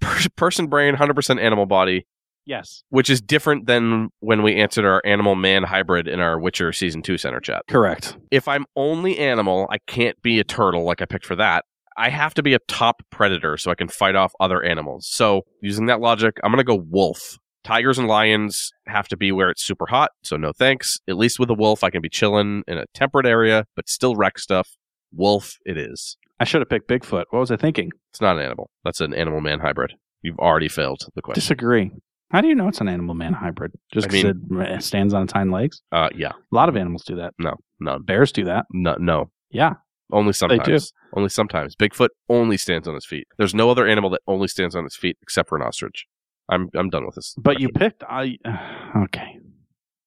person 0.36 0.66
brain, 0.68 0.94
hundred 0.94 1.14
percent 1.14 1.40
animal 1.40 1.66
body, 1.66 2.06
Yes. 2.46 2.82
which 2.90 3.10
is 3.10 3.20
different 3.20 3.66
than 3.66 4.08
when 4.20 4.42
we 4.42 4.54
answered 4.56 4.84
our 4.84 5.02
animal 5.04 5.34
man 5.34 5.64
hybrid 5.64 6.06
in 6.06 6.20
our 6.20 6.38
Witcher 6.38 6.72
season 6.72 7.02
two 7.02 7.18
center 7.18 7.40
chat. 7.40 7.62
Correct. 7.68 8.16
If 8.30 8.46
I'm 8.48 8.64
only 8.76 9.18
animal, 9.18 9.66
I 9.70 9.78
can't 9.86 10.20
be 10.22 10.38
a 10.38 10.44
turtle 10.44 10.84
like 10.84 11.02
I 11.02 11.06
picked 11.06 11.26
for 11.26 11.36
that. 11.36 11.64
I 11.96 12.10
have 12.10 12.34
to 12.34 12.42
be 12.42 12.54
a 12.54 12.58
top 12.68 13.02
predator 13.10 13.56
so 13.56 13.70
I 13.70 13.74
can 13.74 13.88
fight 13.88 14.14
off 14.16 14.32
other 14.38 14.62
animals. 14.62 15.06
So 15.08 15.42
using 15.62 15.86
that 15.86 16.00
logic, 16.00 16.38
I'm 16.44 16.52
gonna 16.52 16.62
go 16.64 16.76
wolf. 16.88 17.38
Tigers 17.64 17.98
and 17.98 18.06
lions 18.06 18.70
have 18.86 19.08
to 19.08 19.16
be 19.16 19.32
where 19.32 19.50
it's 19.50 19.64
super 19.64 19.86
hot, 19.86 20.10
so 20.22 20.36
no 20.36 20.52
thanks. 20.52 20.98
At 21.08 21.16
least 21.16 21.40
with 21.40 21.50
a 21.50 21.54
wolf, 21.54 21.82
I 21.82 21.90
can 21.90 22.00
be 22.00 22.08
chilling 22.08 22.62
in 22.68 22.78
a 22.78 22.84
temperate 22.94 23.26
area, 23.26 23.64
but 23.74 23.88
still 23.88 24.14
wreck 24.14 24.38
stuff. 24.38 24.76
Wolf, 25.12 25.56
it 25.64 25.76
is. 25.76 26.16
I 26.38 26.44
should 26.44 26.60
have 26.60 26.68
picked 26.68 26.88
Bigfoot. 26.88 27.24
What 27.30 27.40
was 27.40 27.50
I 27.50 27.56
thinking? 27.56 27.90
It's 28.12 28.20
not 28.20 28.36
an 28.36 28.42
animal. 28.44 28.70
That's 28.84 29.00
an 29.00 29.14
animal 29.14 29.40
man 29.40 29.58
hybrid. 29.60 29.94
You've 30.22 30.38
already 30.38 30.68
failed 30.68 31.00
the 31.14 31.22
question. 31.22 31.40
Disagree. 31.40 31.90
How 32.30 32.40
do 32.40 32.48
you 32.48 32.54
know 32.54 32.68
it's 32.68 32.80
an 32.80 32.88
animal 32.88 33.14
man 33.14 33.32
hybrid? 33.32 33.72
Just 33.92 34.08
I 34.08 34.10
because 34.10 34.34
it 34.50 34.82
stands 34.82 35.14
on 35.14 35.22
its 35.22 35.32
hind 35.32 35.52
legs? 35.52 35.80
Uh, 35.92 36.08
yeah, 36.14 36.32
A 36.32 36.54
lot 36.54 36.68
of 36.68 36.76
animals 36.76 37.04
do 37.04 37.16
that. 37.16 37.34
no, 37.38 37.54
none. 37.78 38.02
Bears 38.02 38.32
do 38.32 38.44
that. 38.44 38.66
No, 38.72 38.96
no. 38.98 39.30
Yeah. 39.50 39.74
Only 40.12 40.32
sometimes. 40.32 40.66
They 40.66 40.76
do. 40.76 40.84
Only 41.16 41.28
sometimes. 41.28 41.76
Bigfoot 41.76 42.08
only 42.28 42.56
stands 42.56 42.86
on 42.86 42.94
his 42.94 43.06
feet. 43.06 43.26
There's 43.38 43.54
no 43.54 43.70
other 43.70 43.86
animal 43.86 44.10
that 44.10 44.20
only 44.26 44.48
stands 44.48 44.74
on 44.76 44.84
its 44.84 44.96
feet 44.96 45.16
except 45.22 45.48
for 45.48 45.56
an 45.56 45.62
ostrich. 45.62 46.06
I'm 46.48 46.68
I'm 46.74 46.90
done 46.90 47.04
with 47.06 47.16
this. 47.16 47.34
But 47.38 47.60
you 47.60 47.68
picked 47.70 48.04
I 48.04 48.38
okay. 49.04 49.38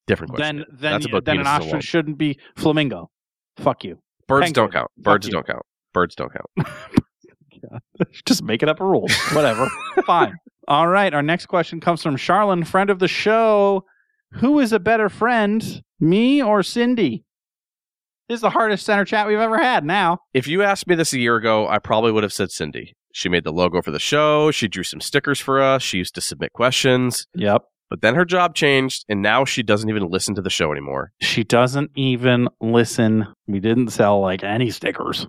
different 0.07 0.33
question. 0.33 0.57
Then 0.57 0.65
then 0.71 0.91
That's 0.93 1.05
about 1.05 1.25
then 1.25 1.39
an 1.39 1.47
ostrich 1.47 1.83
shouldn't 1.83 2.17
be 2.17 2.39
flamingo. 2.55 3.09
Fuck 3.57 3.83
you. 3.83 3.99
Birds 4.27 4.45
penguin. 4.45 4.53
don't 4.53 4.73
count. 4.73 4.91
Birds 4.97 5.27
don't 5.27 5.45
count. 5.45 5.63
Birds 5.93 6.15
don't 6.15 6.31
count. 6.31 6.67
Just 8.25 8.43
making 8.43 8.69
up 8.69 8.79
a 8.79 8.85
rule. 8.85 9.07
Whatever. 9.33 9.69
Fine. 10.05 10.35
All 10.67 10.87
right. 10.87 11.13
Our 11.13 11.21
next 11.21 11.47
question 11.47 11.79
comes 11.79 12.03
from 12.03 12.15
Charlene, 12.15 12.65
friend 12.65 12.89
of 12.89 12.99
the 12.99 13.07
show. 13.07 13.85
Who 14.33 14.59
is 14.59 14.71
a 14.71 14.79
better 14.79 15.09
friend, 15.09 15.81
me 15.99 16.41
or 16.41 16.61
Cindy? 16.61 17.23
This 18.27 18.37
is 18.37 18.41
the 18.41 18.51
hardest 18.51 18.85
center 18.85 19.05
chat 19.05 19.27
we've 19.27 19.39
ever 19.39 19.57
had 19.57 19.83
now. 19.83 20.19
If 20.35 20.47
you 20.47 20.61
asked 20.61 20.87
me 20.87 20.93
this 20.93 21.13
a 21.13 21.19
year 21.19 21.35
ago, 21.35 21.67
I 21.67 21.79
probably 21.79 22.11
would 22.11 22.21
have 22.21 22.33
said 22.33 22.51
Cindy. 22.51 22.93
She 23.11 23.27
made 23.27 23.43
the 23.43 23.51
logo 23.51 23.81
for 23.81 23.89
the 23.89 23.97
show. 23.97 24.51
She 24.51 24.67
drew 24.67 24.83
some 24.83 25.01
stickers 25.01 25.39
for 25.39 25.59
us. 25.59 25.81
She 25.81 25.97
used 25.97 26.13
to 26.13 26.21
submit 26.21 26.53
questions. 26.53 27.25
Yep. 27.33 27.63
But 27.89 28.01
then 28.01 28.13
her 28.13 28.25
job 28.25 28.53
changed, 28.53 29.03
and 29.09 29.23
now 29.23 29.45
she 29.45 29.63
doesn't 29.63 29.89
even 29.89 30.07
listen 30.07 30.35
to 30.35 30.43
the 30.43 30.51
show 30.51 30.71
anymore. 30.71 31.11
She 31.21 31.43
doesn't 31.43 31.89
even 31.95 32.47
listen. 32.61 33.25
We 33.47 33.59
didn't 33.59 33.89
sell 33.89 34.21
like 34.21 34.43
any 34.43 34.69
stickers. 34.69 35.25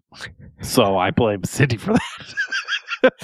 So 0.60 0.98
I 0.98 1.10
blame 1.10 1.42
Cindy 1.44 1.78
for 1.78 1.94
that. 1.94 3.12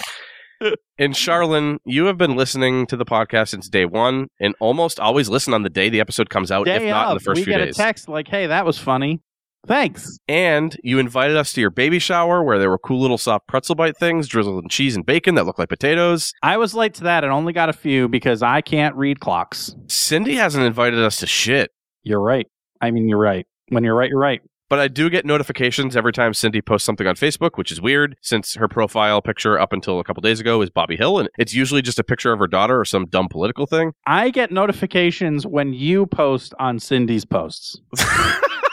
And 0.99 1.13
Charlene, 1.13 1.79
you 1.85 2.07
have 2.07 2.17
been 2.17 2.37
listening 2.37 2.87
to 2.87 2.97
the 2.97 3.05
podcast 3.05 3.49
since 3.49 3.69
day 3.69 3.85
one, 3.85 4.29
and 4.41 4.55
almost 4.61 4.99
always 4.99 5.29
listen 5.29 5.53
on 5.53 5.63
the 5.63 5.71
day 5.71 5.89
the 5.89 6.01
episode 6.01 6.31
comes 6.31 6.51
out, 6.51 6.67
if 6.67 6.81
Day 6.81 6.91
not 6.91 7.11
in 7.11 7.15
the 7.15 7.21
first 7.21 7.39
we 7.39 7.45
few 7.45 7.53
get 7.53 7.65
days. 7.65 7.79
a 7.79 7.83
text 7.83 8.09
like, 8.09 8.29
hey, 8.29 8.47
that 8.47 8.65
was 8.65 8.79
funny. 8.79 9.21
Thanks. 9.67 10.19
And 10.29 10.77
you 10.83 10.99
invited 10.99 11.37
us 11.37 11.53
to 11.55 11.61
your 11.61 11.71
baby 11.71 11.99
shower 11.99 12.43
where 12.43 12.59
there 12.59 12.71
were 12.71 12.79
cool 12.79 13.01
little 13.01 13.19
soft 13.19 13.49
pretzel 13.49 13.75
bite 13.75 13.97
things 13.97 14.29
drizzled 14.29 14.63
in 14.63 14.69
cheese 14.69 14.95
and 14.95 15.05
bacon 15.05 15.35
that 15.35 15.45
looked 15.45 15.59
like 15.59 15.69
potatoes. 15.69 16.33
I 16.43 16.57
was 16.57 16.73
late 16.73 16.95
to 16.95 17.05
that 17.05 17.25
and 17.25 17.33
only 17.33 17.53
got 17.53 17.69
a 17.69 17.73
few 17.73 18.09
because 18.09 18.43
I 18.43 18.61
can't 18.61 18.95
read 18.95 19.19
clocks. 19.21 19.75
Cindy 19.89 20.37
hasn't 20.37 20.65
invited 20.65 21.01
us 21.01 21.19
to 21.19 21.27
shit, 21.27 21.73
You're 22.05 22.21
right. 22.21 22.47
I 22.81 22.91
mean, 22.93 23.09
you're 23.09 23.19
right. 23.19 23.47
When 23.71 23.83
you're 23.83 23.97
right, 23.97 24.09
you're 24.09 24.21
right. 24.21 24.41
But 24.69 24.79
I 24.79 24.89
do 24.89 25.09
get 25.09 25.25
notifications 25.25 25.97
every 25.97 26.13
time 26.13 26.35
Cindy 26.35 26.61
posts 26.61 26.87
something 26.87 27.07
on 27.07 27.15
Facebook, 27.15 27.51
which 27.55 27.71
is 27.71 27.81
weird 27.81 28.17
since 28.21 28.55
her 28.55 28.69
profile 28.69 29.23
picture 29.23 29.59
up 29.59 29.73
until 29.73 30.01
a 30.01 30.05
couple 30.05 30.21
days 30.21 30.41
ago 30.41 30.63
is 30.63 30.71
Bobby 30.71 30.97
Hill, 30.97 31.19
and 31.19 31.29
it's 31.39 31.55
usually 31.55 31.83
just 31.83 31.99
a 31.99 32.05
picture 32.05 32.33
of 32.33 32.39
her 32.39 32.47
daughter 32.47 32.79
or 32.81 32.85
some 32.85 33.07
dumb 33.07 33.29
political 33.29 33.67
thing. 33.67 33.93
I 34.07 34.31
get 34.31 34.51
notifications 34.51 35.47
when 35.47 35.73
you 35.73 36.07
post 36.07 36.55
on 36.59 36.79
Cindy's 36.79 37.25
posts. 37.25 37.81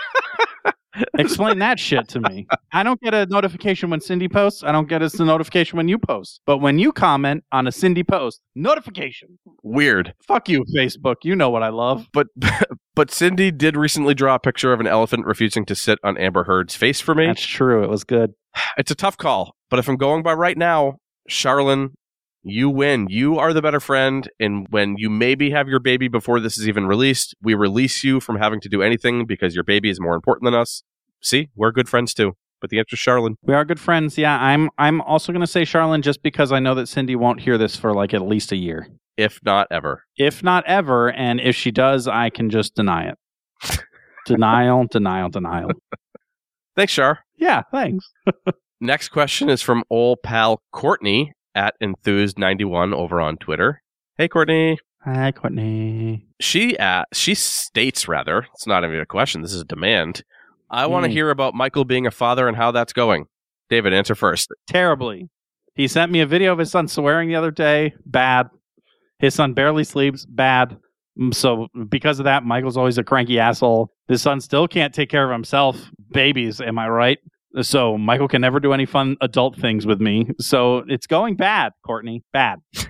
Explain 1.17 1.60
that 1.60 1.79
shit 1.79 2.08
to 2.10 2.19
me. 2.19 2.47
I 2.71 2.84
don't 2.84 3.01
get 3.01 3.13
a 3.13 3.25
notification 3.25 3.89
when 3.89 4.01
Cindy 4.01 4.27
posts. 4.27 4.63
I 4.63 4.71
don't 4.71 4.88
get 4.88 5.01
a 5.01 5.23
notification 5.23 5.77
when 5.77 5.88
you 5.88 5.97
post. 5.97 6.41
But 6.45 6.60
when 6.60 6.79
you 6.79 6.91
comment 6.91 7.43
on 7.51 7.67
a 7.67 7.71
Cindy 7.71 8.03
post, 8.03 8.41
notification. 8.56 9.39
Weird. 9.63 10.13
Fuck 10.21 10.49
you, 10.49 10.63
Facebook. 10.75 11.17
You 11.23 11.36
know 11.36 11.49
what 11.49 11.63
I 11.63 11.69
love. 11.69 12.08
But 12.13 12.27
but 12.95 13.12
Cindy 13.12 13.51
did 13.51 13.75
recently 13.75 14.13
draw 14.13 14.36
a 14.36 14.39
picture 14.39 14.73
of 14.73 14.79
an 14.79 14.88
elephant 14.88 15.25
refusing 15.25 15.65
to 15.65 15.75
sit 15.75 15.99
on 16.03 16.17
Amber 16.17 16.43
Heard's 16.43 16.75
face 16.75 17.01
for 17.01 17.15
me. 17.15 17.27
That's 17.27 17.45
true. 17.45 17.84
It 17.84 17.89
was 17.89 18.03
good. 18.03 18.34
It's 18.77 18.91
a 18.91 18.95
tough 18.95 19.17
call, 19.17 19.56
but 19.69 19.79
if 19.79 19.88
I'm 19.88 19.97
going 19.97 20.21
by 20.21 20.34
right 20.34 20.58
now, 20.58 20.97
Charlene, 21.29 21.93
you 22.43 22.69
win. 22.69 23.08
You 23.10 23.39
are 23.39 23.53
the 23.53 23.62
better 23.62 23.79
friend, 23.79 24.29
and 24.39 24.67
when 24.69 24.97
you 24.97 25.10
maybe 25.10 25.51
have 25.51 25.67
your 25.67 25.79
baby 25.79 26.08
before 26.08 26.39
this 26.39 26.58
is 26.58 26.67
even 26.67 26.86
released, 26.86 27.36
we 27.41 27.53
release 27.53 28.03
you 28.03 28.19
from 28.19 28.38
having 28.38 28.60
to 28.62 28.69
do 28.69 28.82
anything 28.82 29.25
because 29.25 29.56
your 29.56 29.63
baby 29.63 29.89
is 29.89 29.99
more 29.99 30.15
important 30.15 30.45
than 30.45 30.53
us. 30.53 30.84
See, 31.21 31.49
we're 31.56 31.71
good 31.71 31.88
friends 31.88 32.13
too. 32.13 32.34
But 32.60 32.69
the 32.69 32.79
answer 32.79 32.95
is 32.95 32.99
Charlene. 32.99 33.36
We 33.41 33.53
are 33.53 33.65
good 33.65 33.79
friends. 33.79 34.17
Yeah, 34.17 34.38
I'm. 34.39 34.69
I'm 34.77 35.01
also 35.01 35.34
going 35.34 35.41
to 35.41 35.47
say 35.47 35.63
Charlene 35.63 36.01
just 36.01 36.23
because 36.23 36.51
I 36.51 36.60
know 36.60 36.75
that 36.75 36.88
Cindy 36.88 37.15
won't 37.15 37.41
hear 37.41 37.58
this 37.58 37.75
for 37.75 37.93
like 37.93 38.13
at 38.13 38.21
least 38.21 38.53
a 38.53 38.56
year, 38.56 38.88
if 39.17 39.39
not 39.43 39.67
ever. 39.69 40.03
if 40.17 40.43
not 40.43 40.65
ever. 40.65 41.12
And 41.12 41.41
if 41.41 41.56
she 41.56 41.71
does, 41.71 42.08
I 42.08 42.29
can 42.29 42.49
just 42.49 42.73
deny 42.73 43.10
it. 43.10 43.84
denial, 44.25 44.86
denial, 44.89 45.29
denial. 45.29 45.71
Thanks, 46.75 46.93
Char. 46.93 47.19
Yeah, 47.38 47.63
thanks. 47.71 48.10
Next 48.82 49.10
question 49.10 49.49
is 49.49 49.62
from 49.62 49.84
old 49.89 50.19
pal 50.23 50.62
Courtney 50.71 51.34
at 51.55 51.75
Enthused91 51.81 52.93
over 52.93 53.19
on 53.21 53.37
Twitter. 53.37 53.81
Hey, 54.17 54.27
Courtney. 54.27 54.77
Hi, 55.03 55.31
Courtney. 55.31 56.25
She 56.39 56.77
uh, 56.77 57.03
she 57.13 57.35
states 57.35 58.07
rather. 58.07 58.47
It's 58.53 58.67
not 58.67 58.83
even 58.83 58.99
a 58.99 59.05
question. 59.05 59.41
This 59.41 59.53
is 59.53 59.61
a 59.61 59.65
demand. 59.65 60.23
I 60.69 60.87
want 60.87 61.05
to 61.05 61.11
hear 61.11 61.29
about 61.29 61.53
Michael 61.53 61.85
being 61.85 62.07
a 62.07 62.11
father 62.11 62.47
and 62.47 62.55
how 62.57 62.71
that's 62.71 62.93
going. 62.93 63.25
David, 63.69 63.93
answer 63.93 64.15
first. 64.15 64.49
Terribly. 64.67 65.29
He 65.75 65.87
sent 65.87 66.11
me 66.11 66.21
a 66.21 66.25
video 66.25 66.51
of 66.53 66.59
his 66.59 66.71
son 66.71 66.87
swearing 66.87 67.29
the 67.29 67.35
other 67.35 67.51
day. 67.51 67.93
Bad. 68.05 68.49
His 69.19 69.35
son 69.35 69.53
barely 69.53 69.83
sleeps. 69.83 70.25
Bad. 70.25 70.77
Mm, 71.19 71.33
So 71.33 71.67
because 71.89 72.19
of 72.19 72.25
that, 72.25 72.43
Michael's 72.43 72.77
always 72.77 72.97
a 72.97 73.03
cranky 73.03 73.39
asshole. 73.39 73.91
His 74.07 74.21
son 74.21 74.39
still 74.41 74.67
can't 74.67 74.93
take 74.93 75.09
care 75.09 75.25
of 75.25 75.31
himself. 75.31 75.77
Babies, 76.11 76.61
am 76.61 76.79
I 76.79 76.87
right? 76.89 77.19
So 77.61 77.97
Michael 77.97 78.27
can 78.27 78.41
never 78.41 78.59
do 78.59 78.73
any 78.73 78.85
fun 78.85 79.15
adult 79.21 79.55
things 79.57 79.85
with 79.85 80.01
me. 80.01 80.29
So 80.39 80.83
it's 80.87 81.07
going 81.07 81.35
bad, 81.35 81.73
Courtney. 81.85 82.23
Bad. 82.33 82.59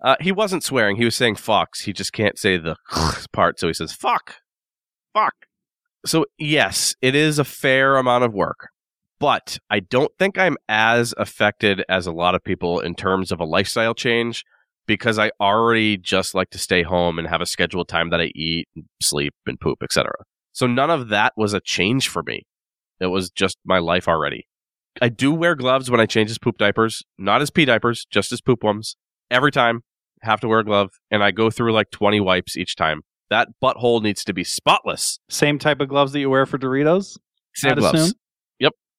Uh, 0.00 0.16
he 0.20 0.30
wasn't 0.30 0.62
swearing. 0.62 0.96
He 0.96 1.04
was 1.04 1.16
saying 1.16 1.36
fox. 1.36 1.80
He 1.80 1.92
just 1.92 2.12
can't 2.12 2.38
say 2.38 2.56
the 2.56 2.76
part, 3.32 3.58
so 3.58 3.66
he 3.66 3.74
says 3.74 3.92
fuck, 3.92 4.36
fuck. 5.12 5.34
So 6.06 6.26
yes, 6.38 6.94
it 7.02 7.14
is 7.14 7.38
a 7.38 7.44
fair 7.44 7.96
amount 7.96 8.24
of 8.24 8.32
work, 8.32 8.68
but 9.18 9.58
I 9.68 9.80
don't 9.80 10.12
think 10.18 10.38
I'm 10.38 10.56
as 10.68 11.14
affected 11.18 11.84
as 11.88 12.06
a 12.06 12.12
lot 12.12 12.36
of 12.36 12.44
people 12.44 12.78
in 12.80 12.94
terms 12.94 13.32
of 13.32 13.40
a 13.40 13.44
lifestyle 13.44 13.94
change 13.94 14.44
because 14.86 15.18
I 15.18 15.32
already 15.40 15.96
just 15.96 16.34
like 16.34 16.50
to 16.50 16.58
stay 16.58 16.82
home 16.82 17.18
and 17.18 17.26
have 17.26 17.40
a 17.40 17.46
scheduled 17.46 17.88
time 17.88 18.10
that 18.10 18.20
I 18.20 18.30
eat, 18.34 18.68
sleep, 19.02 19.34
and 19.46 19.58
poop, 19.58 19.82
etc. 19.82 20.12
So 20.52 20.66
none 20.66 20.90
of 20.90 21.08
that 21.08 21.32
was 21.36 21.54
a 21.54 21.60
change 21.60 22.08
for 22.08 22.22
me. 22.22 22.44
It 23.00 23.06
was 23.06 23.30
just 23.30 23.58
my 23.64 23.78
life 23.78 24.08
already. 24.08 24.46
I 25.00 25.08
do 25.08 25.32
wear 25.32 25.54
gloves 25.54 25.90
when 25.90 26.00
I 26.00 26.06
change 26.06 26.28
his 26.28 26.38
poop 26.38 26.58
diapers, 26.58 27.02
not 27.18 27.40
as 27.40 27.50
pee 27.50 27.64
diapers, 27.64 28.06
just 28.10 28.32
as 28.32 28.40
poop 28.40 28.64
ones. 28.64 28.96
Every 29.30 29.52
time, 29.52 29.82
have 30.22 30.40
to 30.40 30.48
wear 30.48 30.60
a 30.60 30.64
glove, 30.64 30.90
and 31.10 31.22
I 31.22 31.30
go 31.30 31.50
through 31.50 31.72
like 31.72 31.90
20 31.90 32.20
wipes 32.20 32.56
each 32.56 32.74
time. 32.74 33.02
That 33.30 33.48
butthole 33.62 34.02
needs 34.02 34.24
to 34.24 34.32
be 34.32 34.42
spotless. 34.42 35.20
Same 35.28 35.58
type 35.58 35.80
of 35.80 35.88
gloves 35.88 36.12
that 36.12 36.20
you 36.20 36.30
wear 36.30 36.46
for 36.46 36.58
Doritos? 36.58 37.18
Same 37.54 37.76
gloves. 37.76 38.00
assume. 38.00 38.14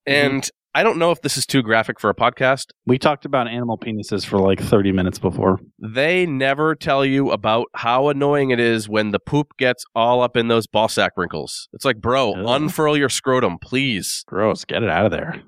Mm-hmm. 0.07 0.35
And 0.35 0.49
I 0.75 0.83
don't 0.83 0.99
know 0.99 1.09
if 1.11 1.21
this 1.21 1.35
is 1.35 1.47
too 1.47 1.63
graphic 1.63 1.99
for 1.99 2.11
a 2.11 2.15
podcast. 2.15 2.65
We 2.85 2.99
talked 2.99 3.25
about 3.25 3.47
animal 3.47 3.77
penises 3.77 4.23
for 4.23 4.37
like 4.37 4.61
30 4.61 4.91
minutes 4.91 5.17
before. 5.17 5.59
They 5.79 6.27
never 6.27 6.75
tell 6.75 7.03
you 7.03 7.31
about 7.31 7.67
how 7.75 8.09
annoying 8.09 8.51
it 8.51 8.59
is 8.59 8.87
when 8.87 9.09
the 9.11 9.19
poop 9.19 9.47
gets 9.57 9.83
all 9.95 10.21
up 10.21 10.37
in 10.37 10.47
those 10.47 10.67
ball 10.67 10.87
sack 10.87 11.13
wrinkles. 11.17 11.67
It's 11.73 11.85
like, 11.85 11.97
bro, 11.99 12.33
Ugh. 12.33 12.45
unfurl 12.47 12.95
your 12.95 13.09
scrotum, 13.09 13.57
please. 13.59 14.23
Gross. 14.27 14.63
Get 14.63 14.83
it 14.83 14.89
out 14.89 15.05
of 15.05 15.11
there. 15.11 15.41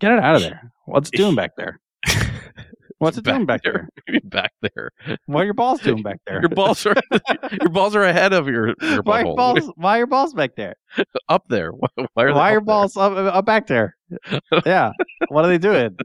Get 0.00 0.12
it 0.12 0.18
out 0.18 0.36
of 0.36 0.42
there. 0.42 0.70
What's 0.84 1.08
it 1.08 1.16
doing 1.16 1.34
back 1.34 1.52
there? 1.56 1.80
What's 2.98 3.18
it 3.18 3.24
doing 3.24 3.46
back 3.46 3.62
there? 3.64 3.88
Maybe 4.06 4.20
back 4.24 4.52
there. 4.60 4.90
What 5.26 5.40
are 5.40 5.44
your 5.44 5.54
balls 5.54 5.80
doing 5.80 6.02
back 6.02 6.20
there? 6.26 6.40
Your 6.40 6.50
balls 6.50 6.86
are 6.86 6.94
your 7.60 7.70
balls 7.70 7.96
are 7.96 8.04
ahead 8.04 8.32
of 8.32 8.46
your 8.46 8.74
your 8.80 9.02
why 9.02 9.22
are 9.22 9.24
your 9.24 9.34
butthole. 9.34 9.36
balls? 9.36 9.72
Why 9.76 9.94
are 9.94 9.98
your 9.98 10.06
balls 10.06 10.34
back 10.34 10.54
there? 10.56 10.76
up 11.28 11.42
there? 11.48 11.72
Why, 11.72 11.88
why 12.14 12.24
are, 12.24 12.34
Why 12.34 12.48
are 12.50 12.52
your 12.52 12.60
balls 12.60 12.96
up, 12.96 13.12
up 13.12 13.44
back 13.44 13.66
there? 13.66 13.96
Yeah. 14.66 14.92
What 15.28 15.44
are 15.44 15.48
they 15.48 15.58
doing? 15.58 15.96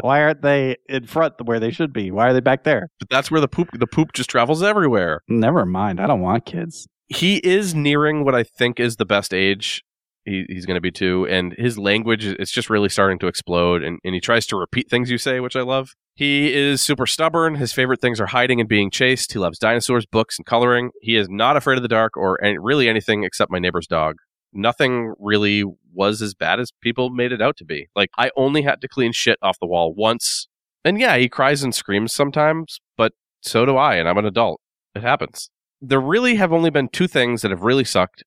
Why 0.00 0.22
aren't 0.22 0.42
they 0.42 0.76
in 0.88 1.06
front 1.06 1.34
where 1.44 1.60
they 1.60 1.70
should 1.70 1.92
be? 1.92 2.10
Why 2.10 2.28
are 2.28 2.32
they 2.32 2.40
back 2.40 2.64
there? 2.64 2.88
But 2.98 3.08
that's 3.10 3.30
where 3.30 3.40
the 3.40 3.48
poop 3.48 3.68
the 3.72 3.86
poop 3.86 4.12
just 4.12 4.30
travels 4.30 4.62
everywhere. 4.62 5.20
Never 5.28 5.66
mind. 5.66 6.00
I 6.00 6.06
don't 6.06 6.20
want 6.20 6.46
kids. 6.46 6.88
He 7.08 7.36
is 7.38 7.74
nearing 7.74 8.24
what 8.24 8.34
I 8.34 8.42
think 8.42 8.80
is 8.80 8.96
the 8.96 9.04
best 9.04 9.34
age. 9.34 9.82
He, 10.24 10.44
he's 10.48 10.66
going 10.66 10.76
to 10.76 10.80
be 10.80 10.92
two, 10.92 11.26
and 11.28 11.52
his 11.58 11.76
language 11.76 12.24
is 12.24 12.50
just 12.50 12.70
really 12.70 12.88
starting 12.88 13.18
to 13.18 13.26
explode. 13.26 13.82
And, 13.82 13.98
and 14.04 14.14
he 14.14 14.20
tries 14.20 14.46
to 14.46 14.56
repeat 14.56 14.88
things 14.88 15.10
you 15.10 15.18
say, 15.18 15.40
which 15.40 15.56
I 15.56 15.62
love. 15.62 15.90
He 16.14 16.54
is 16.54 16.80
super 16.80 17.06
stubborn. 17.06 17.56
His 17.56 17.72
favorite 17.72 18.00
things 18.00 18.20
are 18.20 18.26
hiding 18.26 18.60
and 18.60 18.68
being 18.68 18.90
chased. 18.90 19.32
He 19.32 19.38
loves 19.40 19.58
dinosaurs, 19.58 20.06
books, 20.06 20.38
and 20.38 20.46
coloring. 20.46 20.90
He 21.00 21.16
is 21.16 21.28
not 21.28 21.56
afraid 21.56 21.76
of 21.76 21.82
the 21.82 21.88
dark 21.88 22.16
or 22.16 22.42
any, 22.42 22.56
really 22.58 22.88
anything 22.88 23.24
except 23.24 23.50
my 23.50 23.58
neighbor's 23.58 23.88
dog. 23.88 24.16
Nothing 24.52 25.14
really 25.18 25.64
was 25.92 26.22
as 26.22 26.34
bad 26.34 26.60
as 26.60 26.72
people 26.80 27.10
made 27.10 27.32
it 27.32 27.42
out 27.42 27.56
to 27.58 27.64
be. 27.64 27.88
Like, 27.94 28.10
I 28.18 28.30
only 28.36 28.62
had 28.62 28.80
to 28.80 28.88
clean 28.88 29.12
shit 29.12 29.38
off 29.42 29.58
the 29.60 29.66
wall 29.66 29.94
once. 29.94 30.48
And 30.84 30.98
yeah, 30.98 31.16
he 31.16 31.28
cries 31.28 31.62
and 31.62 31.74
screams 31.74 32.12
sometimes, 32.12 32.80
but 32.96 33.12
so 33.40 33.64
do 33.64 33.76
I, 33.76 33.96
and 33.96 34.08
I'm 34.08 34.18
an 34.18 34.26
adult. 34.26 34.60
It 34.94 35.02
happens. 35.02 35.50
There 35.80 36.00
really 36.00 36.36
have 36.36 36.52
only 36.52 36.70
been 36.70 36.88
two 36.88 37.08
things 37.08 37.42
that 37.42 37.50
have 37.50 37.62
really 37.62 37.84
sucked. 37.84 38.24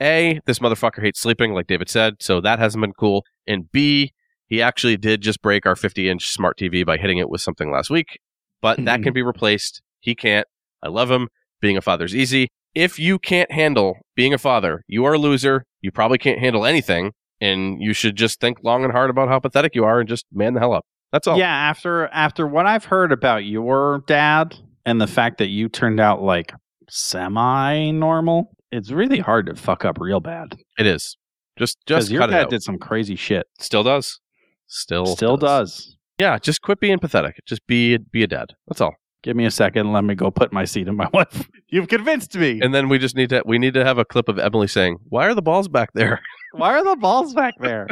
A, 0.00 0.40
this 0.46 0.58
motherfucker 0.58 1.02
hates 1.02 1.20
sleeping, 1.20 1.52
like 1.52 1.66
David 1.66 1.88
said, 1.88 2.16
so 2.20 2.40
that 2.40 2.58
hasn't 2.58 2.82
been 2.82 2.92
cool. 2.92 3.24
And 3.46 3.70
B, 3.72 4.12
he 4.46 4.60
actually 4.62 4.96
did 4.96 5.20
just 5.20 5.42
break 5.42 5.66
our 5.66 5.76
50 5.76 6.08
inch 6.08 6.30
smart 6.30 6.58
TV 6.58 6.84
by 6.84 6.96
hitting 6.96 7.18
it 7.18 7.30
with 7.30 7.40
something 7.40 7.70
last 7.70 7.90
week, 7.90 8.20
but 8.60 8.84
that 8.84 9.02
can 9.02 9.12
be 9.14 9.22
replaced. 9.22 9.82
He 10.00 10.14
can't. 10.14 10.46
I 10.82 10.88
love 10.88 11.10
him. 11.10 11.28
Being 11.60 11.76
a 11.76 11.80
father's 11.80 12.14
easy. 12.14 12.48
If 12.76 12.98
you 12.98 13.18
can't 13.18 13.50
handle 13.50 13.96
being 14.14 14.34
a 14.34 14.38
father, 14.38 14.84
you 14.86 15.06
are 15.06 15.14
a 15.14 15.18
loser. 15.18 15.64
You 15.80 15.90
probably 15.90 16.18
can't 16.18 16.38
handle 16.38 16.66
anything, 16.66 17.12
and 17.40 17.80
you 17.80 17.94
should 17.94 18.16
just 18.16 18.38
think 18.38 18.58
long 18.62 18.84
and 18.84 18.92
hard 18.92 19.08
about 19.08 19.28
how 19.28 19.40
pathetic 19.40 19.74
you 19.74 19.84
are 19.84 19.98
and 19.98 20.06
just 20.06 20.26
man 20.30 20.52
the 20.52 20.60
hell 20.60 20.74
up. 20.74 20.84
That's 21.10 21.26
all. 21.26 21.38
Yeah, 21.38 21.48
after 21.48 22.08
after 22.08 22.46
what 22.46 22.66
I've 22.66 22.84
heard 22.84 23.12
about 23.12 23.46
your 23.46 24.04
dad 24.06 24.56
and 24.84 25.00
the 25.00 25.06
fact 25.06 25.38
that 25.38 25.48
you 25.48 25.70
turned 25.70 26.00
out 26.00 26.22
like 26.22 26.52
semi 26.90 27.92
normal, 27.92 28.52
it's 28.70 28.90
really 28.90 29.20
hard 29.20 29.46
to 29.46 29.54
fuck 29.54 29.86
up 29.86 29.98
real 29.98 30.20
bad. 30.20 30.54
It 30.78 30.86
is. 30.86 31.16
Just 31.58 31.78
just 31.86 32.10
your 32.10 32.20
cut 32.20 32.28
it 32.28 32.32
dad 32.34 32.48
did 32.50 32.62
some 32.62 32.76
crazy 32.78 33.16
shit. 33.16 33.46
Still 33.58 33.84
does. 33.84 34.20
Still 34.66 35.06
Still 35.06 35.38
does. 35.38 35.96
Yeah, 36.18 36.38
just 36.38 36.60
quit 36.60 36.78
being 36.78 36.98
pathetic. 36.98 37.36
Just 37.46 37.66
be 37.66 37.96
be 37.96 38.22
a 38.22 38.26
dad. 38.26 38.48
That's 38.68 38.82
all. 38.82 38.96
Give 39.26 39.34
me 39.34 39.44
a 39.44 39.50
second. 39.50 39.92
Let 39.92 40.04
me 40.04 40.14
go 40.14 40.30
put 40.30 40.52
my 40.52 40.64
seat 40.64 40.86
in 40.86 40.94
my 40.94 41.08
wife. 41.12 41.50
You've 41.68 41.88
convinced 41.88 42.36
me. 42.36 42.60
And 42.62 42.72
then 42.72 42.88
we 42.88 42.96
just 42.96 43.16
need 43.16 43.30
to 43.30 43.42
we 43.44 43.58
need 43.58 43.74
to 43.74 43.84
have 43.84 43.98
a 43.98 44.04
clip 44.04 44.28
of 44.28 44.38
Emily 44.38 44.68
saying, 44.68 44.98
"Why 45.08 45.26
are 45.26 45.34
the 45.34 45.42
balls 45.42 45.66
back 45.66 45.90
there?" 45.94 46.20
Why 46.52 46.70
are 46.78 46.84
the 46.84 46.94
balls 46.94 47.34
back 47.34 47.54
there? 47.60 47.88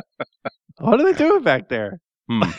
what 0.78 1.01
are 1.01 1.12
they 1.12 1.18
doing 1.18 1.43
back 1.43 1.68
there? 1.68 1.99
Hmm. 2.30 2.43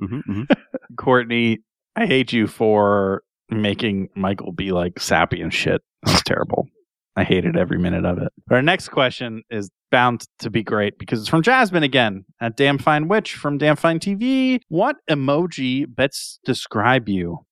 Mhm, 0.00 0.22
mhm. 0.28 0.56
Courtney, 0.96 1.58
I 1.94 2.06
hate 2.06 2.32
you 2.32 2.46
for 2.48 3.22
making 3.50 4.08
Michael 4.16 4.50
be 4.50 4.72
like 4.72 4.98
sappy 4.98 5.40
and 5.40 5.52
shit. 5.52 5.80
That's 6.02 6.22
terrible. 6.22 6.66
I 7.14 7.22
hated 7.24 7.56
every 7.56 7.78
minute 7.78 8.04
of 8.04 8.18
it. 8.18 8.32
Our 8.50 8.62
next 8.62 8.88
question 8.88 9.42
is 9.50 9.70
bound 9.92 10.26
to 10.40 10.50
be 10.50 10.62
great 10.64 10.98
because 10.98 11.20
it's 11.20 11.28
from 11.28 11.42
Jasmine 11.42 11.82
again 11.84 12.24
at 12.40 12.56
Damn 12.56 12.78
Fine 12.78 13.06
Witch 13.08 13.34
from 13.34 13.58
Damn 13.58 13.76
Fine 13.76 14.00
TV. 14.00 14.60
What 14.68 14.96
emoji 15.08 15.84
best 15.94 16.40
describe 16.44 17.08
you? 17.08 17.44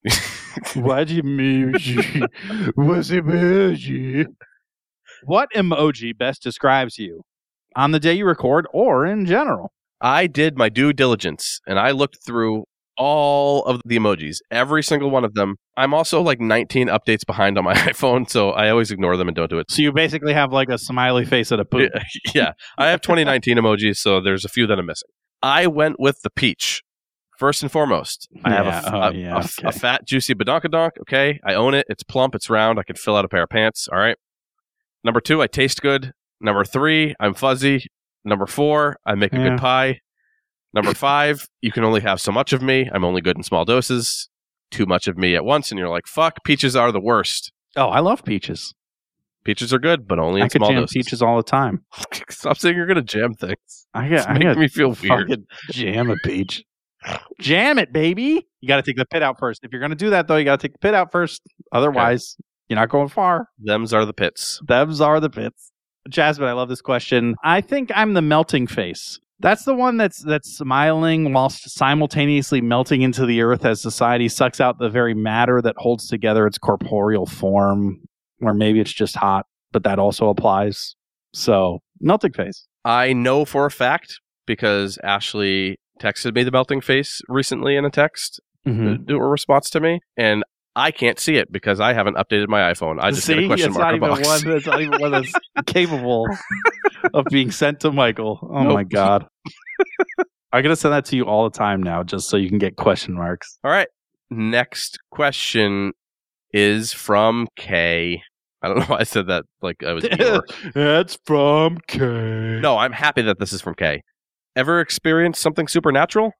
What 0.74 1.08
emoji? 1.08 2.26
What's 2.74 3.10
emoji? 3.10 4.26
What 5.24 5.48
emoji 5.54 6.16
best 6.16 6.42
describes 6.42 6.98
you 6.98 7.22
on 7.76 7.92
the 7.92 8.00
day 8.00 8.14
you 8.14 8.26
record 8.26 8.66
or 8.72 9.06
in 9.06 9.26
general? 9.26 9.72
I 10.00 10.26
did 10.26 10.56
my 10.56 10.68
due 10.68 10.92
diligence 10.92 11.60
and 11.66 11.78
I 11.78 11.90
looked 11.90 12.18
through 12.24 12.64
all 13.00 13.64
of 13.64 13.80
the 13.84 13.98
emojis, 13.98 14.36
every 14.50 14.82
single 14.82 15.10
one 15.10 15.24
of 15.24 15.32
them. 15.32 15.56
I'm 15.76 15.94
also 15.94 16.20
like 16.20 16.38
19 16.38 16.88
updates 16.88 17.24
behind 17.26 17.56
on 17.56 17.64
my 17.64 17.72
iPhone, 17.92 18.28
so 18.28 18.50
I 18.50 18.68
always 18.68 18.90
ignore 18.90 19.16
them 19.16 19.26
and 19.26 19.34
don't 19.34 19.48
do 19.48 19.58
it. 19.58 19.70
So 19.70 19.80
you 19.80 19.90
basically 19.90 20.34
have 20.34 20.52
like 20.52 20.68
a 20.68 20.76
smiley 20.76 21.24
face 21.24 21.50
at 21.50 21.60
a 21.60 21.64
poop. 21.64 21.90
yeah, 22.34 22.52
I 22.78 22.88
have 22.88 23.00
2019 23.00 23.56
emojis, 23.56 23.96
so 23.96 24.20
there's 24.20 24.44
a 24.44 24.48
few 24.48 24.66
that 24.66 24.78
I'm 24.78 24.86
missing. 24.86 25.08
I 25.42 25.66
went 25.66 25.98
with 25.98 26.20
the 26.22 26.30
peach. 26.30 26.82
First 27.40 27.62
and 27.62 27.72
foremost, 27.72 28.28
I 28.44 28.50
have 28.50 28.66
a, 28.66 28.68
Yeah, 28.68 28.82
oh, 28.92 29.00
a- 29.00 29.14
yeah, 29.14 29.34
a 29.34 29.38
f- 29.38 29.58
a 29.64 29.68
okay. 29.68 29.78
fat, 29.78 30.04
juicy 30.06 30.34
badonkadonk. 30.34 30.90
Okay, 31.00 31.40
I 31.42 31.54
own 31.54 31.72
it. 31.72 31.86
It's 31.88 32.02
plump. 32.02 32.34
It's 32.34 32.50
round. 32.50 32.78
I 32.78 32.82
can 32.82 32.96
fill 32.96 33.16
out 33.16 33.24
a 33.24 33.28
pair 33.28 33.44
of 33.44 33.48
pants. 33.48 33.88
All 33.90 33.98
right. 33.98 34.18
Number 35.04 35.22
two, 35.22 35.40
I 35.40 35.46
taste 35.46 35.80
good. 35.80 36.12
Number 36.42 36.66
three, 36.66 37.14
I'm 37.18 37.32
fuzzy. 37.32 37.86
Number 38.26 38.46
four, 38.46 38.98
I 39.06 39.14
make 39.14 39.32
a 39.32 39.38
Yeah. 39.38 39.48
good 39.48 39.58
pie. 39.58 40.00
Number 40.74 40.92
five, 40.92 41.48
you 41.62 41.72
can 41.72 41.82
only 41.82 42.02
have 42.02 42.20
so 42.20 42.30
much 42.30 42.52
of 42.52 42.60
me. 42.60 42.90
I'm 42.92 43.04
only 43.06 43.22
good 43.22 43.38
in 43.38 43.42
small 43.42 43.64
doses. 43.64 44.28
Too 44.70 44.84
much 44.84 45.08
of 45.08 45.16
me 45.16 45.34
at 45.34 45.42
once, 45.42 45.70
and 45.72 45.78
you're 45.78 45.88
like, 45.88 46.06
fuck, 46.06 46.44
peaches 46.44 46.76
are 46.76 46.92
the 46.92 47.00
worst. 47.00 47.52
Oh, 47.74 47.88
I 47.88 48.00
love 48.00 48.22
peaches. 48.22 48.74
Peaches 49.44 49.72
are 49.72 49.78
good, 49.78 50.06
but 50.06 50.18
only 50.18 50.42
in 50.42 50.44
I 50.44 50.48
could 50.50 50.58
small 50.58 50.68
jam 50.72 50.80
doses. 50.82 50.92
peaches 50.92 51.22
all 51.22 51.38
the 51.38 51.42
time. 51.42 51.86
Stop 52.28 52.58
saying 52.58 52.76
you're 52.76 52.86
gonna 52.86 53.00
jam 53.00 53.32
things. 53.32 53.86
I 53.94 54.04
It's 54.08 54.26
got, 54.26 54.28
I 54.28 54.32
making 54.34 54.48
got 54.48 54.58
me 54.58 54.68
feel 54.68 54.94
weird. 55.02 55.42
jam 55.70 56.10
a 56.10 56.16
peach. 56.22 56.62
Jam 57.40 57.78
it, 57.78 57.92
baby. 57.92 58.46
You 58.60 58.68
got 58.68 58.76
to 58.76 58.82
take 58.82 58.96
the 58.96 59.06
pit 59.06 59.22
out 59.22 59.38
first. 59.38 59.64
If 59.64 59.72
you're 59.72 59.80
going 59.80 59.90
to 59.90 59.96
do 59.96 60.10
that, 60.10 60.28
though, 60.28 60.36
you 60.36 60.44
got 60.44 60.60
to 60.60 60.68
take 60.68 60.74
the 60.74 60.78
pit 60.78 60.94
out 60.94 61.10
first. 61.10 61.42
Otherwise, 61.72 62.36
you're 62.68 62.78
not 62.78 62.88
going 62.88 63.08
far. 63.08 63.48
Them's 63.58 63.92
are 63.92 64.04
the 64.04 64.12
pits. 64.12 64.60
Them's 64.66 65.00
are 65.00 65.20
the 65.20 65.30
pits. 65.30 65.72
Jasmine, 66.08 66.48
I 66.48 66.52
love 66.52 66.68
this 66.68 66.80
question. 66.80 67.34
I 67.42 67.60
think 67.60 67.90
I'm 67.94 68.14
the 68.14 68.22
melting 68.22 68.66
face. 68.66 69.18
That's 69.40 69.64
the 69.64 69.74
one 69.74 69.96
that's 69.96 70.22
that's 70.22 70.54
smiling 70.54 71.32
whilst 71.32 71.70
simultaneously 71.70 72.60
melting 72.60 73.00
into 73.02 73.24
the 73.24 73.40
earth 73.40 73.64
as 73.64 73.80
society 73.80 74.28
sucks 74.28 74.60
out 74.60 74.78
the 74.78 74.90
very 74.90 75.14
matter 75.14 75.62
that 75.62 75.76
holds 75.78 76.08
together 76.08 76.46
its 76.46 76.58
corporeal 76.58 77.26
form. 77.26 78.00
Or 78.42 78.54
maybe 78.54 78.80
it's 78.80 78.92
just 78.92 79.16
hot, 79.16 79.46
but 79.72 79.82
that 79.84 79.98
also 79.98 80.28
applies. 80.28 80.94
So, 81.32 81.80
melting 82.00 82.32
face. 82.32 82.66
I 82.84 83.12
know 83.12 83.44
for 83.44 83.66
a 83.66 83.70
fact 83.70 84.20
because 84.46 84.98
Ashley 85.02 85.78
texted 86.00 86.34
me 86.34 86.42
the 86.42 86.50
melting 86.50 86.80
face 86.80 87.20
recently 87.28 87.76
in 87.76 87.84
a 87.84 87.90
text, 87.90 88.40
Mm-hmm. 88.66 89.04
do 89.04 89.16
a 89.16 89.26
response 89.26 89.70
to 89.70 89.80
me, 89.80 90.00
and 90.18 90.44
I 90.76 90.90
can't 90.90 91.18
see 91.18 91.36
it 91.36 91.50
because 91.50 91.80
I 91.80 91.94
haven't 91.94 92.16
updated 92.16 92.48
my 92.48 92.72
iPhone. 92.72 92.98
I 93.00 93.10
just 93.10 93.26
See, 93.26 93.44
a 93.44 93.46
question 93.46 93.70
it's 93.70 93.78
mark 93.78 93.98
not 94.00 94.08
box. 94.22 94.44
one. 94.44 94.54
It's 94.56 94.66
not 94.66 94.80
even 94.82 95.00
one 95.00 95.12
that's 95.12 95.32
capable 95.66 96.26
of 97.14 97.24
being 97.30 97.50
sent 97.50 97.80
to 97.80 97.90
Michael. 97.90 98.38
Oh 98.42 98.62
Nope. 98.64 98.74
my 98.74 98.84
god! 98.84 99.26
I'm 100.52 100.62
gonna 100.62 100.76
send 100.76 100.92
that 100.92 101.04
to 101.06 101.16
you 101.16 101.24
all 101.24 101.44
the 101.48 101.56
time 101.56 101.82
now, 101.82 102.02
just 102.02 102.28
so 102.28 102.36
you 102.36 102.48
can 102.50 102.58
get 102.58 102.76
question 102.76 103.14
marks. 103.14 103.58
All 103.64 103.70
right. 103.70 103.88
Next 104.30 104.98
question 105.10 105.92
is 106.52 106.92
from 106.92 107.48
Kay. 107.56 108.22
I 108.62 108.68
don't 108.68 108.78
know 108.80 108.84
why 108.84 108.98
I 108.98 109.04
said 109.04 109.26
that 109.28 109.44
like 109.62 109.82
I 109.82 109.92
was. 109.94 110.04
That's 110.74 111.18
from 111.24 111.78
K. 111.88 111.98
No, 112.60 112.76
I'm 112.76 112.92
happy 112.92 113.22
that 113.22 113.38
this 113.38 113.52
is 113.54 113.62
from 113.62 113.74
Kay. 113.74 114.02
Ever 114.60 114.82
experienced 114.82 115.40
something 115.40 115.68
supernatural? 115.68 116.32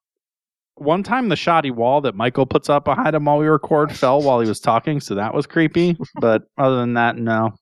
One 0.75 1.03
time, 1.03 1.31
the 1.31 1.37
shoddy 1.37 1.71
wall 1.71 2.03
that 2.03 2.15
Michael 2.15 2.45
puts 2.45 2.69
up 2.69 2.85
behind 2.85 3.17
him 3.17 3.25
while 3.25 3.39
we 3.39 3.47
record 3.47 3.93
fell 3.97 4.21
while 4.21 4.41
he 4.41 4.47
was 4.47 4.61
talking, 4.61 5.01
so 5.01 5.15
that 5.15 5.33
was 5.33 5.47
creepy. 5.47 5.97
But 6.21 6.43
other 6.59 6.77
than 6.77 6.93
that, 6.95 7.17
no. 7.17 7.53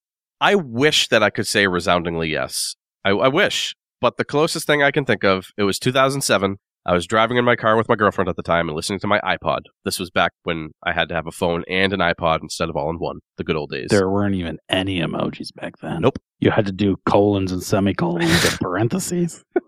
I 0.40 0.56
wish 0.56 1.06
that 1.10 1.22
I 1.22 1.30
could 1.30 1.46
say 1.46 1.68
resoundingly 1.68 2.28
yes. 2.30 2.74
I, 3.04 3.10
I 3.10 3.28
wish. 3.28 3.76
But 4.00 4.16
the 4.16 4.24
closest 4.24 4.66
thing 4.66 4.82
I 4.82 4.90
can 4.90 5.04
think 5.04 5.22
of, 5.22 5.46
it 5.56 5.62
was 5.62 5.78
2007. 5.78 6.56
I 6.84 6.92
was 6.92 7.06
driving 7.06 7.36
in 7.36 7.44
my 7.44 7.54
car 7.54 7.76
with 7.76 7.88
my 7.88 7.94
girlfriend 7.94 8.28
at 8.28 8.34
the 8.34 8.42
time 8.42 8.68
and 8.68 8.74
listening 8.74 8.98
to 9.00 9.06
my 9.06 9.20
iPod. 9.20 9.60
This 9.84 10.00
was 10.00 10.10
back 10.10 10.32
when 10.42 10.70
I 10.82 10.92
had 10.92 11.08
to 11.10 11.14
have 11.14 11.28
a 11.28 11.30
phone 11.30 11.62
and 11.68 11.92
an 11.92 12.00
iPod 12.00 12.40
instead 12.42 12.68
of 12.68 12.76
all 12.76 12.90
in 12.90 12.96
one. 12.96 13.18
The 13.36 13.44
good 13.44 13.54
old 13.54 13.70
days. 13.70 13.90
There 13.90 14.10
weren't 14.10 14.34
even 14.34 14.58
any 14.68 14.98
emojis 14.98 15.54
back 15.54 15.74
then. 15.80 16.00
Nope. 16.00 16.18
You 16.40 16.50
had 16.50 16.66
to 16.66 16.72
do 16.72 16.96
colons 17.06 17.52
and 17.52 17.62
semicolons 17.62 18.44
and 18.44 18.58
parentheses. 18.58 19.44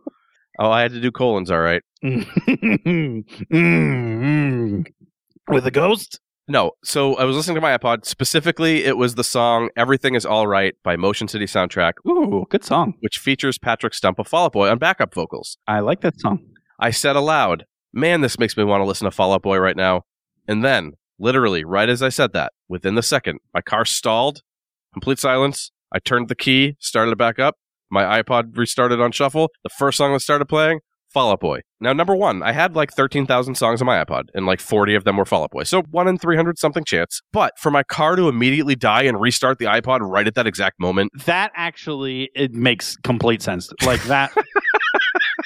Oh, 0.63 0.71
I 0.71 0.83
had 0.83 0.93
to 0.93 1.01
do 1.01 1.11
colons, 1.11 1.51
all 1.51 1.61
right. 1.61 1.83
Mm, 3.53 4.87
With 5.49 5.67
a 5.67 5.71
ghost? 5.71 6.21
No, 6.49 6.73
so 6.85 7.17
I 7.17 7.25
was 7.25 7.37
listening 7.37 7.55
to 7.57 7.61
my 7.61 7.77
iPod. 7.77 8.05
Specifically, 8.05 8.85
it 8.85 8.97
was 8.97 9.15
the 9.15 9.23
song 9.25 9.71
Everything 9.77 10.15
Is 10.17 10.27
All 10.27 10.47
Right 10.47 10.75
by 10.83 10.97
Motion 10.97 11.29
City 11.29 11.45
Soundtrack, 11.47 11.93
Ooh, 12.09 12.45
good 12.51 12.65
song. 12.65 12.95
which 13.01 13.19
features 13.19 13.57
Patrick 13.59 13.95
Stump 13.95 14.19
of 14.19 14.27
Fall 14.27 14.47
Out 14.47 14.53
Boy 14.53 14.69
on 14.69 14.79
backup 14.79 15.15
vocals. 15.15 15.59
I 15.69 15.81
like 15.81 16.01
that 16.01 16.19
song. 16.21 16.41
I 16.81 16.91
said 16.91 17.15
aloud, 17.17 17.67
Man, 17.93 18.21
this 18.21 18.39
makes 18.39 18.57
me 18.57 18.65
want 18.65 18.81
to 18.81 18.85
listen 18.87 19.05
to 19.05 19.11
Fall 19.11 19.33
Out 19.33 19.43
Boy 19.43 19.59
right 19.59 19.77
now. 19.77 20.03
And 20.49 20.65
then, 20.65 20.93
literally, 21.19 21.65
right 21.65 21.89
as 21.89 22.03
I 22.03 22.09
said 22.09 22.33
that, 22.33 22.53
within 22.69 22.95
the 22.97 23.03
second, 23.03 23.39
my 23.55 23.61
car 23.61 23.85
stalled, 23.85 24.43
complete 24.93 25.19
silence. 25.19 25.71
I 25.93 25.99
turned 26.01 26.29
the 26.29 26.35
key, 26.37 26.77
started 26.81 27.13
it 27.13 27.19
back 27.19 27.39
up. 27.39 27.57
My 27.91 28.23
iPod 28.23 28.57
restarted 28.57 29.01
on 29.01 29.13
shuffle. 29.13 29.49
The 29.65 29.71
first 29.71 29.99
song 29.99 30.13
that 30.13 30.21
started 30.21 30.47
playing, 30.47 30.81
Fall 31.13 31.33
Out 31.33 31.41
Boy. 31.41 31.61
Now, 31.81 31.93
number 31.93 32.15
one, 32.15 32.43
I 32.43 32.53
had 32.53 32.77
like 32.77 32.93
13,000 32.93 33.55
songs 33.55 33.81
on 33.81 33.87
my 33.87 34.05
iPod, 34.05 34.25
and 34.35 34.45
like 34.45 34.61
40 34.61 34.95
of 34.95 35.05
them 35.05 35.17
were 35.17 35.25
Fall 35.25 35.45
Out 35.45 35.51
Boy. 35.51 35.63
So 35.63 35.83
one 35.91 36.09
in 36.09 36.19
300 36.19 36.59
something 36.59 36.85
chance. 36.85 37.23
But 37.33 37.59
for 37.59 37.71
my 37.71 37.83
car 37.83 38.17
to 38.17 38.29
immediately 38.29 38.77
die 38.77 39.03
and 39.05 39.21
restart 39.21 39.59
the 39.59 39.65
iPod 39.65 40.01
right 40.03 40.27
at 40.27 40.35
that 40.35 40.47
exact 40.47 40.79
moment, 40.79 41.13
That 41.25 41.53
actually 41.55 42.31
it 42.35 42.53
makes 42.53 42.97
complete 42.97 43.41
sense. 43.43 43.71
Like 43.85 44.03
that. 44.05 44.33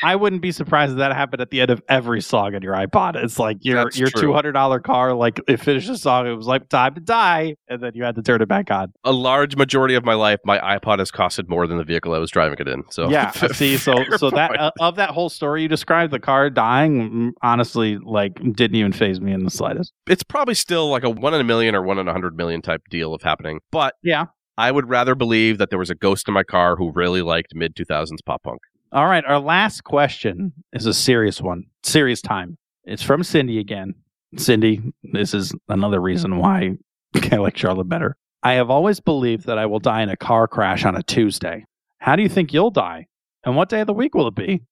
I 0.02 0.16
wouldn't 0.16 0.42
be 0.42 0.52
surprised 0.52 0.92
if 0.92 0.98
that 0.98 1.12
happened 1.12 1.40
at 1.40 1.50
the 1.50 1.60
end 1.60 1.70
of 1.70 1.82
every 1.88 2.20
song 2.20 2.54
on 2.54 2.62
your 2.62 2.74
iPod. 2.74 3.16
It's 3.16 3.38
like 3.38 3.58
your 3.62 3.84
That's 3.84 3.98
your 3.98 4.10
two 4.10 4.32
hundred 4.32 4.52
dollar 4.52 4.80
car, 4.80 5.14
like 5.14 5.40
it 5.48 5.58
finished 5.58 5.88
a 5.88 5.96
song, 5.96 6.26
it 6.26 6.34
was 6.34 6.46
like 6.46 6.68
time 6.68 6.94
to 6.94 7.00
die, 7.00 7.56
and 7.68 7.82
then 7.82 7.92
you 7.94 8.04
had 8.04 8.14
to 8.16 8.22
turn 8.22 8.42
it 8.42 8.48
back 8.48 8.70
on. 8.70 8.92
a 9.04 9.12
large 9.12 9.56
majority 9.56 9.94
of 9.94 10.04
my 10.04 10.14
life, 10.14 10.40
my 10.44 10.58
iPod 10.58 10.98
has 10.98 11.10
costed 11.10 11.48
more 11.48 11.66
than 11.66 11.78
the 11.78 11.84
vehicle 11.84 12.12
I 12.12 12.18
was 12.18 12.30
driving 12.30 12.58
it 12.58 12.68
in. 12.68 12.82
So 12.90 13.08
yeah, 13.08 13.30
see, 13.52 13.76
so 13.76 13.94
so 14.16 14.30
that 14.30 14.58
uh, 14.58 14.72
of 14.80 14.96
that 14.96 15.10
whole 15.10 15.28
story 15.30 15.62
you 15.62 15.68
described, 15.68 16.12
the 16.12 16.20
car 16.24 16.50
dying, 16.50 17.32
honestly, 17.42 17.98
like 17.98 18.34
didn't 18.54 18.76
even 18.76 18.92
phase 18.92 19.20
me 19.20 19.32
in 19.32 19.44
the 19.44 19.50
slightest. 19.50 19.92
it's 20.08 20.22
probably 20.22 20.54
still 20.54 20.88
like 20.88 21.04
a 21.04 21.10
one 21.10 21.34
in 21.34 21.40
a 21.40 21.44
million 21.44 21.74
or 21.74 21.82
one 21.82 21.98
in 21.98 22.08
a 22.08 22.12
hundred 22.12 22.36
million 22.36 22.62
type 22.62 22.82
deal 22.90 23.14
of 23.14 23.22
happening. 23.22 23.60
But 23.70 23.94
Yeah. 24.02 24.26
I 24.56 24.70
would 24.70 24.88
rather 24.88 25.14
believe 25.16 25.58
that 25.58 25.70
there 25.70 25.78
was 25.80 25.90
a 25.90 25.94
ghost 25.96 26.28
in 26.28 26.34
my 26.34 26.44
car 26.44 26.76
who 26.76 26.92
really 26.92 27.22
liked 27.22 27.54
mid 27.54 27.74
2000s 27.74 28.18
pop 28.24 28.42
punk. 28.44 28.60
All 28.92 29.06
right, 29.06 29.24
our 29.24 29.40
last 29.40 29.82
question 29.82 30.52
is 30.72 30.86
a 30.86 30.94
serious 30.94 31.40
one. 31.40 31.64
Serious 31.82 32.22
time. 32.22 32.56
It's 32.84 33.02
from 33.02 33.24
Cindy 33.24 33.58
again. 33.58 33.94
Cindy, 34.36 34.80
this 35.02 35.34
is 35.34 35.52
another 35.68 36.00
reason 36.00 36.38
why 36.38 36.76
I 37.32 37.36
like 37.36 37.56
Charlotte 37.56 37.88
better. 37.88 38.16
I 38.44 38.52
have 38.54 38.70
always 38.70 39.00
believed 39.00 39.46
that 39.46 39.58
I 39.58 39.66
will 39.66 39.80
die 39.80 40.02
in 40.02 40.08
a 40.08 40.16
car 40.16 40.46
crash 40.46 40.84
on 40.84 40.94
a 40.96 41.02
Tuesday. 41.02 41.64
How 41.98 42.14
do 42.14 42.22
you 42.22 42.28
think 42.28 42.52
you'll 42.52 42.70
die? 42.70 43.06
And 43.44 43.56
what 43.56 43.68
day 43.68 43.80
of 43.80 43.86
the 43.88 43.92
week 43.94 44.14
will 44.14 44.28
it 44.28 44.34
be? 44.36 44.62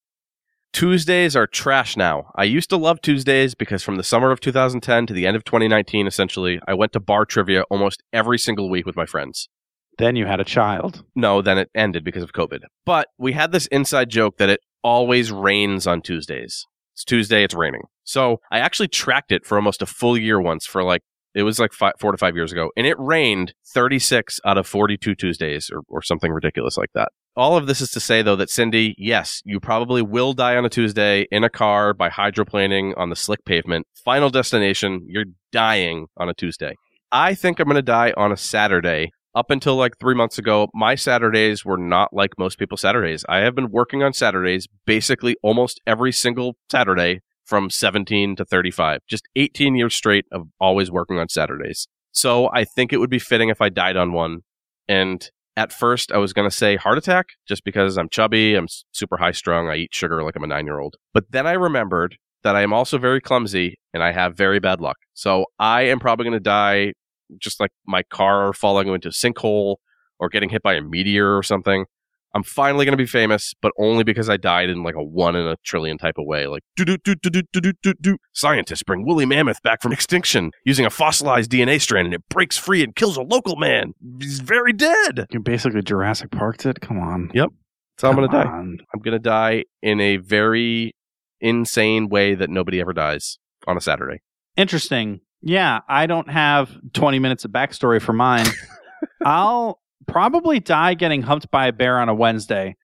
Tuesdays 0.73 1.37
are 1.37 1.47
trash 1.47 1.99
now. 1.99 2.33
I 2.35 2.45
used 2.45 2.71
to 2.71 2.79
love 2.79 3.03
Tuesdays 3.03 3.55
because 3.55 3.83
from 3.83 3.97
the 3.97 4.03
summer 4.03 4.31
of 4.31 4.41
2010 4.41 5.07
to 5.07 5.13
the 5.13 5.27
end 5.27 5.37
of 5.37 5.45
2019, 5.45 6.07
essentially, 6.07 6.61
I 6.67 6.73
went 6.73 6.93
to 6.93 7.01
bar 7.01 7.27
trivia 7.27 7.63
almost 7.71 8.03
every 8.13 8.39
single 8.39 8.71
week 8.71 8.87
with 8.87 8.97
my 8.97 9.05
friends. 9.05 9.51
Then 9.99 10.17
you 10.17 10.25
had 10.25 10.41
a 10.41 10.45
child. 10.45 11.05
No, 11.15 11.43
then 11.43 11.59
it 11.59 11.71
ended 11.75 12.05
because 12.05 12.23
of 12.23 12.33
COVID. 12.33 12.61
But 12.87 13.09
we 13.19 13.33
had 13.33 13.53
this 13.53 13.67
inside 13.67 14.09
joke 14.09 14.39
that 14.39 14.49
it 14.49 14.61
always 14.83 15.31
rains 15.31 15.87
on 15.87 16.01
Tuesdays. 16.01 16.67
It's 16.95 17.05
Tuesday, 17.05 17.45
it's 17.45 17.55
raining. 17.55 17.83
So 18.05 18.41
I 18.51 18.59
actually 18.59 18.89
tracked 18.89 19.31
it 19.31 19.45
for 19.45 19.57
almost 19.57 19.83
a 19.83 19.87
full 19.87 20.17
year 20.17 20.41
once 20.41 20.65
for 20.65 20.83
like, 20.83 21.03
it 21.35 21.43
was 21.43 21.59
like 21.59 21.75
five, 21.75 21.93
four 22.01 22.13
to 22.13 22.19
five 22.19 22.35
years 22.35 22.51
ago. 22.51 22.71
And 22.77 22.87
it 22.87 22.99
rained 22.99 23.53
36 23.75 24.41
out 24.47 24.57
of 24.57 24.67
42 24.67 25.15
Tuesdays 25.15 25.71
or, 25.71 25.83
or 25.89 26.03
something 26.03 26.33
ridiculous 26.33 26.79
like 26.79 26.91
that. 26.95 27.11
All 27.35 27.57
of 27.57 27.67
this 27.67 27.81
is 27.81 27.91
to 27.93 28.01
say, 28.01 28.21
though, 28.21 28.37
that 28.37 28.51
Cindy, 28.51 28.95
yes, 28.99 29.41
you 29.45 29.59
probably 29.59 30.03
will 30.03 30.35
die 30.35 30.57
on 30.57 30.67
a 30.67 30.69
Tuesday 30.69 31.27
in 31.31 31.45
a 31.45 31.51
car 31.51 31.95
by 31.95 32.11
hydroplaning 32.11 32.93
on 32.99 33.09
the 33.09 33.17
slick 33.17 33.45
pavement. 33.47 33.87
Final 34.05 34.29
destination, 34.29 35.07
you're 35.09 35.25
dying 35.51 36.09
on 36.19 36.29
a 36.29 36.35
Tuesday. 36.35 36.75
I 37.11 37.35
think 37.35 37.59
I'm 37.59 37.67
going 37.67 37.77
to 37.77 37.83
die 37.83 38.13
on 38.17 38.33
a 38.33 38.37
Saturday 38.37 39.13
up 39.35 39.51
until 39.51 39.77
like 39.77 39.99
three 39.99 40.15
months 40.15 40.39
ago, 40.39 40.69
my 40.75 40.95
Saturdays 40.95 41.65
were 41.65 41.79
not 41.79 42.13
like 42.13 42.39
most 42.39 42.59
people's 42.59 42.83
Saturdays. 42.83 43.25
I 43.29 43.39
have 43.39 43.55
been 43.55 43.71
working 43.71 44.03
on 44.03 44.13
Saturdays 44.13 44.67
basically 44.85 45.37
almost 45.43 45.81
every 45.87 46.13
single 46.13 46.57
Saturday 46.71 47.21
from 47.45 47.71
17 47.71 48.37
to 48.37 48.45
35, 48.45 49.01
just 49.09 49.29
18 49.37 49.75
years 49.75 49.95
straight 49.95 50.27
of 50.31 50.49
always 50.61 50.91
working 50.91 51.19
on 51.19 51.29
Saturdays. 51.29 51.89
So 52.13 52.51
I 52.53 52.65
think 52.65 52.93
it 52.93 52.99
would 52.99 53.11
be 53.11 53.19
fitting 53.19 53.49
if 53.49 53.61
I 53.61 53.69
died 53.69 53.97
on 53.97 54.13
one. 54.13 54.41
And 54.87 55.29
at 55.57 55.73
first, 55.73 56.13
I 56.13 56.19
was 56.19 56.33
going 56.33 56.49
to 56.49 56.55
say 56.55 56.77
heart 56.77 56.99
attack 56.99 57.27
just 57.47 57.65
because 57.65 57.99
I'm 57.99 58.09
chubby, 58.09 58.55
I'm 58.55 58.69
super 58.93 59.17
high 59.17 59.33
strung, 59.33 59.69
I 59.69 59.77
eat 59.77 59.95
sugar 59.95 60.23
like 60.23 60.37
I'm 60.37 60.45
a 60.45 60.47
nine 60.47 60.67
year 60.67 60.79
old. 60.79 60.97
But 61.13 61.31
then 61.31 61.47
I 61.47 61.53
remembered 61.53 62.17
that 62.43 62.57
I 62.57 62.63
am 62.63 62.73
also 62.73 62.99
very 62.99 63.21
clumsy 63.21 63.79
and 63.93 64.03
I 64.03 64.13
have 64.13 64.37
very 64.37 64.59
bad 64.59 64.81
luck. 64.81 64.97
So 65.15 65.47
I 65.59 65.83
am 65.83 66.01
probably 66.01 66.25
going 66.25 66.33
to 66.33 66.41
die 66.41 66.95
just 67.39 67.61
like 67.61 67.71
my 67.87 68.03
car 68.03 68.53
falling 68.53 68.89
into 68.89 69.09
a 69.09 69.13
sinkhole 69.13 69.77
or 70.19 70.29
getting 70.29 70.51
hit 70.51 70.63
by 70.63 70.75
a 70.75 70.81
meteor 70.81 71.37
or 71.37 71.43
something. 71.43 71.87
I'm 72.35 72.43
finally 72.43 72.85
going 72.85 72.93
to 72.93 73.03
be 73.03 73.07
famous, 73.07 73.53
but 73.61 73.73
only 73.79 74.05
because 74.05 74.31
I 74.31 74.37
died 74.37 74.71
in 74.71 74.83
like 74.83 74.95
a 74.95 75.03
one 75.03 75.37
in 75.37 75.47
a 75.47 75.57
trillion 75.65 75.99
type 75.99 76.15
of 76.19 76.27
way. 76.27 76.47
Like, 76.47 76.63
do 76.77 76.85
do 76.85 76.97
do 76.99 77.15
do 77.15 77.31
do 77.31 77.43
do 77.43 77.61
do 77.61 77.73
do 77.83 77.95
do. 78.01 78.17
Scientists 78.33 78.83
bring 78.83 79.05
woolly 79.05 79.27
mammoth 79.27 79.63
back 79.63 79.83
from 79.83 79.93
extinction 79.93 80.51
using 80.65 80.87
a 80.87 80.91
fossilized 80.91 81.51
DNA 81.51 81.81
strand, 81.81 82.07
and 82.07 82.15
it 82.15 82.23
breaks 82.31 82.57
free 82.57 82.83
and 82.83 82.97
kills 82.97 83.17
a 83.17 83.23
local 83.23 83.57
man. 83.57 83.93
He's 84.21 84.41
very 84.41 84.73
dead. 84.73 85.27
You 85.31 85.41
basically 85.41 85.83
Jurassic 85.83 86.31
Parked 86.31 86.65
it. 86.65 86.81
Come 86.81 86.99
on. 86.99 87.31
Yep. 87.35 87.51
So 87.99 88.09
I'm 88.09 88.17
going 88.17 88.29
to 88.29 88.37
die. 88.37 88.43
I'm 88.45 89.01
going 89.03 89.13
to 89.13 89.19
die 89.19 89.65
in 89.83 90.01
a 90.01 90.17
very 90.17 90.95
insane 91.41 92.09
way 92.09 92.35
that 92.35 92.49
nobody 92.49 92.81
ever 92.81 92.93
dies 92.93 93.39
on 93.67 93.77
a 93.77 93.81
Saturday. 93.81 94.21
Interesting. 94.57 95.21
Yeah, 95.43 95.81
I 95.89 96.07
don't 96.07 96.31
have 96.31 96.71
20 96.95 97.19
minutes 97.19 97.45
of 97.45 97.51
backstory 97.51 98.01
for 98.01 98.13
mine. 98.13 98.47
I'll 99.25 99.82
probably 100.07 100.61
die 100.61 100.95
getting 100.95 101.23
humped 101.23 101.51
by 101.51 101.67
a 101.67 101.73
bear 101.73 101.99
on 101.99 102.09
a 102.09 102.15
Wednesday. 102.15 102.77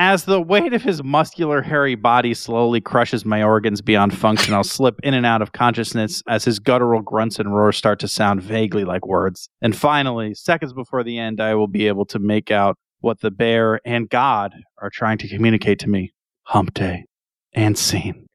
As 0.00 0.26
the 0.26 0.40
weight 0.40 0.72
of 0.72 0.82
his 0.82 1.02
muscular, 1.02 1.60
hairy 1.60 1.96
body 1.96 2.32
slowly 2.32 2.80
crushes 2.80 3.24
my 3.24 3.42
organs 3.42 3.80
beyond 3.80 4.16
function, 4.16 4.54
I'll 4.54 4.62
slip 4.62 5.00
in 5.02 5.12
and 5.12 5.26
out 5.26 5.42
of 5.42 5.50
consciousness 5.50 6.22
as 6.28 6.44
his 6.44 6.60
guttural 6.60 7.02
grunts 7.02 7.40
and 7.40 7.52
roars 7.52 7.76
start 7.76 7.98
to 8.00 8.08
sound 8.08 8.40
vaguely 8.40 8.84
like 8.84 9.06
words. 9.06 9.48
And 9.60 9.74
finally, 9.74 10.34
seconds 10.34 10.72
before 10.72 11.02
the 11.02 11.18
end, 11.18 11.40
I 11.40 11.56
will 11.56 11.66
be 11.66 11.88
able 11.88 12.04
to 12.06 12.20
make 12.20 12.52
out 12.52 12.78
what 13.00 13.20
the 13.20 13.32
bear 13.32 13.80
and 13.84 14.08
God 14.08 14.54
are 14.80 14.90
trying 14.90 15.18
to 15.18 15.28
communicate 15.28 15.80
to 15.80 15.88
me. 15.88 16.12
Hump 16.44 16.74
day. 16.74 17.06
And 17.52 17.76
scene. 17.76 18.26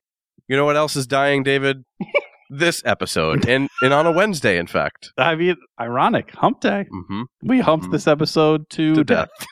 You 0.49 0.57
know 0.57 0.65
what 0.65 0.75
else 0.75 0.97
is 0.97 1.07
dying, 1.07 1.43
David? 1.43 1.85
this 2.57 2.81
episode, 2.85 3.45
and 3.53 3.69
and 3.81 3.93
on 3.93 4.05
a 4.05 4.11
Wednesday, 4.11 4.57
in 4.57 4.67
fact. 4.67 5.11
I 5.17 5.35
mean, 5.35 5.55
ironic. 5.79 6.31
Hump 6.35 6.61
day. 6.61 6.85
hmm 6.89 7.23
We 7.43 7.59
humped 7.59 7.87
Mhm. 7.87 7.91
this 7.91 8.07
episode 8.07 8.69
to, 8.71 8.95
To 8.95 9.03
death. 9.03 9.29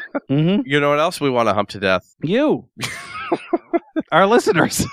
hmm 0.28 0.60
You 0.64 0.80
know 0.80 0.88
what 0.90 0.98
else 0.98 1.20
we 1.20 1.28
want 1.30 1.48
to 1.48 1.54
hump 1.54 1.68
to 1.70 1.80
death? 1.80 2.14
You, 2.22 2.68
our 4.12 4.26
listeners. 4.26 4.84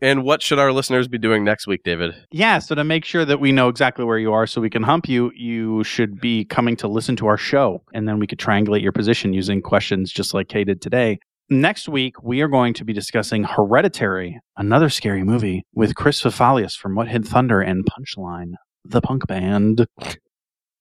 And 0.00 0.22
what 0.22 0.42
should 0.42 0.60
our 0.60 0.72
listeners 0.72 1.08
be 1.08 1.18
doing 1.18 1.42
next 1.42 1.66
week, 1.66 1.82
David? 1.82 2.14
Yeah, 2.30 2.60
so 2.60 2.76
to 2.76 2.84
make 2.84 3.04
sure 3.04 3.24
that 3.24 3.40
we 3.40 3.50
know 3.50 3.68
exactly 3.68 4.04
where 4.04 4.16
you 4.16 4.32
are 4.32 4.46
so 4.46 4.60
we 4.60 4.70
can 4.70 4.84
hump 4.84 5.08
you, 5.08 5.32
you 5.34 5.82
should 5.82 6.20
be 6.20 6.44
coming 6.44 6.76
to 6.76 6.86
listen 6.86 7.16
to 7.16 7.26
our 7.26 7.36
show. 7.36 7.82
And 7.92 8.08
then 8.08 8.20
we 8.20 8.26
could 8.28 8.38
triangulate 8.38 8.80
your 8.80 8.92
position 8.92 9.32
using 9.32 9.60
questions 9.60 10.12
just 10.12 10.32
like 10.34 10.48
Kay 10.48 10.62
did 10.62 10.80
today. 10.80 11.18
Next 11.50 11.88
week, 11.88 12.22
we 12.22 12.42
are 12.42 12.48
going 12.48 12.74
to 12.74 12.84
be 12.84 12.92
discussing 12.92 13.44
Hereditary, 13.44 14.38
another 14.58 14.90
scary 14.90 15.24
movie 15.24 15.64
with 15.72 15.94
Chris 15.94 16.22
Fafalios 16.22 16.76
from 16.76 16.94
What 16.94 17.08
Hid 17.08 17.26
Thunder 17.26 17.62
and 17.62 17.86
Punchline, 17.86 18.52
the 18.84 19.00
punk 19.00 19.26
band. 19.26 19.86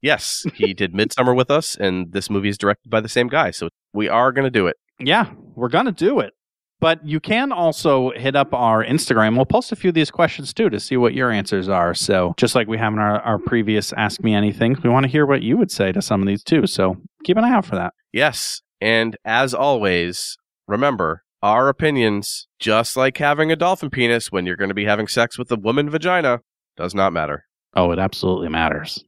Yes, 0.01 0.45
he 0.55 0.73
did 0.73 0.91
Midsommar 0.91 1.37
with 1.37 1.49
us, 1.49 1.77
and 1.77 2.11
this 2.11 2.29
movie 2.29 2.49
is 2.49 2.57
directed 2.57 2.89
by 2.89 2.99
the 2.99 3.07
same 3.07 3.29
guy. 3.29 3.51
So 3.51 3.69
we 3.93 4.09
are 4.09 4.33
going 4.33 4.43
to 4.43 4.51
do 4.51 4.67
it. 4.67 4.75
Yeah, 4.99 5.31
we're 5.55 5.69
going 5.69 5.85
to 5.85 5.93
do 5.93 6.19
it. 6.19 6.33
But 6.81 6.99
you 7.07 7.21
can 7.21 7.53
also 7.53 8.11
hit 8.11 8.35
up 8.35 8.53
our 8.53 8.83
Instagram. 8.83 9.37
We'll 9.37 9.45
post 9.45 9.71
a 9.71 9.75
few 9.77 9.87
of 9.87 9.95
these 9.95 10.11
questions 10.11 10.53
too 10.53 10.69
to 10.69 10.81
see 10.81 10.97
what 10.97 11.13
your 11.13 11.31
answers 11.31 11.69
are. 11.69 11.93
So, 11.93 12.33
just 12.35 12.55
like 12.55 12.67
we 12.67 12.77
have 12.77 12.91
in 12.91 12.99
our, 12.99 13.21
our 13.21 13.39
previous 13.39 13.93
Ask 13.93 14.21
Me 14.21 14.33
Anything, 14.33 14.75
we 14.83 14.89
want 14.89 15.05
to 15.05 15.09
hear 15.09 15.25
what 15.25 15.41
you 15.41 15.55
would 15.55 15.71
say 15.71 15.93
to 15.93 16.01
some 16.01 16.21
of 16.21 16.27
these 16.27 16.43
too. 16.43 16.67
So, 16.67 16.97
keep 17.23 17.37
an 17.37 17.45
eye 17.45 17.53
out 17.53 17.65
for 17.65 17.75
that. 17.75 17.93
Yes. 18.11 18.61
And 18.81 19.17
as 19.25 19.53
always, 19.55 20.37
remember 20.67 21.23
our 21.41 21.69
opinions, 21.69 22.47
just 22.59 22.97
like 22.97 23.17
having 23.17 23.51
a 23.51 23.55
dolphin 23.55 23.89
penis 23.89 24.31
when 24.31 24.45
you're 24.45 24.55
going 24.55 24.69
to 24.69 24.75
be 24.75 24.85
having 24.85 25.07
sex 25.07 25.37
with 25.37 25.51
a 25.51 25.55
woman 25.55 25.89
vagina, 25.89 26.41
does 26.75 26.95
not 26.95 27.13
matter. 27.13 27.45
Oh, 27.75 27.91
it 27.91 27.99
absolutely 27.99 28.49
matters. 28.49 29.03